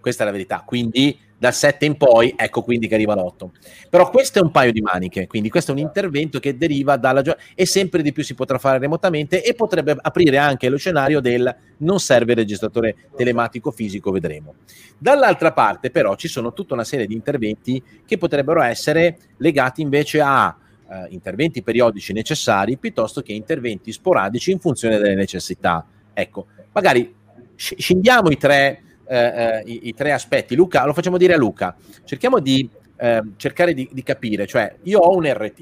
Questa 0.01 0.23
è 0.23 0.27
la 0.27 0.33
verità. 0.33 0.63
Quindi 0.67 1.17
dal 1.39 1.55
7 1.55 1.87
in 1.87 1.97
poi, 1.97 2.35
ecco 2.37 2.63
quindi 2.63 2.89
che 2.89 2.95
arriva 2.95 3.15
l'8. 3.15 3.49
Però 3.89 4.11
questo 4.11 4.41
è 4.41 4.43
un 4.43 4.51
paio 4.51 4.73
di 4.73 4.81
maniche, 4.81 5.27
quindi 5.29 5.49
questo 5.49 5.71
è 5.71 5.75
un 5.75 5.81
intervento 5.81 6.41
che 6.41 6.57
deriva 6.57 6.97
dalla 6.97 7.23
gioia 7.23 7.39
e 7.55 7.65
sempre 7.65 8.03
di 8.03 8.13
più 8.13 8.25
si 8.25 8.35
potrà 8.35 8.59
fare 8.59 8.79
remotamente 8.79 9.43
e 9.43 9.55
potrebbe 9.55 9.97
aprire 10.01 10.37
anche 10.39 10.69
lo 10.69 10.77
scenario 10.77 11.21
del 11.21 11.55
non 11.79 12.01
serve 12.01 12.33
il 12.33 12.39
registratore 12.39 12.97
telematico 13.17 13.71
fisico, 13.71 14.11
vedremo. 14.11 14.57
Dall'altra 14.99 15.53
parte 15.53 15.91
però 15.91 16.17
ci 16.17 16.27
sono 16.27 16.53
tutta 16.53 16.75
una 16.75 16.85
serie 16.85 17.07
di 17.07 17.15
interventi 17.15 17.81
che 18.05 18.19
potrebbero 18.19 18.61
essere 18.63 19.19
legati 19.37 19.81
invece 19.81 20.21
a 20.21 20.57
uh, 20.87 20.95
interventi 21.11 21.63
periodici 21.63 22.13
necessari 22.13 22.77
piuttosto 22.79 23.23
che 23.23 23.33
interventi 23.33 23.93
sporadici 23.93 24.51
in 24.51 24.59
funzione 24.59 24.99
delle 24.99 25.15
necessità. 25.15 25.87
Ecco, 26.13 26.47
magari 26.73 27.15
scendiamo 27.55 28.31
i 28.31 28.37
tre 28.37 28.83
eh, 29.09 29.17
eh, 29.17 29.63
i, 29.65 29.89
i, 29.89 29.95
tre 29.95 30.13
aspetti. 30.13 30.55
Luca, 30.55 30.85
lo 30.85 30.93
facciamo 30.93 31.17
dire 31.17 31.35
a 31.35 31.39
Luca, 31.39 31.75
cerchiamo 32.05 32.41
di 32.41 32.69
eh, 32.97 33.23
cercare 33.37 33.73
di, 33.73 33.89
di, 33.91 34.03
capire, 34.03 34.47
cioè 34.47 34.75
io 34.83 35.01
ho 35.01 35.17
un 35.17 35.25
RT, 35.27 35.59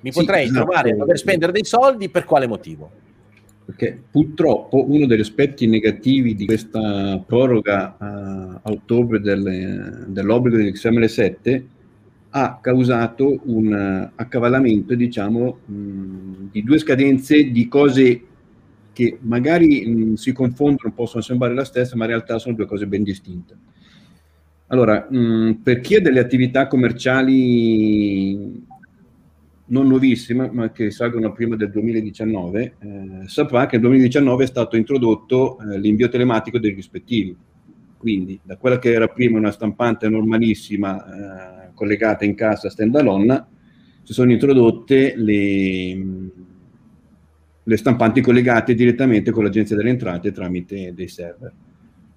mi 0.00 0.12
sì, 0.12 0.18
potrei 0.18 0.44
esatto. 0.44 0.64
trovare 0.64 0.90
a 0.90 0.96
dover 0.96 1.18
spendere 1.18 1.52
dei 1.52 1.64
soldi 1.64 2.08
per 2.08 2.24
quale 2.24 2.46
motivo? 2.46 2.90
Perché 3.64 4.00
purtroppo 4.10 4.90
uno 4.90 5.06
degli 5.06 5.20
aspetti 5.20 5.66
negativi 5.66 6.34
di 6.34 6.46
questa 6.46 7.22
proroga 7.24 7.96
a 7.98 8.60
ottobre 8.64 9.20
del, 9.20 10.06
dell'obbligo 10.08 10.56
dell'XML7 10.56 11.62
ha 12.30 12.58
causato 12.60 13.40
un 13.44 14.10
accavallamento, 14.14 14.94
diciamo, 14.94 15.58
mh, 15.64 16.50
di 16.52 16.62
due 16.62 16.78
scadenze 16.78 17.50
di 17.50 17.66
cose 17.66 18.22
che 18.96 19.18
magari 19.20 19.86
mh, 19.86 20.14
si 20.14 20.32
confondono, 20.32 20.94
possono 20.94 21.22
sembrare 21.22 21.52
la 21.52 21.66
stessa, 21.66 21.96
ma 21.96 22.04
in 22.04 22.12
realtà 22.12 22.38
sono 22.38 22.54
due 22.54 22.64
cose 22.64 22.86
ben 22.86 23.02
distinte. 23.02 23.54
Allora, 24.68 25.06
mh, 25.06 25.60
per 25.62 25.80
chi 25.80 25.96
ha 25.96 26.00
delle 26.00 26.18
attività 26.18 26.66
commerciali 26.66 28.64
non 29.66 29.86
nuovissime, 29.86 30.48
ma 30.50 30.70
che 30.70 30.84
risalgono 30.84 31.30
prima 31.32 31.56
del 31.56 31.70
2019, 31.72 32.62
eh, 32.62 33.28
saprà 33.28 33.66
che 33.66 33.76
nel 33.76 33.84
2019 33.84 34.44
è 34.44 34.46
stato 34.46 34.76
introdotto 34.76 35.58
eh, 35.58 35.78
l'invio 35.78 36.08
telematico 36.08 36.58
dei 36.58 36.72
rispettivi. 36.72 37.36
Quindi, 37.98 38.40
da 38.42 38.56
quella 38.56 38.78
che 38.78 38.92
era 38.94 39.08
prima 39.08 39.36
una 39.36 39.50
stampante 39.50 40.08
normalissima 40.08 41.66
eh, 41.66 41.70
collegata 41.74 42.24
in 42.24 42.34
casa 42.34 42.70
stand-alone, 42.70 43.44
si 44.04 44.14
sono 44.14 44.32
introdotte 44.32 45.12
le 45.16 45.98
le 47.68 47.76
stampanti 47.76 48.20
collegate 48.20 48.74
direttamente 48.74 49.32
con 49.32 49.42
l'agenzia 49.42 49.74
delle 49.74 49.90
entrate 49.90 50.30
tramite 50.30 50.92
dei 50.94 51.08
server. 51.08 51.52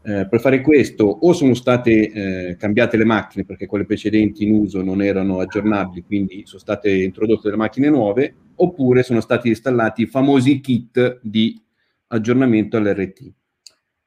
Eh, 0.01 0.27
per 0.29 0.39
fare 0.39 0.61
questo 0.61 1.03
o 1.05 1.33
sono 1.33 1.53
state 1.55 2.11
eh, 2.11 2.55
cambiate 2.55 2.97
le 2.97 3.03
macchine 3.03 3.45
perché 3.45 3.65
quelle 3.65 3.85
precedenti 3.85 4.43
in 4.43 4.53
uso 4.53 4.81
non 4.83 5.01
erano 5.01 5.39
aggiornabili, 5.39 6.03
quindi 6.03 6.43
sono 6.45 6.59
state 6.61 6.91
introdotte 6.91 7.41
delle 7.45 7.57
macchine 7.57 7.89
nuove, 7.89 8.33
oppure 8.55 9.03
sono 9.03 9.21
stati 9.21 9.49
installati 9.49 10.03
i 10.03 10.07
famosi 10.07 10.61
kit 10.61 11.19
di 11.21 11.59
aggiornamento 12.07 12.77
all'RT. 12.77 13.31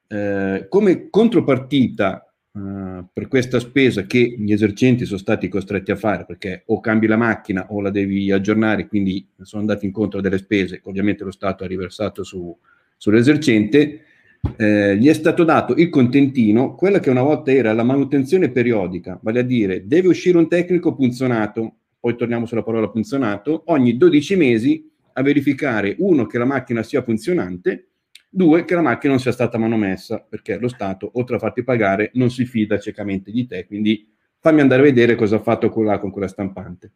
Eh, 0.07 0.65
come 0.69 1.09
contropartita 1.09 2.32
uh, 2.53 3.05
per 3.11 3.27
questa 3.27 3.59
spesa 3.59 4.03
che 4.03 4.35
gli 4.37 4.51
esercenti 4.51 5.05
sono 5.05 5.19
stati 5.19 5.47
costretti 5.47 5.91
a 5.91 5.95
fare, 5.95 6.25
perché 6.25 6.63
o 6.67 6.79
cambi 6.79 7.07
la 7.07 7.17
macchina 7.17 7.67
o 7.69 7.81
la 7.81 7.89
devi 7.89 8.31
aggiornare, 8.31 8.87
quindi 8.87 9.27
sono 9.41 9.61
andati 9.61 9.85
incontro 9.85 10.19
a 10.19 10.21
delle 10.21 10.37
spese 10.37 10.81
che 10.81 10.89
ovviamente 10.89 11.23
lo 11.23 11.31
Stato 11.31 11.63
ha 11.63 11.67
riversato 11.67 12.23
su, 12.23 12.55
sull'esercente, 12.97 14.01
eh, 14.57 14.97
gli 14.97 15.07
è 15.07 15.13
stato 15.13 15.43
dato 15.43 15.73
il 15.75 15.89
contentino, 15.89 16.75
quella 16.75 16.99
che 16.99 17.09
una 17.09 17.21
volta 17.21 17.51
era 17.51 17.71
la 17.73 17.83
manutenzione 17.83 18.51
periodica, 18.51 19.17
vale 19.21 19.39
a 19.39 19.43
dire 19.43 19.87
deve 19.87 20.09
uscire 20.09 20.37
un 20.37 20.49
tecnico 20.49 20.93
punzonato, 20.93 21.75
poi 21.99 22.15
torniamo 22.17 22.45
sulla 22.45 22.63
parola 22.63 22.89
punzonato, 22.89 23.63
ogni 23.67 23.95
12 23.95 24.35
mesi 24.35 24.91
a 25.13 25.21
verificare 25.21 25.95
uno 25.99 26.25
che 26.25 26.37
la 26.37 26.45
macchina 26.45 26.83
sia 26.83 27.01
funzionante, 27.03 27.87
due 28.33 28.65
che 28.65 28.73
la 28.73 28.81
macchina 28.81 29.13
non 29.13 29.21
sia 29.21 29.31
stata 29.31 29.57
manomessa, 29.57 30.25
perché 30.27 30.57
lo 30.57 30.67
Stato, 30.67 31.11
oltre 31.13 31.35
a 31.35 31.39
farti 31.39 31.63
pagare, 31.63 32.09
non 32.15 32.31
si 32.31 32.45
fida 32.45 32.79
ciecamente 32.79 33.31
di 33.31 33.45
te, 33.45 33.65
quindi 33.65 34.07
fammi 34.39 34.61
andare 34.61 34.81
a 34.81 34.85
vedere 34.85 35.15
cosa 35.15 35.35
ha 35.35 35.39
fatto 35.39 35.69
quella, 35.69 35.99
con 35.99 36.09
quella 36.09 36.27
stampante. 36.27 36.91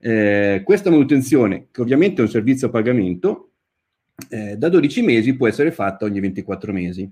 Eh, 0.00 0.62
questa 0.64 0.90
manutenzione, 0.90 1.68
che 1.70 1.80
ovviamente 1.80 2.20
è 2.20 2.24
un 2.24 2.30
servizio 2.30 2.66
a 2.66 2.70
pagamento, 2.70 3.52
eh, 4.28 4.56
da 4.56 4.68
12 4.68 5.02
mesi 5.02 5.36
può 5.36 5.46
essere 5.46 5.70
fatta 5.70 6.04
ogni 6.04 6.18
24 6.18 6.72
mesi. 6.72 7.10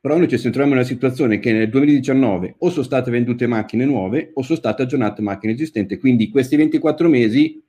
Però 0.00 0.16
noi 0.16 0.28
ci 0.28 0.38
troviamo 0.38 0.70
in 0.70 0.78
una 0.78 0.82
situazione 0.82 1.38
che 1.38 1.52
nel 1.52 1.68
2019 1.68 2.56
o 2.58 2.70
sono 2.70 2.84
state 2.84 3.10
vendute 3.10 3.46
macchine 3.46 3.84
nuove 3.84 4.30
o 4.34 4.42
sono 4.42 4.58
state 4.58 4.82
aggiornate 4.82 5.22
macchine 5.22 5.52
esistenti, 5.52 5.98
quindi 5.98 6.30
questi 6.30 6.56
24 6.56 7.08
mesi 7.08 7.62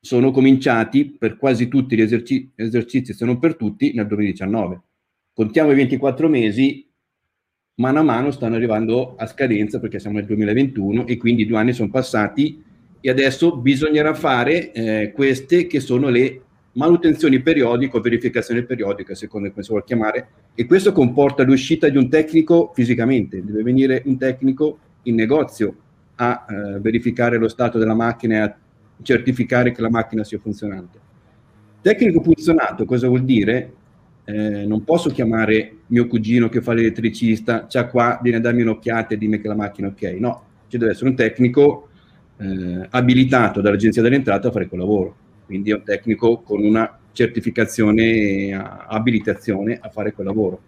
sono 0.00 0.30
cominciati 0.30 1.16
per 1.18 1.36
quasi 1.36 1.68
tutti 1.68 1.96
gli 1.96 2.00
eserci- 2.00 2.50
esercizi, 2.54 3.12
se 3.12 3.24
non 3.24 3.38
per 3.38 3.56
tutti, 3.56 3.92
nel 3.94 4.06
2019. 4.06 4.80
Contiamo 5.32 5.72
i 5.72 5.74
24 5.74 6.28
mesi, 6.28 6.88
mano 7.76 7.98
a 8.00 8.02
mano 8.02 8.30
stanno 8.30 8.56
arrivando 8.56 9.14
a 9.16 9.26
scadenza 9.26 9.78
perché 9.80 9.98
siamo 9.98 10.16
nel 10.16 10.26
2021 10.26 11.06
e 11.06 11.16
quindi 11.16 11.46
due 11.46 11.58
anni 11.58 11.72
sono 11.72 11.90
passati 11.90 12.62
e 13.00 13.10
adesso 13.10 13.56
bisognerà 13.56 14.14
fare 14.14 14.72
eh, 14.72 15.12
queste 15.12 15.66
che 15.66 15.80
sono 15.80 16.08
le 16.08 16.42
manutenzioni 16.72 17.40
periodiche 17.40 17.96
o 17.96 18.00
verificazione 18.00 18.62
periodica, 18.62 19.14
secondo 19.14 19.50
come 19.50 19.62
si 19.62 19.70
vuole 19.70 19.84
chiamare, 19.84 20.28
e 20.54 20.66
questo 20.66 20.92
comporta 20.92 21.42
l'uscita 21.42 21.88
di 21.88 21.96
un 21.96 22.08
tecnico 22.08 22.72
fisicamente, 22.74 23.44
deve 23.44 23.62
venire 23.62 24.02
un 24.06 24.16
tecnico 24.16 24.78
in 25.02 25.16
negozio 25.16 25.74
a 26.16 26.46
eh, 26.48 26.80
verificare 26.80 27.36
lo 27.36 27.48
stato 27.48 27.78
della 27.78 27.94
macchina 27.94 28.34
e 28.34 28.38
a 28.38 28.56
certificare 29.02 29.72
che 29.72 29.80
la 29.80 29.90
macchina 29.90 30.24
sia 30.24 30.38
funzionante. 30.38 30.98
Tecnico 31.80 32.22
funzionato 32.22 32.84
cosa 32.84 33.08
vuol 33.08 33.24
dire? 33.24 33.72
Eh, 34.24 34.66
non 34.66 34.84
posso 34.84 35.10
chiamare 35.10 35.76
mio 35.86 36.06
cugino 36.06 36.48
che 36.48 36.60
fa 36.60 36.74
l'elettricista, 36.74 37.66
c'ha 37.68 37.86
qua, 37.86 38.18
viene 38.22 38.38
a 38.38 38.40
darmi 38.40 38.62
un'occhiata 38.62 39.14
e 39.14 39.18
dimmi 39.18 39.40
che 39.40 39.48
la 39.48 39.54
macchina 39.54 39.88
è 39.88 39.90
ok. 39.90 40.16
No, 40.18 40.42
ci 40.68 40.76
deve 40.76 40.92
essere 40.92 41.08
un 41.08 41.16
tecnico 41.16 41.88
eh, 42.36 42.86
abilitato 42.90 43.60
dall'Agenzia 43.60 44.02
delle 44.02 44.16
Entrate 44.16 44.48
a 44.48 44.50
fare 44.50 44.68
quel 44.68 44.80
lavoro 44.80 45.16
quindi 45.48 45.70
è 45.70 45.74
un 45.74 45.82
tecnico 45.82 46.42
con 46.42 46.62
una 46.62 46.98
certificazione 47.12 48.52
abilitazione 48.52 49.78
a 49.80 49.88
fare 49.88 50.12
quel 50.12 50.26
lavoro. 50.26 50.60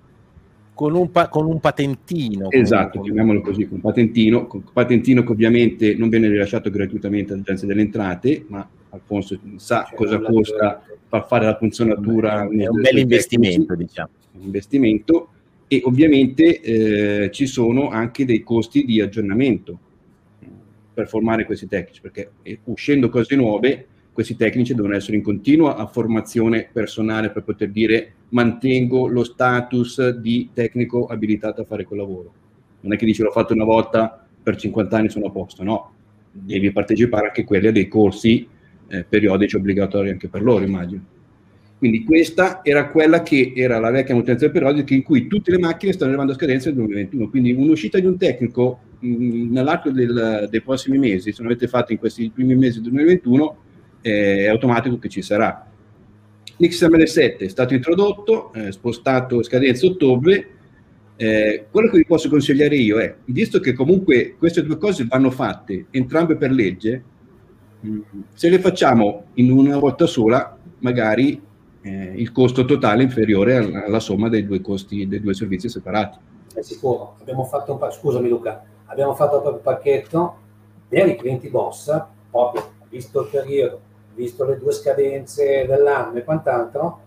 Con 0.81 0.95
un, 0.95 1.11
pa- 1.11 1.28
con 1.28 1.45
un 1.45 1.61
patentino. 1.61 2.51
Esatto, 2.51 2.97
con... 2.97 3.03
chiamiamolo 3.03 3.43
così, 3.43 3.64
con 3.64 3.74
un 3.74 3.81
patentino, 3.83 4.47
con 4.47 4.62
un 4.64 4.72
patentino 4.72 5.22
che 5.22 5.31
ovviamente 5.31 5.95
non 5.95 6.09
viene 6.09 6.26
rilasciato 6.26 6.70
gratuitamente 6.70 7.35
all'Agenzia 7.35 7.66
delle 7.66 7.83
Entrate, 7.83 8.47
ma 8.49 8.66
Alfonso 8.89 9.39
sa 9.57 9.85
cioè, 9.87 9.95
cosa 9.95 10.18
costa 10.20 10.83
far 11.07 11.26
fare 11.26 11.45
la 11.45 11.59
funzionatura. 11.59 12.49
È 12.49 12.66
un 12.66 12.81
bel 12.81 12.97
investimento, 12.97 13.74
diciamo. 13.74 14.09
Un 14.33 14.43
investimento 14.45 15.28
e 15.68 15.83
ovviamente 15.85 16.62
eh, 16.62 17.31
ci 17.31 17.45
sono 17.45 17.91
anche 17.91 18.24
dei 18.24 18.43
costi 18.43 18.87
di 18.87 19.03
aggiornamento 19.03 19.78
per 20.95 21.09
formare 21.09 21.45
questi 21.45 21.66
tecnici, 21.66 22.01
perché 22.01 22.31
eh, 22.41 22.59
uscendo 22.64 23.11
cose 23.11 23.37
nuove 23.37 23.87
questi 24.20 24.36
tecnici 24.36 24.74
devono 24.74 24.94
essere 24.94 25.16
in 25.16 25.22
continua 25.22 25.86
formazione 25.86 26.68
personale 26.70 27.30
per 27.30 27.42
poter 27.42 27.70
dire 27.70 28.12
mantengo 28.30 29.06
lo 29.06 29.24
status 29.24 30.10
di 30.10 30.50
tecnico 30.52 31.06
abilitato 31.06 31.62
a 31.62 31.64
fare 31.64 31.84
quel 31.84 32.00
lavoro. 32.00 32.32
Non 32.82 32.92
è 32.92 32.96
che 32.98 33.06
dici 33.06 33.22
l'ho 33.22 33.30
fatto 33.30 33.54
una 33.54 33.64
volta 33.64 34.22
per 34.42 34.56
50 34.56 34.94
anni 34.94 35.08
sono 35.08 35.28
a 35.28 35.30
posto, 35.30 35.62
no. 35.62 35.92
Devi 36.30 36.70
partecipare 36.70 37.28
anche 37.28 37.44
quelli 37.44 37.68
a 37.68 37.72
dei 37.72 37.88
corsi 37.88 38.46
eh, 38.88 39.04
periodici 39.08 39.56
obbligatori 39.56 40.10
anche 40.10 40.28
per 40.28 40.42
loro, 40.42 40.64
immagino. 40.64 41.02
Quindi 41.78 42.04
questa 42.04 42.60
era 42.62 42.90
quella 42.90 43.22
che 43.22 43.54
era 43.56 43.78
la 43.78 43.90
vecchia 43.90 44.12
manutenzione 44.12 44.52
periodica 44.52 44.92
in 44.92 45.02
cui 45.02 45.28
tutte 45.28 45.50
le 45.50 45.58
macchine 45.58 45.92
stanno 45.92 46.10
arrivando 46.10 46.32
a 46.32 46.36
scadenza 46.36 46.68
nel 46.68 46.76
2021. 46.76 47.30
Quindi 47.30 47.52
un'uscita 47.52 47.98
di 47.98 48.04
un 48.04 48.18
tecnico 48.18 48.80
mh, 48.98 49.50
nell'arco 49.50 49.90
del, 49.90 50.46
dei 50.50 50.60
prossimi 50.60 50.98
mesi, 50.98 51.32
se 51.32 51.42
non 51.42 51.50
avete 51.50 51.68
fatto 51.68 51.92
in 51.92 51.98
questi 51.98 52.28
primi 52.28 52.54
mesi 52.54 52.82
del 52.82 52.90
2021, 52.90 53.56
è 54.01 54.46
automatico 54.46 54.98
che 54.98 55.09
ci 55.09 55.22
sarà. 55.22 55.66
L'XML7 56.61 57.38
è 57.38 57.48
stato 57.48 57.72
introdotto, 57.72 58.53
eh, 58.53 58.70
spostato 58.70 59.42
scadenza 59.42 59.86
ottobre. 59.86 60.48
Eh, 61.16 61.66
quello 61.70 61.90
che 61.90 61.98
vi 61.98 62.07
posso 62.07 62.28
consigliare 62.28 62.76
io 62.76 62.98
è, 62.98 63.14
visto 63.26 63.61
che 63.61 63.72
comunque 63.72 64.36
queste 64.38 64.62
due 64.62 64.78
cose 64.78 65.07
vanno 65.07 65.30
fatte 65.30 65.86
entrambe 65.90 66.36
per 66.36 66.51
legge, 66.51 67.03
mm, 67.84 68.01
se 68.34 68.48
le 68.48 68.59
facciamo 68.59 69.24
in 69.34 69.51
una 69.51 69.78
volta 69.78 70.07
sola, 70.07 70.57
magari 70.78 71.40
eh, 71.82 72.12
il 72.16 72.32
costo 72.32 72.64
totale 72.64 73.03
è 73.03 73.05
inferiore 73.05 73.57
alla, 73.57 73.84
alla, 73.84 74.01
somma 74.01 74.28
dei 74.28 74.46
due 74.46 74.61
costi 74.61 75.07
dei 75.09 75.20
due 75.20 75.34
servizi 75.34 75.68
separati. 75.68 76.18
È 76.55 76.61
sicuro, 76.62 77.16
abbiamo 77.20 77.44
fatto 77.44 77.72
un 77.72 77.90
scusami 77.90 78.28
Luca, 78.28 78.62
abbiamo 78.86 79.14
fatto 79.14 79.46
un 79.46 79.61
pacchetto 79.62 80.36
per 80.88 81.09
i 81.09 81.16
clienti 81.16 81.48
boss, 81.48 82.03
proprio 82.30 82.72
visto 82.88 83.22
il 83.22 83.28
periodo 83.30 83.88
visto 84.20 84.44
le 84.44 84.58
due 84.58 84.72
scadenze 84.72 85.66
dell'anno 85.66 86.18
e 86.18 86.24
quant'altro, 86.24 87.00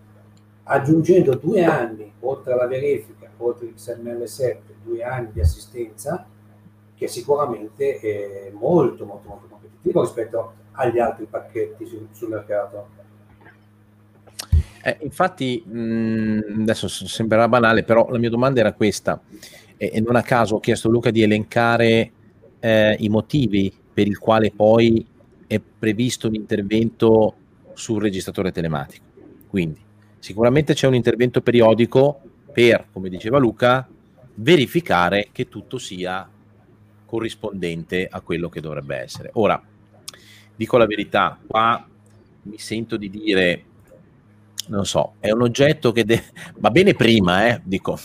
aggiungendo 0.64 1.36
due 1.36 1.64
anni 1.64 2.10
oltre 2.20 2.54
alla 2.54 2.66
verifica, 2.66 3.30
oltre 3.38 3.66
l'XML7, 3.66 4.56
due 4.82 5.04
anni 5.04 5.28
di 5.32 5.40
assistenza, 5.40 6.26
che 6.96 7.06
sicuramente 7.08 7.98
è 8.00 8.50
molto 8.52 9.04
molto 9.04 9.28
molto 9.28 9.46
competitivo 9.48 10.00
rispetto 10.00 10.52
agli 10.72 10.98
altri 10.98 11.26
pacchetti 11.26 11.86
sul, 11.86 12.08
sul 12.12 12.30
mercato. 12.30 13.02
Eh, 14.82 14.98
infatti, 15.00 15.62
mh, 15.64 16.60
adesso 16.62 16.88
sembrerà 16.88 17.48
banale, 17.48 17.84
però 17.84 18.08
la 18.10 18.18
mia 18.18 18.28
domanda 18.28 18.60
era 18.60 18.72
questa, 18.72 19.20
e, 19.76 19.90
e 19.94 20.00
non 20.00 20.16
a 20.16 20.22
caso 20.22 20.56
ho 20.56 20.60
chiesto 20.60 20.88
a 20.88 20.90
Luca 20.90 21.10
di 21.10 21.22
elencare 21.22 22.10
eh, 22.58 22.96
i 22.98 23.08
motivi 23.08 23.72
per 23.92 24.06
il 24.06 24.18
quale 24.18 24.50
poi 24.50 25.06
è 25.46 25.60
previsto 25.60 26.28
un 26.28 26.34
intervento 26.34 27.34
sul 27.74 28.00
registratore 28.00 28.52
telematico. 28.52 29.04
Quindi 29.48 29.80
sicuramente 30.18 30.74
c'è 30.74 30.86
un 30.86 30.94
intervento 30.94 31.40
periodico 31.40 32.20
per, 32.52 32.86
come 32.92 33.08
diceva 33.08 33.38
Luca, 33.38 33.88
verificare 34.36 35.28
che 35.32 35.48
tutto 35.48 35.78
sia 35.78 36.28
corrispondente 37.04 38.08
a 38.10 38.20
quello 38.20 38.48
che 38.48 38.60
dovrebbe 38.60 38.96
essere. 38.96 39.30
Ora, 39.34 39.62
dico 40.56 40.76
la 40.76 40.86
verità, 40.86 41.38
qua 41.46 41.86
mi 42.42 42.58
sento 42.58 42.96
di 42.96 43.10
dire, 43.10 43.64
non 44.68 44.84
so, 44.86 45.14
è 45.20 45.30
un 45.30 45.42
oggetto 45.42 45.92
che 45.92 46.04
de- 46.04 46.24
va 46.58 46.70
bene 46.70 46.94
prima, 46.94 47.48
eh? 47.48 47.60
dico, 47.64 47.98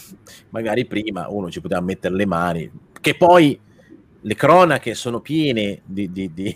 magari 0.50 0.86
prima 0.86 1.28
uno 1.30 1.50
ci 1.50 1.62
poteva 1.62 1.82
mettere 1.82 2.16
le 2.16 2.26
mani, 2.26 2.72
che 3.00 3.16
poi 3.16 3.60
le 4.22 4.36
cronache 4.36 4.94
sono 4.94 5.22
piene 5.22 5.82
di, 5.86 6.12
di, 6.12 6.34
di 6.34 6.56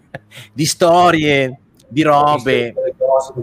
di 0.52 0.64
storie, 0.64 1.58
di 1.88 2.02
robe. 2.02 2.74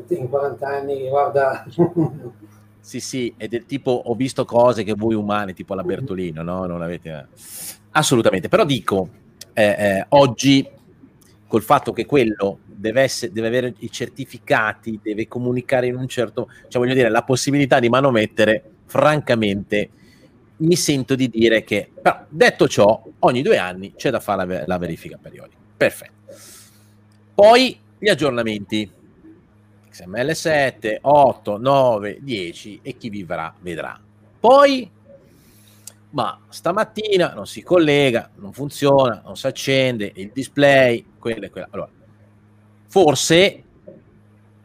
In 0.10 0.30
40 0.30 0.68
anni, 0.68 1.08
guarda. 1.08 1.66
sì, 2.80 2.99
sì, 2.99 3.34
è 3.38 3.47
del 3.47 3.66
tipo 3.66 3.91
ho 3.91 4.16
visto 4.16 4.45
cose 4.45 4.84
che 4.84 4.93
voi 4.93 5.16
umani, 5.16 5.54
tipo 5.54 5.74
la 5.74 5.84
Bertolino, 5.84 6.43
no? 6.43 6.66
Non 6.66 6.82
avete... 6.82 7.28
Assolutamente, 7.91 8.47
però 8.47 8.64
dico, 8.64 9.10
eh, 9.54 9.64
eh, 9.64 10.06
oggi 10.10 10.68
col 11.47 11.62
fatto 11.62 11.91
che 11.91 12.06
quello 12.06 12.60
deve, 12.66 13.02
essere, 13.02 13.34
deve 13.34 13.47
avere 13.47 13.74
i 13.80 13.91
certificati, 13.91 14.99
deve 15.04 15.28
comunicare 15.28 15.88
in 15.88 15.97
un 15.97 16.08
certo, 16.08 16.49
cioè 16.70 16.82
voglio 16.82 16.93
dire, 16.93 17.10
la 17.10 17.24
possibilità 17.24 17.80
di 17.80 17.89
manomettere, 17.89 18.64
francamente, 18.86 19.89
mi 20.58 20.76
sento 20.76 21.16
di 21.16 21.28
dire 21.28 21.64
che, 21.64 21.89
però 22.02 22.26
detto 22.30 22.68
ciò, 22.68 23.04
ogni 23.20 23.41
due 23.41 23.58
anni 23.58 23.93
c'è 23.95 24.10
da 24.10 24.20
fare 24.20 24.45
la, 24.45 24.64
la 24.66 24.78
verifica 24.78 25.18
periodica. 25.22 25.60
Perfetto. 25.82 26.36
Poi 27.34 27.76
gli 27.98 28.08
aggiornamenti. 28.08 28.88
XML 29.90 30.36
7, 30.36 31.00
8, 31.02 31.58
9, 31.58 32.20
10 32.22 32.82
e 32.84 32.98
chi 32.98 33.10
vivrà 33.10 33.52
vedrà. 33.60 34.00
Poi 34.40 34.92
ma 36.12 36.40
stamattina 36.50 37.34
non 37.34 37.48
si 37.48 37.64
collega, 37.64 38.30
non 38.36 38.54
funziona, 38.54 39.24
non 39.26 39.36
si 39.36 39.48
accende 39.48 40.12
il 40.18 40.30
display, 40.32 41.04
quella 41.18 41.48
e 41.48 41.50
quella. 41.50 41.68
Allora, 41.72 41.90
forse 42.86 43.64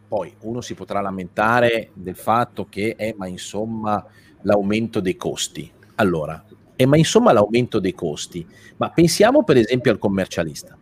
poi 0.06 0.34
uno 0.40 0.60
si 0.60 0.74
potrà 0.74 1.00
lamentare 1.00 1.92
del 1.94 2.16
fatto 2.16 2.66
che, 2.68 2.94
eh, 2.98 3.14
ma 3.16 3.26
insomma, 3.26 4.04
l'aumento 4.42 5.00
dei 5.00 5.16
costi. 5.16 5.72
Allora, 5.94 6.44
eh, 6.76 6.84
ma 6.84 6.98
insomma 6.98 7.32
l'aumento 7.32 7.78
dei 7.78 7.94
costi. 7.94 8.46
Ma 8.76 8.90
pensiamo 8.90 9.44
per 9.44 9.56
esempio 9.56 9.90
al 9.90 9.98
commercialista. 9.98 10.76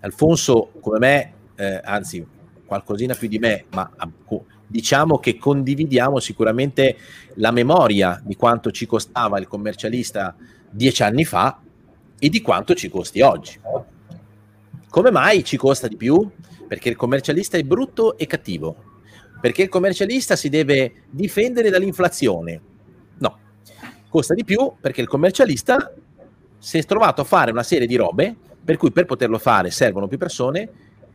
Alfonso, 0.00 0.72
come 0.80 0.98
me, 0.98 1.32
eh, 1.56 1.80
anzi 1.82 2.24
qualcosina 2.64 3.14
più 3.14 3.28
di 3.28 3.38
me, 3.38 3.64
ma 3.70 3.90
diciamo 4.66 5.18
che 5.18 5.38
condividiamo 5.38 6.18
sicuramente 6.18 6.96
la 7.34 7.52
memoria 7.52 8.20
di 8.24 8.34
quanto 8.34 8.70
ci 8.70 8.86
costava 8.86 9.38
il 9.38 9.46
commercialista 9.46 10.34
dieci 10.68 11.02
anni 11.02 11.24
fa 11.24 11.60
e 12.18 12.28
di 12.28 12.40
quanto 12.40 12.74
ci 12.74 12.88
costi 12.88 13.20
oggi. 13.20 13.58
Come 14.88 15.10
mai 15.10 15.44
ci 15.44 15.56
costa 15.56 15.88
di 15.88 15.96
più? 15.96 16.28
Perché 16.66 16.88
il 16.88 16.96
commercialista 16.96 17.56
è 17.56 17.62
brutto 17.62 18.18
e 18.18 18.26
cattivo, 18.26 18.76
perché 19.40 19.62
il 19.62 19.68
commercialista 19.68 20.34
si 20.34 20.48
deve 20.48 21.04
difendere 21.10 21.70
dall'inflazione. 21.70 22.60
No, 23.18 23.38
costa 24.08 24.34
di 24.34 24.44
più 24.44 24.72
perché 24.80 25.00
il 25.00 25.06
commercialista 25.06 25.92
si 26.58 26.78
è 26.78 26.84
trovato 26.84 27.20
a 27.20 27.24
fare 27.24 27.50
una 27.52 27.62
serie 27.62 27.86
di 27.86 27.96
robe 27.96 28.36
per 28.66 28.76
cui 28.76 28.90
per 28.90 29.06
poterlo 29.06 29.38
fare 29.38 29.70
servono 29.70 30.08
più 30.08 30.18
persone 30.18 30.68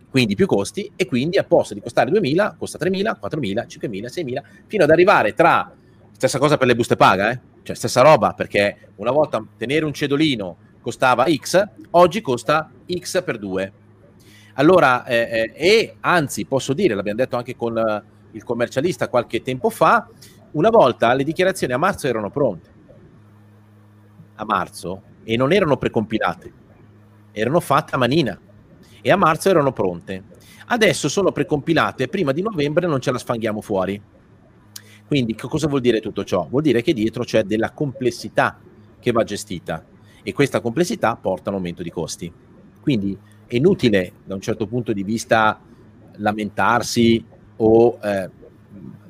quindi 0.10 0.36
più 0.36 0.48
costi 0.48 0.92
e 0.96 1.06
quindi 1.06 1.38
a 1.38 1.44
posto 1.44 1.76
di 1.76 1.82
costare 1.82 2.10
2.000 2.10 2.58
costa 2.58 2.80
3.000, 2.80 3.18
4.000, 3.22 3.66
5.000, 3.68 4.06
6.000 4.06 4.42
fino 4.66 4.84
ad 4.84 4.90
arrivare 4.90 5.34
tra 5.34 5.72
stessa 6.22 6.38
cosa 6.38 6.58
per 6.58 6.68
le 6.68 6.76
buste 6.76 6.96
paga, 6.96 7.32
eh? 7.32 7.40
cioè 7.64 7.76
stessa 7.76 8.02
roba 8.02 8.34
perché 8.34 8.90
una 8.98 9.12
volta 9.12 9.44
tenere 9.58 9.86
un 9.86 9.94
cedolino 9.94 10.58
costava 10.82 11.26
X, 11.28 11.64
oggi 11.92 12.22
costa 12.22 12.70
X 12.92 13.24
per 13.24 13.38
2. 13.40 13.74
Allora, 14.56 15.06
eh, 15.06 15.16
eh, 15.16 15.54
e 15.56 15.96
anzi 16.02 16.46
posso 16.46 16.74
dire, 16.74 16.94
l'abbiamo 16.94 17.20
detto 17.20 17.38
anche 17.38 17.56
con 17.56 17.78
eh, 17.78 18.04
il 18.32 18.44
commercialista 18.44 19.08
qualche 19.08 19.42
tempo 19.42 19.70
fa, 19.70 20.08
una 20.52 20.70
volta 20.70 21.14
le 21.14 21.24
dichiarazioni 21.24 21.74
a 21.74 21.78
marzo 21.78 22.08
erano 22.08 22.30
pronte, 22.30 22.70
a 24.36 24.46
marzo, 24.46 25.02
e 25.24 25.38
non 25.38 25.54
erano 25.54 25.78
precompilate, 25.78 26.52
erano 27.32 27.60
fatte 27.60 27.96
a 27.96 27.98
manina 27.98 28.40
e 29.02 29.12
a 29.12 29.16
marzo 29.16 29.50
erano 29.50 29.72
pronte. 29.72 30.24
Adesso 30.68 31.10
sono 31.10 31.32
precompilate, 31.32 32.08
prima 32.08 32.32
di 32.32 32.42
novembre 32.42 32.88
non 32.88 33.02
ce 33.02 33.12
la 33.12 33.18
sfanghiamo 33.18 33.62
fuori. 33.62 34.02
Quindi 35.06 35.36
cosa 35.36 35.68
vuol 35.68 35.82
dire 35.82 36.00
tutto 36.00 36.24
ciò? 36.24 36.48
Vuol 36.50 36.62
dire 36.62 36.82
che 36.82 36.94
dietro 36.94 37.24
c'è 37.24 37.44
della 37.44 37.72
complessità 37.72 38.58
che 39.00 39.12
va 39.12 39.24
gestita 39.24 39.86
e 40.24 40.34
questa 40.34 40.62
complessità 40.62 41.16
porta 41.18 41.50
a 41.50 41.56
un 41.56 41.74
di 41.76 41.92
costi. 41.92 42.32
Quindi 42.80 43.18
è 43.46 43.56
inutile 43.56 44.14
da 44.24 44.36
un 44.36 44.42
certo 44.42 44.68
punto 44.68 44.94
di 44.94 45.04
vista 45.04 45.60
lamentarsi 46.16 47.24
o 47.58 48.00
eh, 48.02 48.30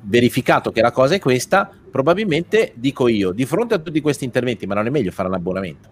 verificato 0.02 0.72
che 0.72 0.80
la 0.80 0.90
cosa 0.90 1.14
è 1.14 1.20
questa, 1.20 1.70
probabilmente 1.90 2.72
dico 2.74 3.06
io, 3.06 3.30
di 3.30 3.46
fronte 3.46 3.74
a 3.74 3.78
tutti 3.78 4.00
questi 4.00 4.24
interventi, 4.24 4.66
ma 4.66 4.74
non 4.74 4.86
è 4.86 4.90
meglio 4.90 5.12
fare 5.12 5.28
un 5.28 5.34
abbonamento. 5.34 5.91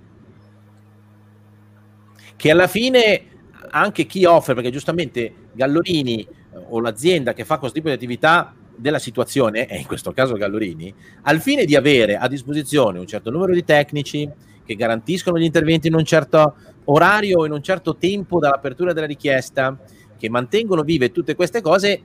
Che 2.40 2.50
alla 2.50 2.68
fine 2.68 3.24
anche 3.68 4.06
chi 4.06 4.24
offre, 4.24 4.54
perché 4.54 4.70
giustamente 4.70 5.30
Gallorini 5.52 6.22
eh, 6.22 6.28
o 6.70 6.80
l'azienda 6.80 7.34
che 7.34 7.44
fa 7.44 7.58
questo 7.58 7.76
tipo 7.76 7.90
di 7.90 7.94
attività 7.94 8.54
della 8.74 8.98
situazione, 8.98 9.66
e 9.66 9.76
in 9.76 9.84
questo 9.84 10.12
caso 10.12 10.36
Gallorini, 10.36 10.92
al 11.24 11.42
fine 11.42 11.66
di 11.66 11.76
avere 11.76 12.16
a 12.16 12.26
disposizione 12.28 12.98
un 12.98 13.06
certo 13.06 13.30
numero 13.30 13.52
di 13.52 13.62
tecnici 13.62 14.26
che 14.64 14.74
garantiscono 14.74 15.38
gli 15.38 15.44
interventi 15.44 15.88
in 15.88 15.94
un 15.94 16.04
certo 16.06 16.54
orario, 16.84 17.44
in 17.44 17.52
un 17.52 17.62
certo 17.62 17.96
tempo 17.96 18.38
dall'apertura 18.38 18.94
della 18.94 19.04
richiesta, 19.06 19.78
che 20.16 20.30
mantengono 20.30 20.80
vive 20.80 21.12
tutte 21.12 21.34
queste 21.34 21.60
cose, 21.60 22.02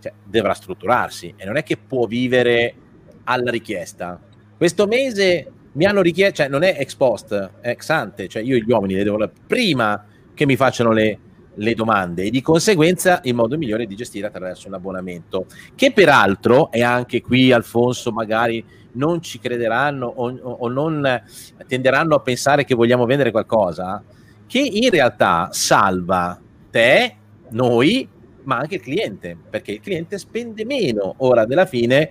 cioè, 0.00 0.12
dovrà 0.24 0.52
strutturarsi 0.52 1.34
e 1.36 1.44
non 1.44 1.56
è 1.56 1.62
che 1.62 1.76
può 1.76 2.06
vivere 2.06 2.74
alla 3.22 3.52
richiesta. 3.52 4.20
Questo 4.56 4.88
mese 4.88 5.52
mi 5.72 5.84
hanno 5.84 6.02
richiesto, 6.02 6.36
cioè 6.36 6.48
non 6.48 6.62
è 6.62 6.76
ex 6.78 6.94
post, 6.94 7.50
è 7.60 7.70
ex 7.70 7.88
ante, 7.90 8.28
cioè 8.28 8.42
io 8.42 8.56
gli 8.56 8.70
uomini 8.70 8.94
le 8.94 9.04
devo 9.04 9.30
prima 9.46 10.04
che 10.34 10.46
mi 10.46 10.56
facciano 10.56 10.92
le, 10.92 11.18
le 11.54 11.74
domande 11.74 12.24
e 12.24 12.30
di 12.30 12.40
conseguenza 12.40 13.20
il 13.24 13.34
modo 13.34 13.56
migliore 13.56 13.86
di 13.86 13.94
gestire 13.94 14.26
attraverso 14.26 14.68
un 14.68 14.74
abbonamento 14.74 15.46
che 15.74 15.92
peraltro 15.92 16.70
e 16.70 16.82
anche 16.82 17.20
qui 17.20 17.52
Alfonso 17.52 18.12
magari 18.12 18.64
non 18.92 19.20
ci 19.20 19.38
crederanno 19.38 20.06
o, 20.06 20.36
o, 20.40 20.68
non 20.68 21.22
tenderanno 21.66 22.14
a 22.14 22.20
pensare 22.20 22.64
che 22.64 22.74
vogliamo 22.74 23.04
vendere 23.06 23.30
qualcosa 23.30 24.02
che 24.46 24.58
in 24.58 24.90
realtà 24.90 25.48
salva 25.52 26.40
te, 26.70 27.14
noi 27.50 28.08
ma 28.48 28.56
anche 28.58 28.76
il 28.76 28.80
cliente 28.80 29.36
perché 29.48 29.72
il 29.72 29.80
cliente 29.80 30.18
spende 30.18 30.64
meno 30.64 31.14
ora 31.18 31.44
della 31.44 31.66
fine 31.66 32.10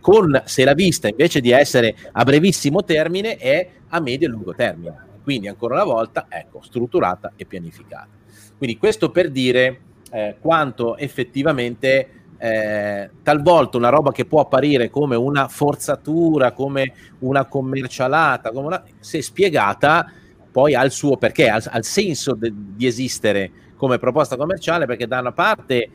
con 0.00 0.42
se 0.44 0.64
la 0.64 0.74
vista 0.74 1.08
invece 1.08 1.40
di 1.40 1.50
essere 1.50 1.96
a 2.12 2.22
brevissimo 2.22 2.84
termine 2.84 3.36
è 3.36 3.68
a 3.88 4.00
medio 4.00 4.28
e 4.28 4.30
lungo 4.30 4.54
termine 4.54 5.08
quindi 5.22 5.48
ancora 5.48 5.74
una 5.74 5.84
volta, 5.84 6.26
ecco, 6.28 6.60
strutturata 6.62 7.32
e 7.36 7.44
pianificata. 7.44 8.08
Quindi 8.56 8.78
questo 8.78 9.10
per 9.10 9.30
dire 9.30 9.80
eh, 10.10 10.36
quanto 10.40 10.96
effettivamente 10.96 12.08
eh, 12.36 13.10
talvolta 13.22 13.76
una 13.76 13.90
roba 13.90 14.12
che 14.12 14.24
può 14.24 14.40
apparire 14.40 14.90
come 14.90 15.16
una 15.16 15.48
forzatura, 15.48 16.52
come 16.52 16.92
una 17.20 17.44
commercialata, 17.44 18.50
come 18.50 18.66
una, 18.66 18.84
se 18.98 19.22
spiegata 19.22 20.10
poi 20.50 20.74
ha 20.74 20.84
il 20.84 20.90
suo 20.90 21.16
perché, 21.16 21.48
ha 21.48 21.76
il 21.76 21.84
senso 21.84 22.34
de, 22.34 22.52
di 22.52 22.86
esistere 22.86 23.50
come 23.80 23.98
proposta 23.98 24.36
commerciale 24.36 24.84
perché 24.84 25.06
da 25.06 25.20
una 25.20 25.32
parte 25.32 25.72
eh, 25.72 25.90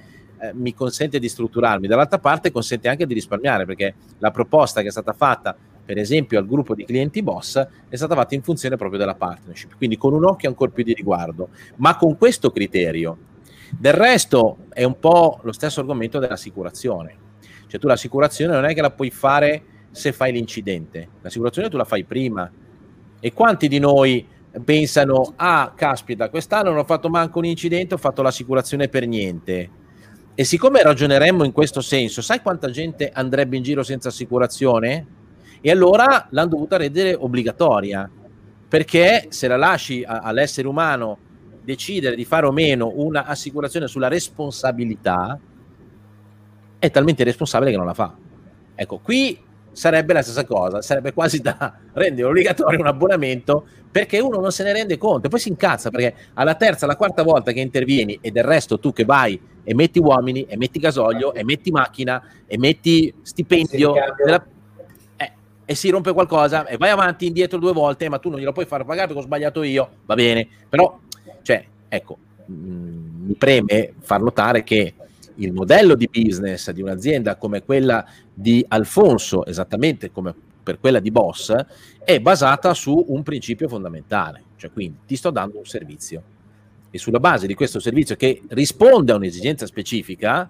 mi 0.54 0.74
consente 0.74 1.20
di 1.20 1.30
strutturarmi, 1.30 1.86
dall'altra 1.86 2.18
parte 2.18 2.50
consente 2.52 2.88
anche 2.88 3.06
di 3.06 3.14
risparmiare 3.14 3.66
perché 3.66 3.94
la 4.18 4.32
proposta 4.32 4.82
che 4.82 4.88
è 4.88 4.92
stata 4.92 5.14
fatta 5.14 5.56
per 5.86 6.00
esempio 6.00 6.40
al 6.40 6.48
gruppo 6.48 6.74
di 6.74 6.84
clienti 6.84 7.22
boss, 7.22 7.64
è 7.88 7.96
stata 7.96 8.16
fatta 8.16 8.34
in 8.34 8.42
funzione 8.42 8.76
proprio 8.76 8.98
della 8.98 9.14
partnership, 9.14 9.78
quindi 9.78 9.98
con 9.98 10.14
un 10.14 10.26
occhio 10.26 10.50
ancora 10.50 10.72
più 10.72 10.84
di 10.84 10.96
riguardo, 10.96 11.50
ma 11.76 11.96
con 11.96 12.18
questo 12.18 12.50
criterio. 12.50 13.18
Del 13.70 13.94
resto 13.94 14.58
è 14.70 14.84
un 14.84 14.98
po' 14.98 15.40
lo 15.44 15.52
stesso 15.52 15.82
argomento 15.82 16.18
dell'assicurazione, 16.18 17.16
cioè 17.68 17.80
tu 17.80 17.86
l'assicurazione 17.86 18.54
non 18.54 18.66
è 18.66 18.74
che 18.74 18.82
la 18.82 18.90
puoi 18.90 19.12
fare 19.12 19.64
se 19.92 20.12
fai 20.12 20.32
l'incidente, 20.32 21.08
l'assicurazione 21.22 21.70
tu 21.70 21.78
la 21.78 21.86
fai 21.86 22.04
prima. 22.04 22.52
E 23.20 23.34
quanti 23.34 23.68
di 23.68 23.78
noi 23.78 24.26
pensano, 24.64 25.34
ah, 25.36 25.74
caspita, 25.76 26.30
quest'anno 26.30 26.70
non 26.70 26.80
ho 26.80 26.84
fatto 26.84 27.10
manco 27.10 27.40
un 27.40 27.46
incidente, 27.46 27.96
ho 27.96 27.98
fatto 27.98 28.22
l'assicurazione 28.22 28.88
per 28.88 29.08
niente. 29.08 29.70
E 30.34 30.44
siccome 30.44 30.82
ragioneremmo 30.82 31.44
in 31.44 31.52
questo 31.52 31.82
senso, 31.82 32.22
sai 32.22 32.42
quanta 32.42 32.70
gente 32.70 33.10
andrebbe 33.14 33.58
in 33.58 33.64
giro 33.64 33.84
senza 33.84 34.10
assicurazione? 34.10 35.06
E 35.62 35.72
allora 35.72 36.28
l'hanno 36.30 36.50
dovuta 36.50 36.78
rendere 36.78 37.14
obbligatoria, 37.14 38.10
perché 38.68 39.28
se 39.30 39.48
la 39.48 39.58
lasci 39.58 40.04
a, 40.04 40.20
all'essere 40.20 40.68
umano 40.68 41.18
decidere 41.64 42.16
di 42.16 42.26
fare 42.26 42.46
o 42.46 42.52
meno 42.52 42.92
un'assicurazione 42.96 43.88
sulla 43.88 44.08
responsabilità, 44.08 45.40
è 46.78 46.92
talmente 46.92 47.24
responsabile 47.24 47.72
che 47.72 47.78
non 47.78 47.86
la 47.86 47.94
fa. 47.94 48.16
Ecco, 48.76 49.00
qui 49.00 49.40
sarebbe 49.76 50.14
la 50.14 50.22
stessa 50.22 50.46
cosa, 50.46 50.82
sarebbe 50.82 51.14
quasi 51.14 51.42
da 51.42 51.78
rendere 51.94 52.28
obbligatorio 52.28 52.80
un 52.80 52.88
abbonamento 52.88 53.66
perché 53.92 54.20
uno 54.20 54.40
non 54.40 54.52
se 54.52 54.64
ne 54.64 54.74
rende 54.74 54.98
conto 54.98 55.28
e 55.28 55.30
poi 55.30 55.40
si 55.40 55.50
incazza 55.50 55.90
perché 55.90 56.16
alla 56.34 56.56
terza, 56.56 56.86
alla 56.86 56.96
quarta 56.96 57.24
volta 57.24 57.52
che 57.52 57.60
intervieni 57.60 58.18
e 58.22 58.32
del 58.32 58.44
resto 58.44 58.80
tu 58.80 58.94
che 58.94 59.06
vai 59.06 59.40
e 59.64 59.74
metti 59.74 60.00
uomini 60.00 60.46
e 60.46 60.58
metti 60.58 60.80
gasolio 60.80 61.34
e 61.34 61.44
metti 61.44 61.72
macchina 61.72 62.24
e 62.46 62.58
metti 62.58 63.14
stipendio 63.22 63.94
della, 64.18 64.46
e 65.66 65.74
si 65.74 65.90
rompe 65.90 66.14
qualcosa 66.14 66.68
e 66.68 66.78
vai 66.78 66.92
avanti 66.92 67.26
indietro 67.26 67.58
due 67.58 67.74
volte, 67.74 68.08
ma 68.08 68.20
tu 68.20 68.30
non 68.30 68.40
glielo 68.40 68.52
puoi 68.52 68.66
far 68.66 68.86
pagare 68.86 69.08
perché 69.08 69.22
ho 69.22 69.26
sbagliato 69.26 69.64
io, 69.64 69.90
va 70.06 70.14
bene, 70.14 70.48
però, 70.70 71.00
cioè, 71.42 71.66
ecco, 71.90 72.18
mh, 72.46 72.54
mm, 72.54 73.26
mi 73.26 73.34
preme 73.34 73.94
far 74.00 74.22
notare 74.22 74.64
che 74.64 74.94
il 75.36 75.54
modello 75.54 75.96
di 75.96 76.10
business 76.12 76.72
di 76.72 76.82
un'azienda 76.82 77.36
come 77.36 77.64
quella 77.64 78.06
di 78.34 78.64
Alfonso, 78.68 79.46
esattamente 79.46 80.12
come 80.12 80.34
per 80.64 80.80
quella 80.80 81.00
di 81.00 81.12
Boss, 81.12 81.54
è 82.04 82.20
basata 82.20 82.74
su 82.74 83.06
un 83.10 83.24
principio 83.24 83.68
fondamentale, 83.68 84.44
cioè 84.56 84.72
quindi 84.72 85.00
ti 85.06 85.16
sto 85.16 85.30
dando 85.30 85.58
un 85.60 85.66
servizio 85.66 86.24
e 86.96 86.98
sulla 86.98 87.20
base 87.20 87.46
di 87.46 87.54
questo 87.56 87.80
servizio 87.82 88.16
che 88.16 88.42
risponde 88.50 89.12
a 89.12 89.16
un'esigenza 89.16 89.66
specifica, 89.66 90.50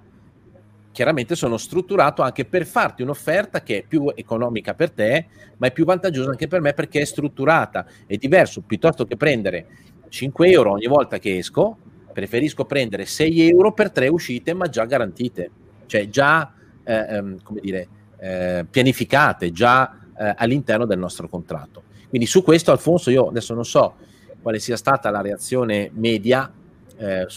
chiaramente 0.92 1.36
sono 1.36 1.58
strutturato 1.58 2.22
anche 2.22 2.46
per 2.46 2.68
farti 2.68 3.02
un'offerta 3.02 3.64
che 3.64 3.80
è 3.80 3.84
più 3.86 4.12
economica 4.14 4.76
per 4.76 4.92
te, 4.92 5.26
ma 5.58 5.66
è 5.66 5.72
più 5.72 5.86
vantaggiosa 5.86 6.30
anche 6.30 6.48
per 6.48 6.62
me 6.62 6.74
perché 6.74 7.02
è 7.02 7.06
strutturata. 7.06 7.88
È 8.06 8.16
diverso, 8.18 8.62
piuttosto 8.62 9.06
che 9.06 9.18
prendere 9.18 9.66
5 10.08 10.48
euro 10.48 10.72
ogni 10.72 10.86
volta 10.86 11.18
che 11.18 11.36
esco, 11.36 11.78
preferisco 12.16 12.64
prendere 12.64 13.06
6 13.06 13.50
euro 13.50 13.74
per 13.74 13.92
tre 13.92 14.08
uscite, 14.08 14.54
ma 14.54 14.70
già 14.70 14.86
garantite, 14.86 15.52
cioè 15.86 16.08
già, 16.08 16.54
eh, 16.82 16.94
ehm, 16.94 17.44
come 17.44 17.60
dire, 17.60 17.88
eh, 18.18 18.66
pianificate, 18.72 19.52
già 19.52 20.00
eh, 20.18 20.34
all'interno 20.38 20.86
del 20.86 20.98
nostro 20.98 21.28
contratto. 21.28 21.84
Quindi 22.08 22.26
su 22.26 22.42
questo, 22.42 22.72
Alfonso, 22.72 23.10
io 23.10 23.28
adesso 23.28 23.54
non 23.54 23.66
so 23.66 23.96
quale 24.42 24.60
sia 24.60 24.78
stata 24.78 25.10
la 25.10 25.20
reazione 25.20 25.92
media, 25.94 26.50
eh, 26.98 27.28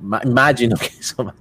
ma 0.00 0.20
immagino 0.22 0.76
che 0.76 0.90
insomma, 0.96 1.34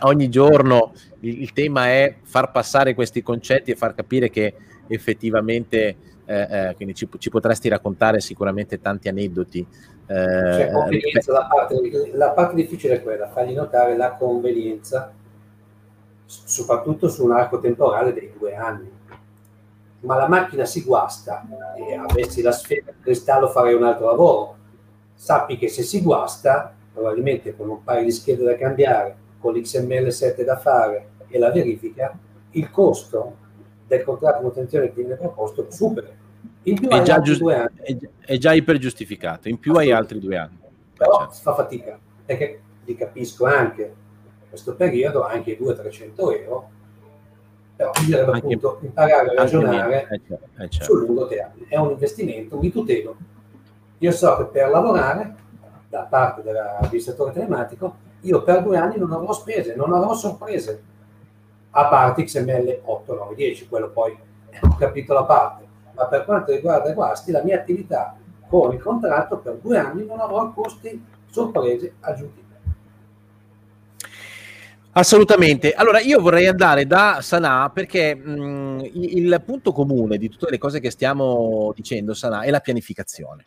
ogni 0.00 0.28
giorno 0.28 0.94
il, 1.20 1.42
il, 1.42 1.52
tema 1.52 1.86
è 1.86 2.16
far 2.24 2.50
passare 2.50 2.94
questi 2.94 3.22
concetti 3.22 3.70
e 3.70 3.76
far 3.76 3.94
capire 3.94 4.28
che 4.28 4.54
effettivamente, 4.88 5.96
eh, 6.24 6.68
eh 6.68 6.74
quindi 6.74 6.96
ci, 6.96 7.08
ci, 7.18 7.30
potresti 7.30 7.68
raccontare 7.68 8.18
sicuramente 8.18 8.80
tanti 8.80 9.06
aneddoti. 9.06 9.64
Cioè, 10.06 10.70
la, 11.26 11.46
parte, 11.46 12.10
la 12.12 12.30
parte 12.30 12.54
difficile 12.54 12.94
è 12.94 13.02
quella, 13.02 13.28
fargli 13.28 13.54
notare 13.54 13.96
la 13.96 14.12
convenienza, 14.12 15.12
soprattutto 16.26 17.08
su 17.08 17.24
un 17.24 17.32
arco 17.32 17.60
temporale 17.60 18.12
dei 18.12 18.32
due 18.36 18.54
anni 18.54 19.00
ma 20.02 20.16
la 20.16 20.28
macchina 20.28 20.64
si 20.64 20.82
guasta 20.82 21.44
e 21.76 21.94
avessi 21.94 22.42
la 22.42 22.52
sfera 22.52 22.92
di 22.92 23.02
cristallo 23.02 23.48
farei 23.48 23.74
un 23.74 23.84
altro 23.84 24.06
lavoro. 24.06 24.56
Sappi 25.14 25.56
che 25.56 25.68
se 25.68 25.82
si 25.82 26.02
guasta, 26.02 26.74
probabilmente 26.92 27.56
con 27.56 27.68
un 27.68 27.84
paio 27.84 28.04
di 28.04 28.10
schede 28.10 28.42
da 28.42 28.56
cambiare, 28.56 29.16
con 29.38 29.54
l'XML7 29.54 30.42
da 30.42 30.56
fare 30.56 31.10
e 31.28 31.38
la 31.38 31.50
verifica, 31.50 32.16
il 32.50 32.70
costo 32.70 33.36
del 33.86 34.02
contratto 34.02 34.38
di 34.38 34.42
manutenzione 34.42 34.86
che 34.86 35.00
viene 35.00 35.16
proposto 35.16 35.66
supera. 35.70 36.08
In 36.64 36.78
più 36.78 36.88
è 36.88 37.02
già, 37.02 37.20
giust- 37.20 37.42
è, 37.42 37.96
è 38.20 38.38
già 38.38 38.52
ipergiustificato, 38.52 39.48
in 39.48 39.58
più 39.58 39.74
hai 39.74 39.90
altri 39.90 40.18
due 40.20 40.36
anni. 40.36 40.58
Però 40.96 41.18
certo. 41.18 41.34
si 41.34 41.42
fa 41.42 41.54
fatica, 41.54 41.98
perché 42.24 42.60
li 42.84 42.94
capisco 42.94 43.46
anche 43.46 43.94
questo 44.48 44.74
periodo, 44.74 45.24
anche 45.24 45.58
200-300 45.58 46.12
euro, 46.42 46.70
però 47.74 47.90
bisognerebbe 47.90 48.32
anche, 48.32 48.46
appunto 48.46 48.78
imparare 48.82 49.30
a 49.30 49.34
ragionare 49.34 50.08
eh, 50.10 50.20
certo, 50.28 50.48
eh, 50.58 50.68
certo. 50.68 50.84
sul 50.84 51.06
lungo 51.06 51.26
termine. 51.26 51.66
È 51.68 51.76
un 51.76 51.90
investimento, 51.90 52.58
mi 52.58 52.70
tutelo. 52.70 53.16
Io 53.98 54.12
so 54.12 54.36
che 54.36 54.44
per 54.44 54.68
lavorare 54.68 55.34
da 55.88 56.02
parte 56.02 56.42
dell'amministratore 56.42 57.32
telematico, 57.32 57.96
io 58.20 58.42
per 58.42 58.62
due 58.62 58.76
anni 58.76 58.98
non 58.98 59.12
avrò 59.12 59.32
spese, 59.32 59.74
non 59.74 59.92
avrò 59.92 60.14
sorprese, 60.14 60.82
a 61.70 61.86
parte 61.86 62.24
XML 62.24 62.80
8, 62.84 63.14
9, 63.14 63.34
10, 63.34 63.68
quello 63.68 63.90
poi 63.90 64.16
è 64.50 64.58
un 64.62 64.76
capitolo 64.76 65.20
a 65.20 65.24
parte. 65.24 65.61
Ma 65.94 66.06
per 66.06 66.24
quanto 66.24 66.52
riguarda 66.52 66.90
i 66.90 66.94
guasti, 66.94 67.30
la 67.32 67.42
mia 67.42 67.56
attività 67.56 68.16
con 68.48 68.72
il 68.72 68.80
contratto 68.80 69.38
per 69.38 69.58
due 69.62 69.78
anni 69.78 70.04
non 70.04 70.20
avrò 70.20 70.52
costi, 70.52 71.02
sorprese 71.30 71.94
aggiuntive. 72.00 72.40
Assolutamente. 74.94 75.72
Allora 75.72 76.00
io 76.00 76.20
vorrei 76.20 76.46
andare 76.46 76.86
da 76.86 77.20
Sanà 77.22 77.70
perché 77.70 78.14
mh, 78.14 78.90
il 78.92 79.42
punto 79.44 79.72
comune 79.72 80.18
di 80.18 80.28
tutte 80.28 80.50
le 80.50 80.58
cose 80.58 80.80
che 80.80 80.90
stiamo 80.90 81.72
dicendo, 81.74 82.12
Sanà, 82.12 82.42
è 82.42 82.50
la 82.50 82.60
pianificazione. 82.60 83.46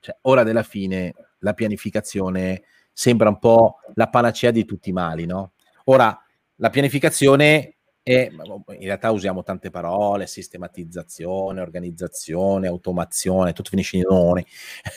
Cioè, 0.00 0.16
ora 0.22 0.42
della 0.42 0.62
fine 0.62 1.14
la 1.40 1.52
pianificazione 1.52 2.62
sembra 2.90 3.28
un 3.28 3.38
po' 3.38 3.80
la 3.94 4.08
panacea 4.08 4.50
di 4.50 4.64
tutti 4.64 4.88
i 4.88 4.92
mali, 4.92 5.26
no? 5.26 5.52
Ora, 5.84 6.18
la 6.56 6.70
pianificazione 6.70 7.74
è, 8.02 8.28
in 8.30 8.84
realtà 8.84 9.10
usiamo 9.10 9.42
tante 9.42 9.70
parole, 9.70 10.26
sistematizzazione, 10.26 11.60
organizzazione, 11.60 12.66
automazione, 12.66 13.52
tutto 13.52 13.70
finisce 13.70 13.96
in 13.98 14.04
nome, 14.08 14.44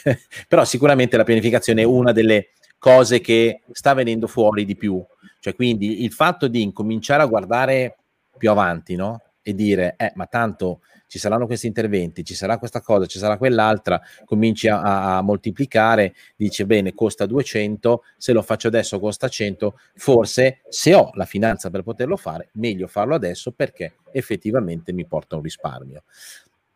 però 0.48 0.66
sicuramente 0.66 1.18
la 1.18 1.24
pianificazione 1.24 1.82
è 1.82 1.86
una 1.86 2.12
delle 2.12 2.50
cose 2.78 3.22
che 3.22 3.62
sta 3.72 3.94
venendo 3.94 4.28
fuori 4.28 4.66
di 4.66 4.76
più 4.76 5.04
cioè, 5.46 5.54
quindi 5.54 6.04
il 6.04 6.12
fatto 6.12 6.48
di 6.48 6.64
incominciare 6.64 7.22
a 7.22 7.28
guardare 7.28 7.98
più 8.36 8.50
avanti, 8.50 8.96
no? 8.96 9.22
E 9.44 9.54
dire, 9.54 9.94
eh, 9.96 10.12
ma 10.16 10.26
tanto 10.26 10.80
ci 11.16 11.22
saranno 11.22 11.46
questi 11.46 11.68
interventi, 11.68 12.26
ci 12.26 12.36
sarà 12.36 12.58
questa 12.58 12.82
cosa, 12.82 13.06
ci 13.06 13.20
sarà 13.20 13.38
quell'altra, 13.38 14.02
cominci 14.26 14.68
a, 14.68 15.16
a, 15.16 15.22
moltiplicare, 15.22 16.14
dice 16.36 16.66
bene, 16.66 16.94
costa 16.94 17.26
200, 17.26 18.04
se 18.18 18.34
lo 18.34 18.42
faccio 18.42 18.68
adesso 18.68 19.00
costa 19.00 19.30
100, 19.30 19.80
forse 19.96 20.60
se 20.68 20.94
ho 20.94 21.12
la 21.14 21.24
finanza 21.24 21.70
per 21.70 21.84
poterlo 21.84 22.18
fare, 22.18 22.50
meglio 22.56 22.88
farlo 22.88 23.16
adesso 23.16 23.54
perché 23.54 23.94
effettivamente 24.12 24.92
mi 24.92 25.06
porta 25.06 25.38
un 25.38 25.42
risparmio. 25.42 26.04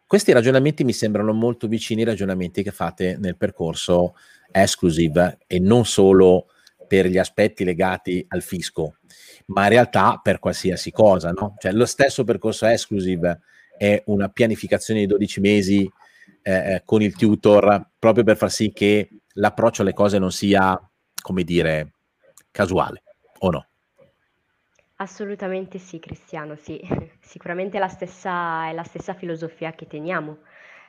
Questi 0.08 0.32
ragionamenti 0.32 0.86
mi 0.86 0.94
sembrano 0.94 1.34
molto 1.34 1.68
vicini 1.68 2.00
ai 2.00 2.08
ragionamenti 2.08 2.64
che 2.64 2.72
fate 2.72 3.18
nel 3.20 3.36
percorso 3.36 4.16
exclusive 4.54 5.40
e 5.48 5.60
non 5.60 5.84
solo 5.84 6.46
per 6.88 7.08
gli 7.08 7.18
aspetti 7.18 7.66
legati 7.66 8.26
al 8.30 8.42
fisco, 8.42 9.00
ma 9.48 9.64
in 9.64 9.70
realtà 9.70 10.18
per 10.24 10.40
qualsiasi 10.40 10.92
cosa, 10.92 11.32
no? 11.32 11.56
Cioè 11.60 11.74
lo 11.74 11.86
stesso 11.86 12.24
percorso 12.24 12.66
exclusive 12.68 13.42
è 13.80 14.04
una 14.08 14.28
pianificazione 14.28 15.00
di 15.00 15.06
12 15.06 15.40
mesi 15.40 15.90
eh, 16.42 16.52
eh, 16.52 16.82
con 16.84 17.02
il 17.02 17.16
tutor 17.16 17.92
proprio 17.98 18.26
per 18.26 18.36
far 18.36 18.52
sì 18.52 18.74
che 18.74 19.08
l'approccio 19.36 19.84
alle 19.84 19.94
cose 19.94 20.20
non 20.20 20.34
sia, 20.34 20.78
come 21.22 21.44
dire, 21.46 21.94
casuale, 22.52 23.04
o 23.40 23.52
no? 23.52 23.66
Assolutamente 24.96 25.78
sì, 25.78 25.98
Cristiano, 26.00 26.58
sì. 26.58 26.78
Sicuramente 27.22 27.80
la 27.80 27.88
stessa, 27.88 28.68
è 28.68 28.74
la 28.74 28.84
stessa 28.84 29.14
filosofia 29.14 29.72
che 29.72 29.88
teniamo 29.88 30.40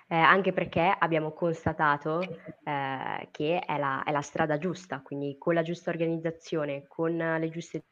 eh, 0.09 0.17
anche 0.17 0.53
perché 0.53 0.93
abbiamo 0.99 1.31
constatato 1.31 2.21
eh, 2.65 3.29
che 3.31 3.61
è 3.61 3.79
la, 3.79 4.03
è 4.03 4.11
la 4.11 4.21
strada 4.21 4.59
giusta, 4.59 5.01
quindi 5.01 5.37
con 5.39 5.55
la 5.55 5.63
giusta 5.63 5.91
organizzazione, 5.91 6.87
con 6.89 7.17
le 7.17 7.49
giuste 7.51 7.85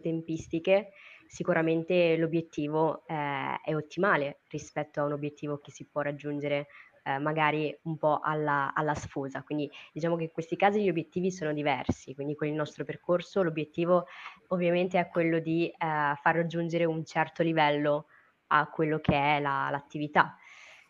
tempistiche, 0.00 0.92
sicuramente 1.28 2.16
l'obiettivo 2.16 3.04
eh, 3.06 3.60
è 3.62 3.74
ottimale 3.74 4.40
rispetto 4.48 5.00
a 5.00 5.04
un 5.04 5.12
obiettivo 5.12 5.58
che 5.58 5.70
si 5.70 5.86
può 5.86 6.00
raggiungere 6.00 6.66
eh, 7.04 7.18
magari 7.18 7.76
un 7.82 7.96
po' 7.96 8.20
alla, 8.22 8.72
alla, 8.74 8.94
sfusa. 8.94 9.42
Quindi 9.42 9.70
diciamo 9.92 10.16
che 10.16 10.24
in 10.24 10.32
questi 10.32 10.56
casi 10.56 10.82
gli 10.82 10.88
obiettivi 10.88 11.30
sono 11.30 11.52
diversi, 11.52 12.14
quindi 12.14 12.34
con 12.34 12.48
il 12.48 12.54
nostro 12.54 12.84
percorso 12.84 13.42
l'obiettivo 13.42 14.06
ovviamente 14.48 14.98
è 14.98 15.08
quello 15.08 15.38
di 15.38 15.68
eh, 15.68 15.74
far 15.76 16.34
raggiungere 16.34 16.84
un 16.84 17.04
certo 17.04 17.42
livello 17.42 18.06
a 18.48 18.68
quello 18.68 18.98
che 19.00 19.14
è 19.14 19.40
la, 19.40 19.68
l'attività. 19.70 20.36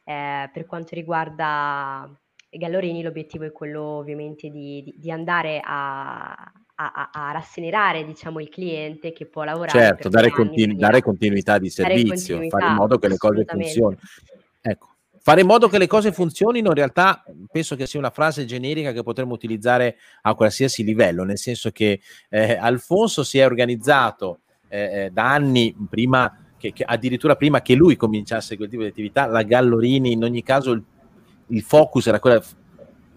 Eh, 0.04 0.48
per 0.52 0.66
quanto 0.66 0.94
riguarda 0.94 2.10
Gallorini 2.50 3.02
l'obiettivo 3.02 3.44
è 3.44 3.52
quello 3.52 3.82
ovviamente 3.82 4.48
di, 4.48 4.82
di, 4.82 4.94
di 4.96 5.10
andare 5.10 5.60
a, 5.62 6.34
a, 6.80 7.10
a, 7.12 7.32
rassenerare 7.32 8.04
diciamo, 8.04 8.38
il 8.38 8.48
cliente 8.48 9.12
che 9.12 9.26
può 9.26 9.42
lavorare. 9.42 9.78
Certo, 9.78 10.08
dare, 10.08 10.30
continu- 10.30 10.78
dare, 10.78 11.02
continuità 11.02 11.58
di 11.58 11.70
servizio, 11.70 12.36
continuità, 12.36 12.58
fare 12.58 12.70
in 12.70 12.76
modo 12.76 12.98
che 12.98 13.08
le 13.08 13.16
cose 13.16 13.44
funzionino. 13.44 14.00
Ecco, 14.60 14.88
fare 15.20 15.40
in 15.40 15.46
modo 15.48 15.68
che 15.68 15.78
le 15.78 15.88
cose 15.88 16.12
funzionino 16.12 16.68
in 16.68 16.74
realtà 16.74 17.24
penso 17.50 17.74
che 17.74 17.86
sia 17.86 17.98
una 17.98 18.10
frase 18.10 18.44
generica 18.44 18.92
che 18.92 19.02
potremmo 19.02 19.34
utilizzare 19.34 19.96
a 20.22 20.34
qualsiasi 20.34 20.84
livello, 20.84 21.24
nel 21.24 21.38
senso 21.38 21.72
che 21.72 22.00
eh, 22.28 22.54
Alfonso 22.54 23.24
si 23.24 23.38
è 23.38 23.44
organizzato 23.44 24.40
eh, 24.68 25.04
eh 25.04 25.10
da 25.10 25.32
anni 25.32 25.74
prima 25.90 26.44
che, 26.56 26.72
che, 26.72 26.84
addirittura 26.84 27.34
prima 27.34 27.60
che 27.60 27.74
lui 27.74 27.96
cominciasse 27.96 28.56
quel 28.56 28.68
tipo 28.68 28.82
di 28.82 28.88
attività, 28.88 29.26
la 29.26 29.42
Gallorini, 29.42 30.12
in 30.12 30.22
ogni 30.22 30.44
caso 30.44 30.70
il, 30.70 30.82
il 31.48 31.62
focus 31.62 32.06
era 32.06 32.20
quello 32.20 32.40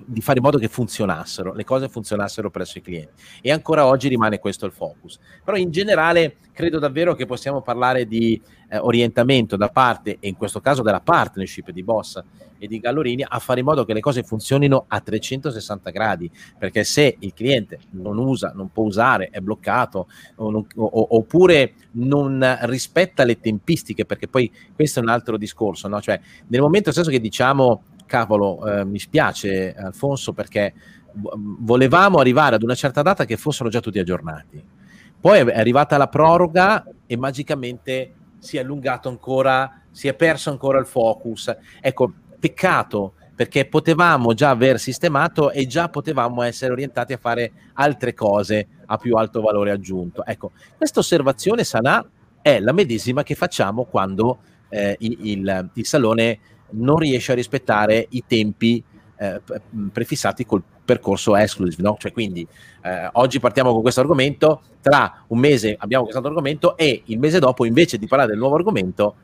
di 0.05 0.21
fare 0.21 0.39
in 0.39 0.43
modo 0.43 0.57
che 0.57 0.67
funzionassero, 0.67 1.53
le 1.53 1.63
cose 1.63 1.89
funzionassero 1.89 2.49
presso 2.49 2.77
i 2.77 2.81
clienti. 2.81 3.21
E 3.41 3.51
ancora 3.51 3.85
oggi 3.85 4.07
rimane 4.07 4.39
questo 4.39 4.65
il 4.65 4.71
focus. 4.71 5.19
Però 5.43 5.57
in 5.57 5.71
generale 5.71 6.37
credo 6.53 6.79
davvero 6.79 7.15
che 7.15 7.25
possiamo 7.25 7.61
parlare 7.61 8.05
di 8.05 8.39
eh, 8.69 8.77
orientamento 8.77 9.57
da 9.57 9.69
parte, 9.69 10.17
e 10.19 10.27
in 10.27 10.35
questo 10.35 10.61
caso 10.61 10.81
della 10.81 11.01
partnership 11.01 11.71
di 11.71 11.83
Boss 11.83 12.21
e 12.57 12.67
di 12.67 12.79
Gallorini, 12.79 13.25
a 13.27 13.39
fare 13.39 13.59
in 13.59 13.65
modo 13.65 13.83
che 13.83 13.93
le 13.93 13.99
cose 13.99 14.23
funzionino 14.23 14.85
a 14.87 14.99
360 14.99 15.89
gradi, 15.89 16.29
perché 16.57 16.83
se 16.83 17.15
il 17.19 17.33
cliente 17.33 17.79
non 17.91 18.17
usa, 18.17 18.51
non 18.55 18.71
può 18.71 18.83
usare, 18.83 19.29
è 19.31 19.39
bloccato, 19.39 20.07
o 20.35 20.51
non, 20.51 20.65
o, 20.75 21.07
oppure 21.17 21.73
non 21.93 22.57
rispetta 22.61 23.23
le 23.23 23.39
tempistiche, 23.39 24.05
perché 24.05 24.27
poi 24.27 24.51
questo 24.73 24.99
è 24.99 25.03
un 25.03 25.09
altro 25.09 25.37
discorso, 25.37 25.87
no? 25.87 25.99
cioè 25.99 26.19
nel 26.47 26.61
momento 26.61 26.91
stesso 26.91 27.09
che 27.09 27.19
diciamo 27.19 27.83
cavolo, 28.11 28.67
eh, 28.67 28.83
mi 28.83 28.99
spiace 28.99 29.73
Alfonso 29.73 30.33
perché 30.33 30.73
volevamo 31.13 32.19
arrivare 32.19 32.55
ad 32.55 32.63
una 32.63 32.75
certa 32.75 33.01
data 33.01 33.23
che 33.23 33.37
fossero 33.37 33.69
già 33.69 33.79
tutti 33.79 33.99
aggiornati. 33.99 34.61
Poi 35.19 35.39
è 35.39 35.57
arrivata 35.57 35.95
la 35.97 36.07
proroga 36.07 36.85
e 37.05 37.15
magicamente 37.15 38.13
si 38.39 38.57
è 38.57 38.59
allungato 38.59 39.07
ancora, 39.07 39.81
si 39.91 40.09
è 40.09 40.13
perso 40.13 40.49
ancora 40.49 40.79
il 40.79 40.85
focus. 40.85 41.55
Ecco, 41.79 42.11
peccato 42.37 43.13
perché 43.33 43.65
potevamo 43.65 44.33
già 44.33 44.49
aver 44.49 44.77
sistemato 44.77 45.51
e 45.51 45.65
già 45.65 45.87
potevamo 45.89 46.41
essere 46.41 46.73
orientati 46.73 47.13
a 47.13 47.17
fare 47.17 47.51
altre 47.73 48.13
cose 48.13 48.67
a 48.87 48.97
più 48.97 49.15
alto 49.15 49.41
valore 49.41 49.71
aggiunto. 49.71 50.25
Ecco, 50.25 50.51
questa 50.75 50.99
osservazione 50.99 51.63
sana 51.63 52.05
è 52.41 52.59
la 52.59 52.73
medesima 52.73 53.23
che 53.23 53.35
facciamo 53.35 53.85
quando 53.85 54.39
eh, 54.69 54.95
il, 54.99 55.17
il, 55.21 55.69
il 55.73 55.85
salone 55.85 56.39
non 56.71 56.97
riesce 56.97 57.31
a 57.31 57.35
rispettare 57.35 58.07
i 58.09 58.23
tempi 58.25 58.83
eh, 59.17 59.41
prefissati 59.91 60.45
col 60.45 60.63
percorso 60.83 61.35
exclusive, 61.35 61.83
no? 61.83 61.95
Cioè, 61.99 62.11
quindi 62.11 62.45
eh, 62.81 63.09
oggi 63.13 63.39
partiamo 63.39 63.71
con 63.71 63.81
questo 63.81 64.01
argomento, 64.01 64.61
tra 64.81 65.23
un 65.27 65.39
mese 65.39 65.75
abbiamo 65.77 66.05
questo 66.05 66.25
argomento 66.25 66.75
e 66.75 67.03
il 67.05 67.19
mese 67.19 67.39
dopo, 67.39 67.65
invece 67.65 67.97
di 67.97 68.07
parlare 68.07 68.31
del 68.31 68.39
nuovo 68.39 68.55
argomento, 68.55 69.15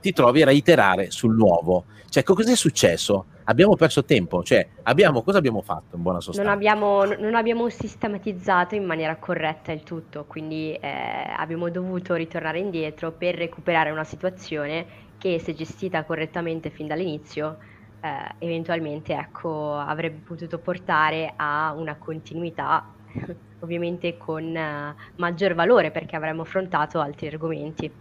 ti 0.00 0.12
trovi 0.12 0.42
a 0.42 0.46
reiterare 0.46 1.10
sul 1.10 1.34
nuovo. 1.34 1.84
Cioè, 2.08 2.22
cosa 2.22 2.50
è 2.50 2.56
successo? 2.56 3.26
Abbiamo 3.44 3.74
perso 3.74 4.04
tempo, 4.04 4.42
cioè, 4.44 4.66
abbiamo, 4.84 5.22
cosa 5.22 5.38
abbiamo 5.38 5.60
fatto 5.62 5.96
in 5.96 6.02
buona 6.02 6.20
sostanza? 6.20 6.48
Non 6.48 6.56
abbiamo, 6.56 7.04
non 7.04 7.34
abbiamo 7.34 7.68
sistematizzato 7.68 8.76
in 8.76 8.84
maniera 8.84 9.16
corretta 9.16 9.72
il 9.72 9.82
tutto, 9.82 10.24
quindi 10.26 10.72
eh, 10.74 10.88
abbiamo 11.36 11.68
dovuto 11.70 12.14
ritornare 12.14 12.60
indietro 12.60 13.10
per 13.10 13.34
recuperare 13.34 13.90
una 13.90 14.04
situazione 14.04 15.08
che 15.20 15.38
se 15.38 15.54
gestita 15.54 16.04
correttamente 16.04 16.70
fin 16.70 16.86
dall'inizio 16.86 17.58
eh, 18.00 18.34
eventualmente 18.38 19.12
ecco, 19.12 19.74
avrebbe 19.74 20.20
potuto 20.24 20.58
portare 20.58 21.34
a 21.36 21.74
una 21.76 21.96
continuità 21.96 22.86
ovviamente 23.60 24.16
con 24.16 24.56
eh, 24.56 24.94
maggior 25.16 25.52
valore 25.54 25.90
perché 25.90 26.16
avremmo 26.16 26.42
affrontato 26.42 27.00
altri 27.00 27.26
argomenti 27.26 27.92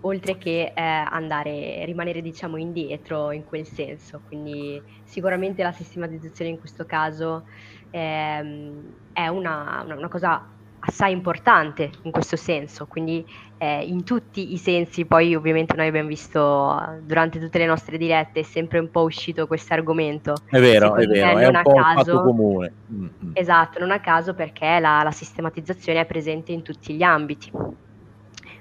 oltre 0.00 0.36
che 0.38 0.72
eh, 0.74 0.82
andare 0.82 1.84
rimanere 1.84 2.20
diciamo 2.22 2.56
indietro 2.56 3.30
in 3.30 3.44
quel 3.44 3.66
senso. 3.66 4.20
Quindi 4.26 4.80
sicuramente 5.02 5.62
la 5.62 5.72
sistematizzazione 5.72 6.50
in 6.50 6.58
questo 6.58 6.84
caso 6.84 7.46
ehm, 7.90 8.82
è 9.12 9.28
una, 9.28 9.84
una, 9.86 10.08
cosa 10.08 10.46
assai 10.80 11.12
importante 11.12 11.90
in 12.02 12.10
questo 12.10 12.36
senso, 12.36 12.86
quindi 12.86 13.24
eh, 13.64 13.84
in 13.84 14.04
tutti 14.04 14.52
i 14.52 14.58
sensi, 14.58 15.06
poi 15.06 15.34
ovviamente 15.34 15.74
noi 15.74 15.86
abbiamo 15.86 16.08
visto 16.08 17.00
durante 17.02 17.40
tutte 17.40 17.58
le 17.58 17.66
nostre 17.66 17.96
dirette, 17.96 18.40
è 18.40 18.42
sempre 18.42 18.78
un 18.78 18.90
po' 18.90 19.02
uscito 19.02 19.46
questo 19.46 19.72
argomento. 19.72 20.34
È 20.46 20.60
vero, 20.60 20.94
è 20.96 21.06
vero, 21.06 21.38
è 21.38 21.46
un 21.46 21.60
po' 21.62 21.72
caso, 21.72 21.88
un 21.88 22.04
fatto 22.04 22.22
comune. 22.22 22.72
Mm-hmm. 22.92 23.30
Esatto, 23.32 23.78
non 23.78 23.90
a 23.90 24.00
caso 24.00 24.34
perché 24.34 24.78
la, 24.80 25.02
la 25.02 25.10
sistematizzazione 25.10 26.00
è 26.00 26.04
presente 26.04 26.52
in 26.52 26.62
tutti 26.62 26.94
gli 26.94 27.02
ambiti 27.02 27.50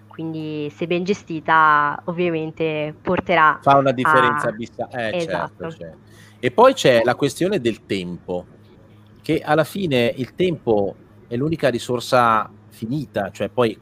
quindi 0.07 0.71
se 0.75 0.85
ben 0.85 1.03
gestita 1.03 1.99
ovviamente 2.05 2.93
porterà 3.01 3.57
fa 3.63 3.77
una 3.77 3.91
differenza 3.91 4.49
a... 4.49 4.51
vista 4.51 4.87
eh, 4.89 4.89
certo, 4.91 5.17
esatto. 5.17 5.53
certo, 5.57 5.77
certo. 5.77 5.97
e 6.39 6.51
poi 6.51 6.73
c'è 6.75 7.01
la 7.03 7.15
questione 7.15 7.59
del 7.59 7.87
tempo 7.87 8.45
che 9.23 9.41
alla 9.43 9.63
fine 9.63 10.13
il 10.15 10.35
tempo 10.35 10.95
è 11.27 11.35
l'unica 11.35 11.69
risorsa 11.69 12.47
finita, 12.83 13.31
cioè 13.31 13.49
poi 13.49 13.77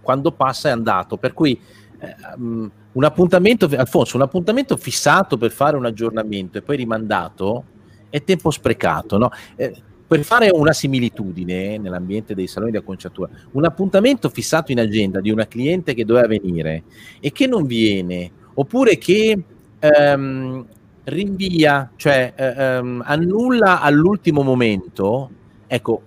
quando 0.00 0.32
passa 0.32 0.68
è 0.68 0.72
andato, 0.72 1.16
per 1.16 1.32
cui 1.32 1.58
eh, 1.98 2.14
um, 2.36 2.70
un 2.92 3.04
appuntamento, 3.04 3.68
Alfonso, 3.76 4.16
un 4.16 4.22
appuntamento 4.22 4.76
fissato 4.76 5.36
per 5.36 5.50
fare 5.50 5.76
un 5.76 5.84
aggiornamento 5.84 6.58
e 6.58 6.62
poi 6.62 6.76
rimandato 6.76 7.64
è 8.08 8.22
tempo 8.22 8.50
sprecato, 8.50 9.18
no? 9.18 9.30
Eh, 9.56 9.74
per 10.06 10.22
fare 10.22 10.50
una 10.52 10.72
similitudine 10.72 11.78
nell'ambiente 11.78 12.34
dei 12.34 12.46
saloni 12.46 12.70
di 12.70 12.76
acconciatura, 12.76 13.28
un 13.52 13.64
appuntamento 13.64 14.28
fissato 14.28 14.70
in 14.70 14.78
agenda 14.78 15.20
di 15.20 15.30
una 15.30 15.46
cliente 15.46 15.94
che 15.94 16.04
doveva 16.04 16.28
venire 16.28 16.84
e 17.18 17.32
che 17.32 17.46
non 17.46 17.66
viene, 17.66 18.30
oppure 18.54 18.96
che 18.96 19.42
ehm, 19.78 20.66
rinvia, 21.04 21.90
cioè 21.96 22.32
eh, 22.36 22.54
ehm, 22.56 23.02
annulla 23.04 23.80
all'ultimo 23.80 24.42
momento, 24.42 25.30
ecco, 25.66 26.02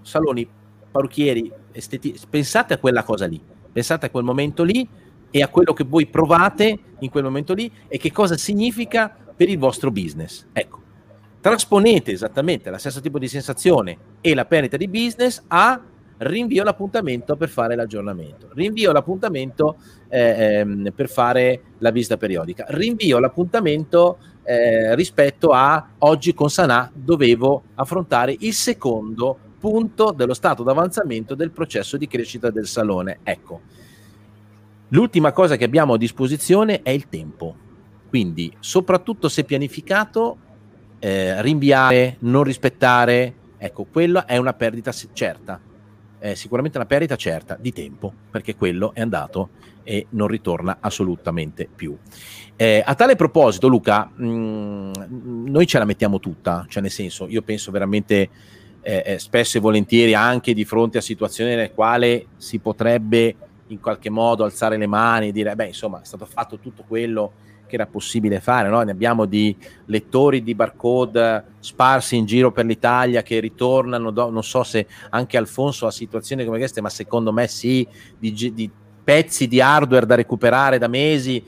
saloni, 0.00 0.48
parrucchieri, 0.94 1.50
esteti- 1.72 2.14
pensate 2.30 2.74
a 2.74 2.78
quella 2.78 3.02
cosa 3.02 3.26
lì, 3.26 3.40
pensate 3.72 4.06
a 4.06 4.10
quel 4.10 4.22
momento 4.22 4.62
lì 4.62 4.88
e 5.28 5.42
a 5.42 5.48
quello 5.48 5.72
che 5.72 5.82
voi 5.82 6.06
provate 6.06 6.78
in 7.00 7.10
quel 7.10 7.24
momento 7.24 7.52
lì 7.52 7.68
e 7.88 7.98
che 7.98 8.12
cosa 8.12 8.36
significa 8.36 9.12
per 9.34 9.48
il 9.48 9.58
vostro 9.58 9.90
business. 9.90 10.46
Ecco, 10.52 10.80
trasponete 11.40 12.12
esattamente 12.12 12.70
la 12.70 12.78
stessa 12.78 13.00
tipo 13.00 13.18
di 13.18 13.26
sensazione 13.26 13.98
e 14.20 14.36
la 14.36 14.44
perdita 14.44 14.76
di 14.76 14.86
business 14.86 15.42
a 15.48 15.82
rinvio 16.18 16.62
l'appuntamento 16.62 17.34
per 17.34 17.48
fare 17.48 17.74
l'aggiornamento, 17.74 18.50
rinvio 18.52 18.92
l'appuntamento 18.92 19.74
eh, 20.08 20.60
ehm, 20.60 20.92
per 20.94 21.08
fare 21.08 21.60
la 21.78 21.90
visita 21.90 22.16
periodica, 22.16 22.66
rinvio 22.68 23.18
l'appuntamento 23.18 24.18
eh, 24.44 24.94
rispetto 24.94 25.50
a 25.50 25.88
oggi 25.98 26.34
con 26.34 26.50
Sanà 26.50 26.88
dovevo 26.94 27.64
affrontare 27.74 28.36
il 28.38 28.52
secondo 28.52 29.38
punto 29.64 30.10
dello 30.10 30.34
stato 30.34 30.62
d'avanzamento 30.62 31.34
del 31.34 31.50
processo 31.50 31.96
di 31.96 32.06
crescita 32.06 32.50
del 32.50 32.66
salone. 32.66 33.20
Ecco, 33.22 33.62
l'ultima 34.88 35.32
cosa 35.32 35.56
che 35.56 35.64
abbiamo 35.64 35.94
a 35.94 35.96
disposizione 35.96 36.82
è 36.82 36.90
il 36.90 37.08
tempo. 37.08 37.56
Quindi, 38.10 38.54
soprattutto 38.60 39.30
se 39.30 39.44
pianificato, 39.44 40.36
eh, 40.98 41.40
rinviare, 41.40 42.16
non 42.20 42.42
rispettare, 42.42 43.34
ecco, 43.56 43.84
quello 43.84 44.26
è 44.26 44.36
una 44.36 44.52
perdita 44.52 44.92
certa. 44.92 45.58
È 46.18 46.34
sicuramente 46.34 46.76
una 46.76 46.86
perdita 46.86 47.16
certa 47.16 47.56
di 47.58 47.72
tempo, 47.72 48.12
perché 48.30 48.56
quello 48.56 48.92
è 48.92 49.00
andato 49.00 49.48
e 49.82 50.08
non 50.10 50.28
ritorna 50.28 50.76
assolutamente 50.80 51.66
più. 51.74 51.96
Eh, 52.54 52.82
a 52.84 52.94
tale 52.94 53.16
proposito, 53.16 53.68
Luca, 53.68 54.10
mh, 54.14 54.26
mm, 54.26 55.46
noi 55.46 55.66
ce 55.66 55.78
la 55.78 55.86
mettiamo 55.86 56.20
tutta, 56.20 56.66
cioè 56.68 56.82
nel 56.82 56.90
senso, 56.90 57.26
io 57.28 57.40
penso 57.40 57.70
veramente 57.70 58.28
eh, 58.84 59.02
eh, 59.04 59.18
spesso 59.18 59.56
e 59.56 59.60
volentieri 59.60 60.14
anche 60.14 60.52
di 60.52 60.64
fronte 60.64 60.98
a 60.98 61.00
situazioni 61.00 61.50
nelle 61.50 61.72
quali 61.72 62.26
si 62.36 62.58
potrebbe 62.58 63.34
in 63.68 63.80
qualche 63.80 64.10
modo 64.10 64.44
alzare 64.44 64.76
le 64.76 64.86
mani 64.86 65.28
e 65.28 65.32
dire, 65.32 65.54
beh, 65.54 65.68
insomma, 65.68 66.02
è 66.02 66.04
stato 66.04 66.26
fatto 66.26 66.58
tutto 66.58 66.84
quello 66.86 67.32
che 67.66 67.76
era 67.76 67.86
possibile 67.86 68.40
fare, 68.40 68.68
no? 68.68 68.82
ne 68.82 68.90
abbiamo 68.90 69.24
di 69.24 69.56
lettori 69.86 70.42
di 70.42 70.54
barcode 70.54 71.44
sparsi 71.60 72.14
in 72.16 72.26
giro 72.26 72.52
per 72.52 72.66
l'Italia 72.66 73.22
che 73.22 73.40
ritornano, 73.40 74.10
do, 74.10 74.28
non 74.28 74.44
so 74.44 74.62
se 74.62 74.86
anche 75.10 75.38
Alfonso 75.38 75.86
ha 75.86 75.90
situazioni 75.90 76.44
come 76.44 76.58
queste, 76.58 76.82
ma 76.82 76.90
secondo 76.90 77.32
me 77.32 77.48
sì, 77.48 77.86
di, 78.18 78.32
di 78.32 78.70
pezzi 79.04 79.46
di 79.46 79.60
hardware 79.60 80.06
da 80.06 80.14
recuperare 80.14 80.78
da 80.78 80.88
mesi 80.88 81.44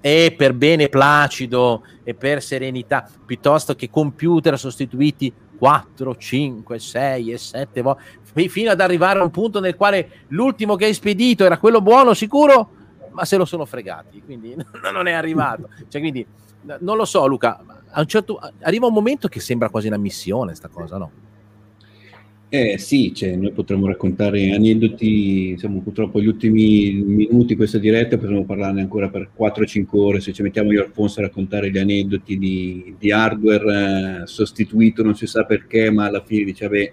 e 0.00 0.34
per 0.36 0.54
bene 0.54 0.88
placido 0.88 1.82
e 2.02 2.14
per 2.14 2.42
serenità, 2.42 3.08
piuttosto 3.26 3.74
che 3.74 3.90
computer 3.90 4.58
sostituiti 4.58 5.32
4, 5.58 6.16
5, 6.16 6.78
6 6.78 7.32
e 7.32 7.38
7 7.38 7.82
volte, 7.82 8.02
fino 8.48 8.70
ad 8.70 8.80
arrivare 8.80 9.18
a 9.18 9.24
un 9.24 9.30
punto 9.30 9.60
nel 9.60 9.76
quale 9.76 10.24
l'ultimo 10.28 10.76
che 10.76 10.84
hai 10.86 10.94
spedito 10.94 11.44
era 11.44 11.58
quello 11.58 11.80
buono, 11.80 12.14
sicuro, 12.14 12.70
ma 13.10 13.24
se 13.24 13.36
lo 13.36 13.44
sono 13.44 13.64
fregati, 13.64 14.22
quindi 14.22 14.54
non 14.92 15.06
è 15.06 15.12
arrivato. 15.12 15.68
Cioè, 15.88 16.00
quindi, 16.00 16.24
non 16.80 16.96
lo 16.96 17.04
so, 17.04 17.26
Luca, 17.26 17.60
a 17.90 18.00
un 18.00 18.06
certo, 18.06 18.38
arriva 18.60 18.86
un 18.86 18.92
momento 18.92 19.28
che 19.28 19.40
sembra 19.40 19.68
quasi 19.68 19.88
una 19.88 19.96
missione, 19.96 20.54
sta 20.54 20.68
cosa, 20.68 20.98
no? 20.98 21.10
Eh 22.50 22.78
sì, 22.78 23.12
cioè, 23.14 23.36
noi 23.36 23.52
potremmo 23.52 23.86
raccontare 23.86 24.52
aneddoti, 24.54 25.50
insomma, 25.50 25.80
purtroppo 25.80 26.18
gli 26.18 26.26
ultimi 26.26 26.92
minuti 26.94 27.48
di 27.48 27.56
questa 27.56 27.76
diretta 27.76 28.16
potremmo 28.16 28.46
parlarne 28.46 28.80
ancora 28.80 29.10
per 29.10 29.28
4-5 29.38 29.86
ore, 29.90 30.20
se 30.20 30.32
ci 30.32 30.40
mettiamo 30.40 30.72
io 30.72 30.82
Alfonso 30.82 31.20
a 31.20 31.24
raccontare 31.24 31.70
gli 31.70 31.76
aneddoti 31.76 32.38
di, 32.38 32.94
di 32.98 33.12
hardware 33.12 34.22
eh, 34.22 34.26
sostituito, 34.26 35.02
non 35.02 35.14
si 35.14 35.26
sa 35.26 35.44
perché, 35.44 35.90
ma 35.90 36.06
alla 36.06 36.22
fine 36.24 36.44
dice, 36.44 36.66
vabbè, 36.66 36.92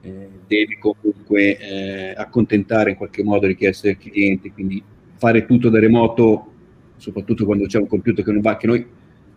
eh, 0.00 0.28
devi 0.48 0.78
comunque 0.80 1.58
eh, 1.58 2.14
accontentare 2.16 2.90
in 2.90 2.96
qualche 2.96 3.22
modo 3.22 3.42
le 3.42 3.52
richieste 3.52 3.86
del 3.88 3.98
cliente, 3.98 4.50
quindi 4.50 4.82
fare 5.14 5.46
tutto 5.46 5.68
da 5.68 5.78
remoto, 5.78 6.52
soprattutto 6.96 7.44
quando 7.44 7.66
c'è 7.66 7.78
un 7.78 7.86
computer 7.86 8.24
che 8.24 8.32
non 8.32 8.40
va, 8.40 8.56
che 8.56 8.66
noi 8.66 8.84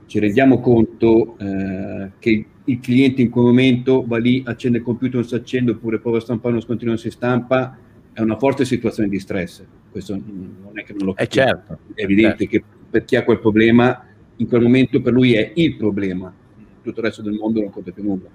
ci 0.07 0.17
rendiamo 0.17 0.59
conto 0.59 1.37
eh, 1.37 2.11
che 2.17 2.45
il 2.71 2.79
cliente 2.79 3.21
in 3.21 3.29
quel 3.29 3.45
momento 3.45 4.05
va 4.05 4.17
lì, 4.17 4.41
accende 4.45 4.77
il 4.77 4.83
computer, 4.83 5.15
non 5.15 5.25
si 5.25 5.35
accende, 5.35 5.71
oppure 5.71 5.99
prova 5.99 6.17
a 6.17 6.21
stampare 6.21 6.53
uno 6.53 6.61
scontrino, 6.61 6.91
non 6.91 6.99
si 6.99 7.11
stampa, 7.11 7.77
è 8.13 8.21
una 8.21 8.37
forte 8.37 8.65
situazione 8.65 9.09
di 9.09 9.19
stress. 9.19 9.63
Questo 9.91 10.13
non 10.13 10.71
è 10.73 10.83
che 10.83 10.93
non 10.93 11.07
lo 11.07 11.13
capisco. 11.13 11.41
È, 11.41 11.45
certo, 11.45 11.79
è 11.93 12.03
evidente 12.03 12.47
certo. 12.47 12.57
che 12.57 12.63
per 12.89 13.05
chi 13.05 13.15
ha 13.17 13.23
quel 13.23 13.39
problema, 13.39 14.05
in 14.37 14.47
quel 14.47 14.61
momento 14.61 15.01
per 15.01 15.11
lui 15.11 15.33
è 15.33 15.51
il 15.55 15.75
problema, 15.75 16.33
tutto 16.81 16.99
il 16.99 17.05
resto 17.05 17.21
del 17.21 17.33
mondo 17.33 17.59
non 17.59 17.69
conta 17.69 17.91
più 17.91 18.03
nulla. 18.03 18.29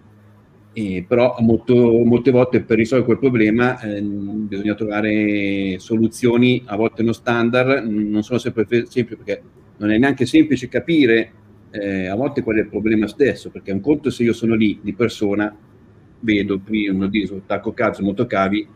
E 0.75 1.07
però 1.09 1.37
molto, 1.41 1.75
molte 1.75 2.31
volte 2.31 2.61
per 2.61 2.77
risolvere 2.77 3.17
quel 3.17 3.31
problema 3.31 3.81
eh, 3.81 4.03
bisogna 4.03 4.75
trovare 4.75 5.79
soluzioni 5.79 6.63
a 6.67 6.77
volte 6.77 7.03
non 7.03 7.15
standard, 7.15 7.87
non 7.87 8.23
sono 8.23 8.39
sempre 8.39 8.67
semplici 8.69 9.05
perché 9.07 9.43
non 9.79 9.91
è 9.91 9.97
neanche 9.97 10.27
semplice 10.27 10.69
capire 10.69 11.33
eh, 11.71 12.07
a 12.07 12.15
volte 12.15 12.43
qual 12.43 12.57
è 12.57 12.61
il 12.61 12.69
problema 12.69 13.07
stesso, 13.07 13.51
perché 13.51 13.73
un 13.73 13.81
conto 13.81 14.11
se 14.11 14.23
io 14.23 14.33
sono 14.33 14.55
lì 14.55 14.79
di 14.83 14.95
persona, 14.95 15.55
vedo 16.21 16.61
qui 16.61 16.89
uno 16.89 17.07
dice 17.07 17.43
tacco 17.47 17.73
cazzo, 17.73 18.03
motocavi, 18.03 18.69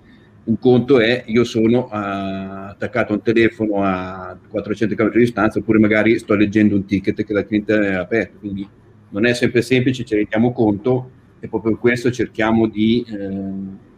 un 0.43 0.59
conto 0.59 0.99
è 0.99 1.25
io 1.27 1.45
sono 1.45 1.85
uh, 1.85 1.89
attaccato 1.91 3.13
a 3.13 3.17
un 3.17 3.23
telefono 3.23 3.83
a 3.83 4.37
400 4.49 4.95
km 4.95 5.13
di 5.13 5.19
distanza 5.19 5.59
oppure 5.59 5.79
magari 5.79 6.19
sto 6.19 6.35
leggendo 6.35 6.75
un 6.75 6.87
ticket 6.87 7.25
che 7.25 7.33
la 7.33 7.45
cliente 7.45 7.75
ha 7.95 8.01
aperto, 8.01 8.39
quindi 8.39 8.67
non 9.11 9.27
è 9.27 9.35
sempre 9.35 9.63
semplice, 9.63 10.05
ci 10.05 10.15
rendiamo 10.15 10.53
conto 10.53 11.11
e 11.41 11.49
proprio 11.49 11.73
per 11.73 11.81
questo 11.81 12.11
cerchiamo 12.11 12.67
di 12.69 13.05
eh, 13.07 13.53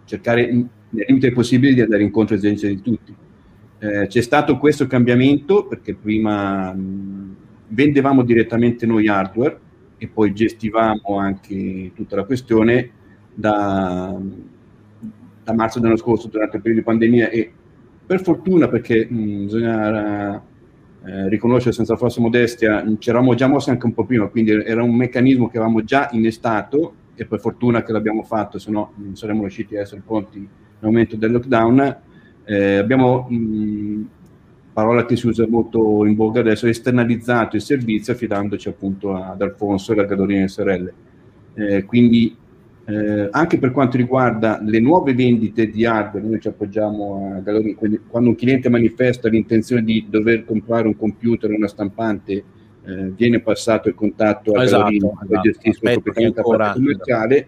cercare 0.04 0.46
nel 0.92 1.04
limite 1.06 1.32
possibile 1.32 1.74
di 1.74 1.80
andare 1.80 2.02
incontro 2.02 2.34
alle 2.34 2.44
esigenze 2.46 2.74
di 2.74 2.82
tutti. 2.82 3.14
Eh, 3.78 4.06
c'è 4.06 4.20
stato 4.20 4.58
questo 4.58 4.86
cambiamento 4.86 5.66
perché 5.66 5.94
prima 5.94 6.72
mh, 6.72 7.36
vendevamo 7.72 8.22
direttamente 8.22 8.86
noi 8.86 9.08
hardware 9.08 9.58
e 9.98 10.08
poi 10.08 10.32
gestivamo 10.32 11.18
anche 11.18 11.92
tutta 11.94 12.16
la 12.16 12.24
questione 12.24 12.90
da, 13.34 14.16
da 15.44 15.54
marzo 15.54 15.78
dell'anno 15.78 15.98
scorso 15.98 16.28
durante 16.28 16.56
il 16.56 16.62
periodo 16.62 16.84
di 16.84 16.90
pandemia 16.90 17.30
e 17.30 17.52
per 18.04 18.20
fortuna 18.22 18.68
perché 18.68 19.06
mh, 19.08 19.44
bisogna 19.44 20.42
eh, 21.04 21.28
riconoscere 21.28 21.74
senza 21.74 21.96
falsa 21.96 22.20
modestia, 22.20 22.84
ci 22.98 23.08
eravamo 23.08 23.34
già 23.34 23.48
mossi 23.48 23.70
anche 23.70 23.86
un 23.86 23.94
po' 23.94 24.04
prima, 24.04 24.28
quindi 24.28 24.52
era 24.52 24.82
un 24.82 24.94
meccanismo 24.94 25.48
che 25.48 25.56
avevamo 25.58 25.82
già 25.82 26.08
innestato 26.12 26.94
e 27.14 27.26
per 27.26 27.40
fortuna 27.40 27.82
che 27.82 27.92
l'abbiamo 27.92 28.22
fatto, 28.22 28.58
se 28.58 28.70
no 28.70 28.92
non 28.96 29.16
saremmo 29.16 29.40
riusciti 29.40 29.76
a 29.76 29.80
essere 29.80 30.02
pronti 30.04 30.38
nel 30.38 30.48
momento 30.80 31.16
del 31.16 31.32
lockdown. 31.32 31.96
Eh, 32.44 32.76
abbiamo, 32.76 33.26
mh, 33.28 34.08
parola 34.72 35.04
che 35.04 35.16
si 35.16 35.26
usa 35.26 35.46
molto 35.46 36.04
in 36.06 36.14
voga 36.14 36.40
adesso, 36.40 36.66
esternalizzato 36.66 37.56
il 37.56 37.62
servizio 37.62 38.12
affidandoci 38.12 38.68
appunto 38.68 39.14
ad 39.14 39.40
Alfonso 39.42 39.92
e 39.92 39.94
alla 39.94 40.06
Galleria 40.06 40.48
SRL. 40.48 40.92
Eh, 41.54 41.84
quindi 41.84 42.34
eh, 42.84 43.28
anche 43.30 43.58
per 43.58 43.70
quanto 43.70 43.96
riguarda 43.96 44.60
le 44.62 44.80
nuove 44.80 45.14
vendite 45.14 45.68
di 45.68 45.84
hardware, 45.84 46.26
noi 46.26 46.40
ci 46.40 46.48
appoggiamo 46.48 47.34
a 47.36 47.40
Galleria, 47.40 47.74
quindi 47.74 48.00
quando 48.08 48.30
un 48.30 48.34
cliente 48.34 48.68
manifesta 48.68 49.28
l'intenzione 49.28 49.84
di 49.84 50.06
dover 50.08 50.44
comprare 50.44 50.86
un 50.88 50.96
computer 50.96 51.50
o 51.50 51.54
una 51.54 51.68
stampante, 51.68 52.32
eh, 52.84 53.12
viene 53.14 53.40
passato 53.40 53.88
il 53.88 53.94
contatto 53.94 54.52
a 54.52 54.64
esatto, 54.64 54.82
Galleria 54.84 55.10
esatto. 55.10 55.26
che 55.26 55.50
gestisce 55.50 56.00
parte 56.02 56.72
commerciale. 56.72 57.46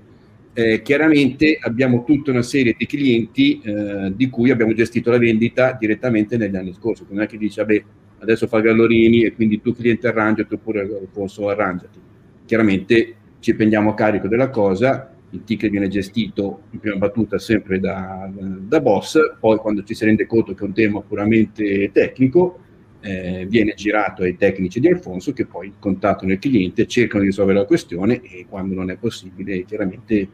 Eh, 0.56 0.82
chiaramente 0.82 1.58
abbiamo 1.60 2.04
tutta 2.04 2.30
una 2.30 2.42
serie 2.42 2.76
di 2.78 2.86
clienti 2.86 3.60
eh, 3.60 4.12
di 4.14 4.30
cui 4.30 4.52
abbiamo 4.52 4.72
gestito 4.72 5.10
la 5.10 5.18
vendita 5.18 5.76
direttamente 5.78 6.36
negli 6.36 6.54
anni 6.54 6.72
scorsi. 6.72 7.04
Non 7.08 7.22
è 7.22 7.26
che 7.26 7.36
dice, 7.36 7.62
vabbè, 7.62 7.84
adesso 8.20 8.46
fa 8.46 8.60
Gallorini 8.60 9.24
e 9.24 9.34
quindi 9.34 9.60
tu 9.60 9.74
cliente 9.74 10.06
arrangiati 10.06 10.54
oppure 10.54 10.86
posso 11.12 11.48
arrangiati. 11.48 11.98
Chiaramente 12.44 13.14
ci 13.40 13.54
prendiamo 13.54 13.94
carico 13.94 14.28
della 14.28 14.48
cosa, 14.48 15.12
il 15.30 15.42
ticket 15.44 15.70
viene 15.70 15.88
gestito 15.88 16.62
in 16.70 16.78
prima 16.78 16.96
battuta 16.96 17.38
sempre 17.38 17.80
da, 17.80 18.30
da, 18.32 18.80
boss, 18.80 19.18
poi 19.40 19.58
quando 19.58 19.82
ci 19.82 19.94
si 19.94 20.04
rende 20.04 20.26
conto 20.26 20.54
che 20.54 20.62
è 20.62 20.66
un 20.66 20.72
tema 20.72 21.00
puramente 21.00 21.90
tecnico, 21.92 22.60
eh, 23.00 23.44
viene 23.48 23.74
girato 23.74 24.22
ai 24.22 24.36
tecnici 24.36 24.80
di 24.80 24.88
Alfonso 24.88 25.32
che 25.32 25.44
poi 25.46 25.74
contattano 25.78 26.32
il 26.32 26.38
cliente, 26.38 26.86
cercano 26.86 27.22
di 27.22 27.28
risolvere 27.28 27.58
la 27.58 27.64
questione 27.66 28.22
e 28.22 28.46
quando 28.48 28.74
non 28.74 28.90
è 28.90 28.96
possibile 28.96 29.64
chiaramente 29.64 30.28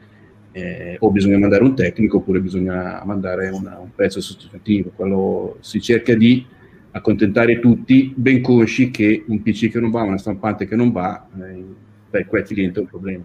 eh, 0.53 0.97
o 0.99 1.11
bisogna 1.11 1.39
mandare 1.39 1.63
un 1.63 1.75
tecnico 1.75 2.19
oppure 2.19 2.41
bisogna 2.41 3.03
mandare 3.05 3.49
una, 3.49 3.79
un 3.79 3.95
pezzo 3.95 4.21
sostitutivo. 4.21 4.91
Quello 4.95 5.57
si 5.61 5.81
cerca 5.81 6.15
di 6.15 6.45
accontentare 6.93 7.61
tutti, 7.61 8.13
ben 8.15 8.43
consci 8.43 8.91
che 8.91 9.25
un 9.29 9.43
PC 9.43 9.71
che 9.71 9.81
non 9.81 9.91
va, 9.91 10.03
una 10.03 10.19
stampante 10.19 10.67
che 10.67 10.77
non 10.77 10.91
va, 10.91 11.27
eh, 11.41 11.65
per 12.11 12.27
cliente 12.29 12.79
è 12.79 12.83
un 12.83 12.89
problema. 12.89 13.25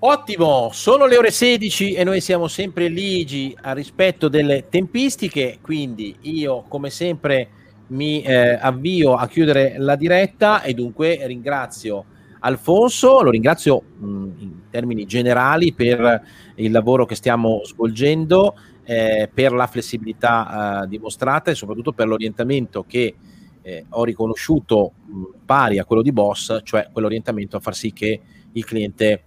Ottimo, 0.00 0.70
sono 0.72 1.06
le 1.06 1.16
ore 1.16 1.32
16 1.32 1.94
e 1.94 2.04
noi 2.04 2.20
siamo 2.20 2.46
sempre 2.46 2.86
ligi 2.86 3.56
a 3.62 3.72
rispetto 3.72 4.28
delle 4.28 4.66
tempistiche, 4.68 5.58
quindi 5.60 6.14
io 6.20 6.64
come 6.68 6.90
sempre 6.90 7.48
mi 7.88 8.22
eh, 8.22 8.58
avvio 8.60 9.14
a 9.14 9.26
chiudere 9.26 9.74
la 9.78 9.96
diretta 9.96 10.62
e 10.62 10.74
dunque 10.74 11.26
ringrazio 11.26 12.04
Alfonso, 12.40 13.22
lo 13.22 13.30
ringrazio 13.30 13.82
mh, 13.98 14.06
in 14.38 14.52
termini 14.70 15.04
generali 15.06 15.72
per 15.72 16.22
il 16.56 16.70
lavoro 16.70 17.04
che 17.04 17.14
stiamo 17.14 17.62
svolgendo, 17.64 18.56
eh, 18.84 19.30
per 19.32 19.52
la 19.52 19.66
flessibilità 19.66 20.82
eh, 20.82 20.88
dimostrata 20.88 21.50
e 21.50 21.54
soprattutto 21.54 21.92
per 21.92 22.06
l'orientamento 22.06 22.84
che 22.86 23.14
eh, 23.60 23.86
ho 23.88 24.04
riconosciuto 24.04 24.92
mh, 25.04 25.22
pari 25.44 25.78
a 25.78 25.84
quello 25.84 26.02
di 26.02 26.12
Boss, 26.12 26.60
cioè 26.62 26.88
quell'orientamento 26.92 27.56
a 27.56 27.60
far 27.60 27.74
sì 27.74 27.92
che 27.92 28.20
il 28.52 28.64
cliente 28.64 29.24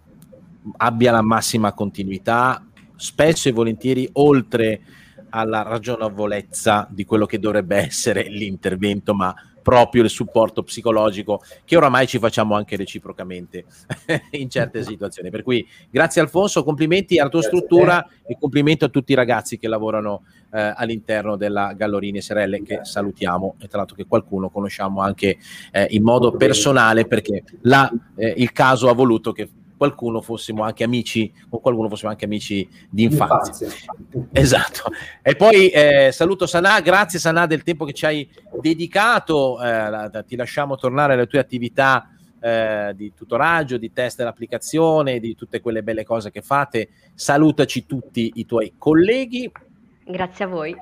abbia 0.78 1.12
la 1.12 1.22
massima 1.22 1.74
continuità, 1.74 2.66
spesso 2.95 3.49
e 3.49 3.51
volentieri 3.51 4.07
oltre 4.14 4.82
alla 5.30 5.62
ragionevolezza 5.62 6.88
di 6.89 7.05
quello 7.05 7.26
che 7.26 7.39
dovrebbe 7.39 7.78
essere 7.78 8.24
l'intervento, 8.24 9.14
ma 9.14 9.34
proprio 9.62 10.03
il 10.03 10.09
supporto 10.09 10.64
psicologico 10.64 11.41
che 11.66 11.76
oramai 11.76 12.07
ci 12.07 12.20
facciamo 12.20 12.55
anche 12.55 12.76
reciprocamente 12.76 13.66
in 14.32 14.49
certe 14.49 14.84
situazioni. 14.84 15.30
Per 15.30 15.43
cui 15.43 15.68
grazie 15.89 16.22
Alfonso, 16.22 16.64
complimenti 16.64 17.20
alla 17.20 17.30
tua 17.30 17.41
struttura 17.41 18.07
e 18.26 18.38
complimenti 18.39 18.84
a 18.84 18.89
tutti 18.89 19.12
i 19.12 19.16
ragazzi 19.16 19.57
che 19.57 19.68
lavorano 19.68 20.24
eh, 20.51 20.74
all'interno 20.76 21.36
della 21.36 21.74
Gallorini 21.74 22.22
SRL 22.22 22.64
che 22.64 22.80
salutiamo 22.84 23.55
e 23.59 23.68
tra 23.68 23.80
l'altro 23.80 23.95
che 23.95 24.05
qualcuno 24.05 24.49
conosciamo 24.49 25.01
anche 25.01 25.38
eh, 25.72 25.88
in 25.91 26.03
modo 26.03 26.32
personale 26.36 27.05
perché 27.05 27.43
la, 27.62 27.91
eh, 28.16 28.34
il 28.38 28.51
caso 28.51 28.89
ha 28.89 28.93
voluto 28.93 29.32
che 29.32 29.49
qualcuno 29.82 30.21
fossimo 30.21 30.61
anche 30.61 30.84
amici, 30.84 31.34
con 31.49 31.59
qualcuno 31.59 31.89
fossimo 31.89 32.11
anche 32.11 32.25
amici 32.25 32.69
di 32.88 33.01
infanzia. 33.01 33.65
infanzia. 33.65 34.27
Esatto. 34.32 34.91
E 35.23 35.36
poi 35.36 35.69
eh, 35.69 36.11
saluto 36.11 36.45
Sanà, 36.45 36.79
grazie 36.82 37.17
Sanà 37.17 37.47
del 37.47 37.63
tempo 37.63 37.84
che 37.84 37.93
ci 37.93 38.05
hai 38.05 38.29
dedicato, 38.61 39.59
eh, 39.59 40.23
ti 40.27 40.36
lasciamo 40.36 40.75
tornare 40.75 41.13
alle 41.13 41.25
tue 41.25 41.39
attività 41.39 42.11
eh, 42.39 42.93
di 42.95 43.11
tutoraggio, 43.15 43.77
di 43.77 43.91
test 43.91 44.17
dell'applicazione, 44.17 45.19
di 45.19 45.34
tutte 45.34 45.61
quelle 45.61 45.82
belle 45.82 46.03
cose 46.03 46.29
che 46.29 46.43
fate. 46.43 46.89
Salutaci 47.15 47.88
tutti 47.88 48.34
i 48.36 48.45
tuoi 48.45 48.73
colleghi. 48.77 49.51
Grazie 50.05 50.45
a 50.45 50.47
voi. 50.47 50.77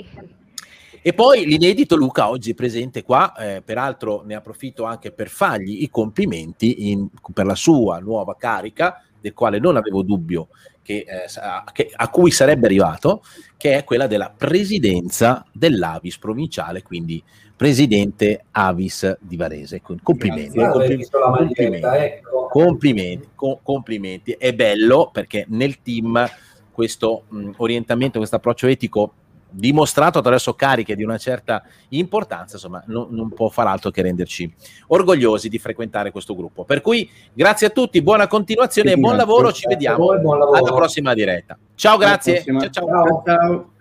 E 1.01 1.13
poi 1.13 1.45
l'inedito 1.45 1.95
Luca 1.95 2.29
oggi 2.29 2.53
presente 2.53 3.03
qua, 3.03 3.33
eh, 3.35 3.61
peraltro 3.61 4.23
ne 4.25 4.35
approfitto 4.35 4.83
anche 4.83 5.11
per 5.11 5.29
fargli 5.29 5.83
i 5.83 5.89
complimenti 5.89 6.91
in, 6.91 7.07
per 7.33 7.45
la 7.45 7.55
sua 7.55 7.99
nuova 7.99 8.35
carica, 8.35 9.03
del 9.21 9.33
quale 9.33 9.59
non 9.59 9.75
avevo 9.75 10.01
dubbio 10.01 10.47
che, 10.81 11.05
eh, 11.07 11.25
che, 11.71 11.91
a 11.93 12.09
cui 12.09 12.31
sarebbe 12.31 12.65
arrivato, 12.65 13.21
che 13.57 13.75
è 13.77 13.83
quella 13.83 14.07
della 14.07 14.33
presidenza 14.35 15.45
dell'Avis 15.51 16.17
provinciale, 16.17 16.81
quindi 16.81 17.21
presidente 17.55 18.45
Avis 18.51 19.17
di 19.19 19.35
Varese. 19.35 19.81
Complimenti, 19.81 20.57
complimenti, 20.57 21.09
complimenti, 21.11 21.85
ecco. 21.85 22.47
complimenti, 22.47 23.27
complimenti, 23.61 24.31
È 24.31 24.53
bello 24.53 25.09
perché 25.11 25.45
nel 25.49 25.81
team 25.81 26.25
questo 26.71 27.23
mh, 27.27 27.51
orientamento, 27.57 28.17
questo 28.17 28.37
approccio 28.37 28.67
etico 28.67 29.13
dimostrato 29.49 30.19
attraverso 30.19 30.53
cariche 30.53 30.95
di 30.95 31.03
una 31.03 31.17
certa 31.17 31.63
importanza, 31.89 32.55
insomma, 32.55 32.83
non, 32.87 33.07
non, 33.11 33.29
può 33.29 33.49
far 33.49 33.67
altro 33.67 33.89
che 33.89 34.01
renderci 34.01 34.51
orgogliosi 34.87 35.49
di 35.49 35.59
frequentare 35.59 36.11
questo 36.11 36.35
gruppo. 36.35 36.63
Per 36.63 36.81
cui 36.81 37.09
grazie 37.33 37.67
a 37.67 37.69
tutti, 37.69 38.01
buona 38.01 38.27
continuazione 38.27 38.91
e 38.91 38.97
buon 38.97 39.15
lavoro, 39.15 39.51
ci 39.51 39.67
vediamo 39.67 40.11
alla 40.11 40.73
prossima 40.73 41.13
diretta. 41.13 41.57
Ciao, 41.75 41.97
grazie. 41.97 42.43
Ciao, 42.43 42.69
ciao. 42.69 43.23
ciao. 43.25 43.71